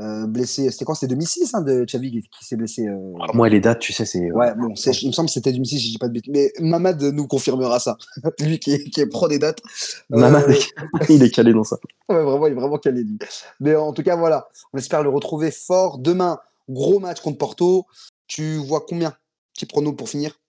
Euh, 0.00 0.26
blessé, 0.26 0.70
c'était 0.70 0.86
quoi 0.86 0.94
C'était 0.94 1.08
2006 1.08 1.54
hein, 1.54 1.60
de 1.60 1.84
Chavi 1.86 2.10
qui, 2.10 2.44
s'est 2.44 2.56
blessé. 2.56 2.86
Euh... 2.86 3.12
Moi, 3.34 3.50
les 3.50 3.60
dates, 3.60 3.80
tu 3.80 3.92
sais, 3.92 4.06
c'est. 4.06 4.32
Ouais, 4.32 4.54
bon, 4.54 4.72
il 4.74 5.08
me 5.08 5.12
semble 5.12 5.28
que 5.28 5.32
c'était 5.32 5.52
2006, 5.52 5.78
je 5.78 5.88
dis 5.88 5.98
pas 5.98 6.08
de 6.08 6.14
bêtises. 6.14 6.32
Mais 6.32 6.52
Mamad 6.58 7.02
nous 7.02 7.26
confirmera 7.26 7.80
ça. 7.80 7.98
lui 8.40 8.58
qui 8.58 8.72
est, 8.72 8.84
qui 8.84 9.00
est, 9.00 9.06
pro 9.06 9.28
des 9.28 9.38
dates. 9.38 9.60
Mamad, 10.08 10.48
euh, 10.48 10.54
il 11.10 11.22
est 11.22 11.30
calé 11.30 11.52
dans 11.52 11.64
ça. 11.64 11.76
ouais, 12.08 12.22
vraiment, 12.22 12.46
il 12.46 12.52
est 12.52 12.56
vraiment 12.56 12.78
calé, 12.78 13.02
lui. 13.02 13.18
Mais 13.58 13.74
en 13.74 13.92
tout 13.92 14.02
cas, 14.02 14.16
voilà. 14.16 14.48
On 14.72 14.78
espère 14.78 15.02
le 15.02 15.10
retrouver 15.10 15.50
fort. 15.50 15.98
Demain, 15.98 16.38
gros 16.68 16.98
match 16.98 17.20
contre 17.20 17.36
Porto. 17.36 17.84
Tu 18.26 18.56
vois 18.56 18.84
combien 18.88 19.14
Petit 19.52 19.66
prono 19.66 19.92
pour 19.92 20.08
finir? 20.08 20.40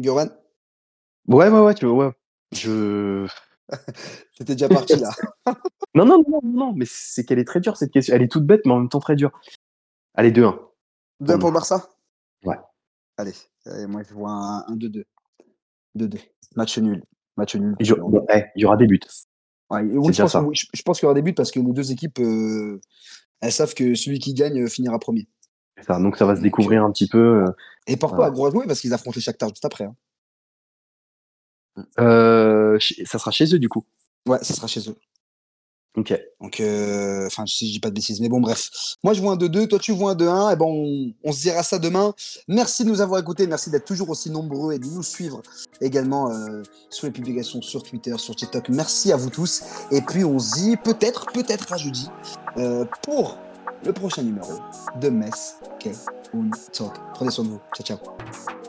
Goran 0.00 0.28
Ouais, 1.28 1.48
ouais, 1.48 1.60
ouais, 1.60 1.74
tu 1.74 1.86
vois, 1.86 2.06
ouais. 2.06 2.12
Je. 2.52 3.26
C'était 4.32 4.54
déjà 4.54 4.68
parti 4.68 4.96
là. 4.96 5.10
non, 5.94 6.04
non, 6.04 6.22
non, 6.28 6.40
non, 6.44 6.72
mais 6.72 6.84
c'est 6.88 7.24
qu'elle 7.24 7.38
est 7.38 7.44
très 7.44 7.60
dure 7.60 7.76
cette 7.76 7.90
question. 7.90 8.14
Elle 8.14 8.22
est 8.22 8.30
toute 8.30 8.46
bête, 8.46 8.60
mais 8.64 8.72
en 8.72 8.78
même 8.80 8.88
temps 8.88 9.00
très 9.00 9.16
dure. 9.16 9.32
Allez, 10.14 10.30
2-1. 10.30 10.58
2-1 11.22 11.38
pour 11.38 11.52
Barça? 11.52 11.88
Ouais. 12.44 12.56
Allez, 13.16 13.32
moi 13.88 14.02
je 14.08 14.14
vois 14.14 14.30
un 14.30 14.76
2-2. 14.76 15.04
2-2. 15.96 16.18
Match 16.54 16.78
nul. 16.78 17.02
Match 17.36 17.56
nul. 17.56 17.74
Il 17.80 17.86
y, 17.86 17.90
eh, 17.90 18.44
il 18.54 18.62
y 18.62 18.64
aura 18.64 18.76
des 18.76 18.86
buts. 18.86 19.00
Ouais, 19.70 19.82
oui, 19.82 20.12
je, 20.12 20.22
pense 20.22 20.32
que, 20.32 20.38
je, 20.74 20.82
pense 20.82 20.98
qu'il 21.00 21.06
y 21.06 21.08
aura 21.08 21.14
des 21.14 21.22
buts 21.22 21.34
parce 21.34 21.50
que 21.50 21.58
les 21.58 21.72
deux 21.72 21.90
équipes, 21.90 22.20
euh, 22.20 22.80
elles 23.40 23.52
savent 23.52 23.74
que 23.74 23.94
celui 23.94 24.20
qui 24.20 24.32
gagne 24.32 24.62
euh, 24.62 24.68
finira 24.68 24.98
premier. 24.98 25.28
Ça, 25.84 25.98
donc 25.98 26.16
ça 26.16 26.24
va 26.24 26.36
se 26.36 26.40
découvrir 26.40 26.84
un 26.84 26.90
petit 26.90 27.08
peu. 27.08 27.44
Euh, 27.44 27.50
et 27.86 27.96
pourquoi 27.96 28.26
à 28.26 28.30
gros 28.30 28.50
jouer 28.50 28.66
Parce 28.66 28.80
qu'ils 28.80 28.94
affrontent 28.94 29.16
les 29.16 29.22
Shakhtar 29.22 29.50
juste 29.50 29.64
après. 29.64 29.84
Hein. 29.84 29.94
Euh, 31.98 32.78
ça 33.04 33.18
sera 33.18 33.30
chez 33.30 33.54
eux 33.54 33.58
du 33.58 33.68
coup? 33.68 33.84
Ouais, 34.26 34.38
ça 34.42 34.54
sera 34.54 34.66
chez 34.66 34.88
eux. 34.88 34.96
Ok. 35.96 36.12
Donc, 36.42 36.60
euh, 36.60 37.26
enfin, 37.26 37.46
si 37.46 37.68
je 37.68 37.72
dis 37.72 37.80
pas 37.80 37.88
de 37.88 37.94
bêtises, 37.94 38.20
mais 38.20 38.28
bon, 38.28 38.38
bref. 38.38 38.70
Moi, 39.02 39.14
je 39.14 39.22
vois 39.22 39.32
un 39.32 39.36
2-2, 39.36 39.66
toi, 39.66 39.78
tu 39.78 39.92
vois 39.92 40.10
un 40.10 40.14
2-1. 40.14 40.52
Et 40.52 40.56
bon, 40.56 41.14
on, 41.24 41.32
se 41.32 41.40
dira 41.40 41.62
ça 41.62 41.78
demain. 41.78 42.12
Merci 42.48 42.84
de 42.84 42.90
nous 42.90 43.00
avoir 43.00 43.18
écoutés. 43.18 43.46
Merci 43.46 43.70
d'être 43.70 43.86
toujours 43.86 44.10
aussi 44.10 44.30
nombreux 44.30 44.74
et 44.74 44.78
de 44.78 44.84
nous 44.84 45.02
suivre 45.02 45.40
également 45.80 46.30
euh, 46.30 46.62
sur 46.90 47.06
les 47.06 47.12
publications 47.12 47.62
sur 47.62 47.82
Twitter, 47.82 48.14
sur 48.18 48.36
TikTok. 48.36 48.68
Merci 48.68 49.10
à 49.10 49.16
vous 49.16 49.30
tous. 49.30 49.62
Et 49.90 50.02
puis, 50.02 50.22
on 50.22 50.38
se 50.38 50.54
dit 50.56 50.76
peut-être, 50.76 51.32
peut-être 51.32 51.72
à 51.72 51.78
jeudi 51.78 52.08
pour 53.02 53.38
le 53.84 53.92
prochain 53.92 54.22
numéro 54.22 54.52
de 55.00 55.08
Mess 55.08 55.58
K 55.78 55.90
Talk. 56.72 56.94
Prenez 57.14 57.30
soin 57.30 57.44
de 57.44 57.50
vous. 57.50 57.60
Ciao, 57.74 57.98
ciao. 57.98 58.65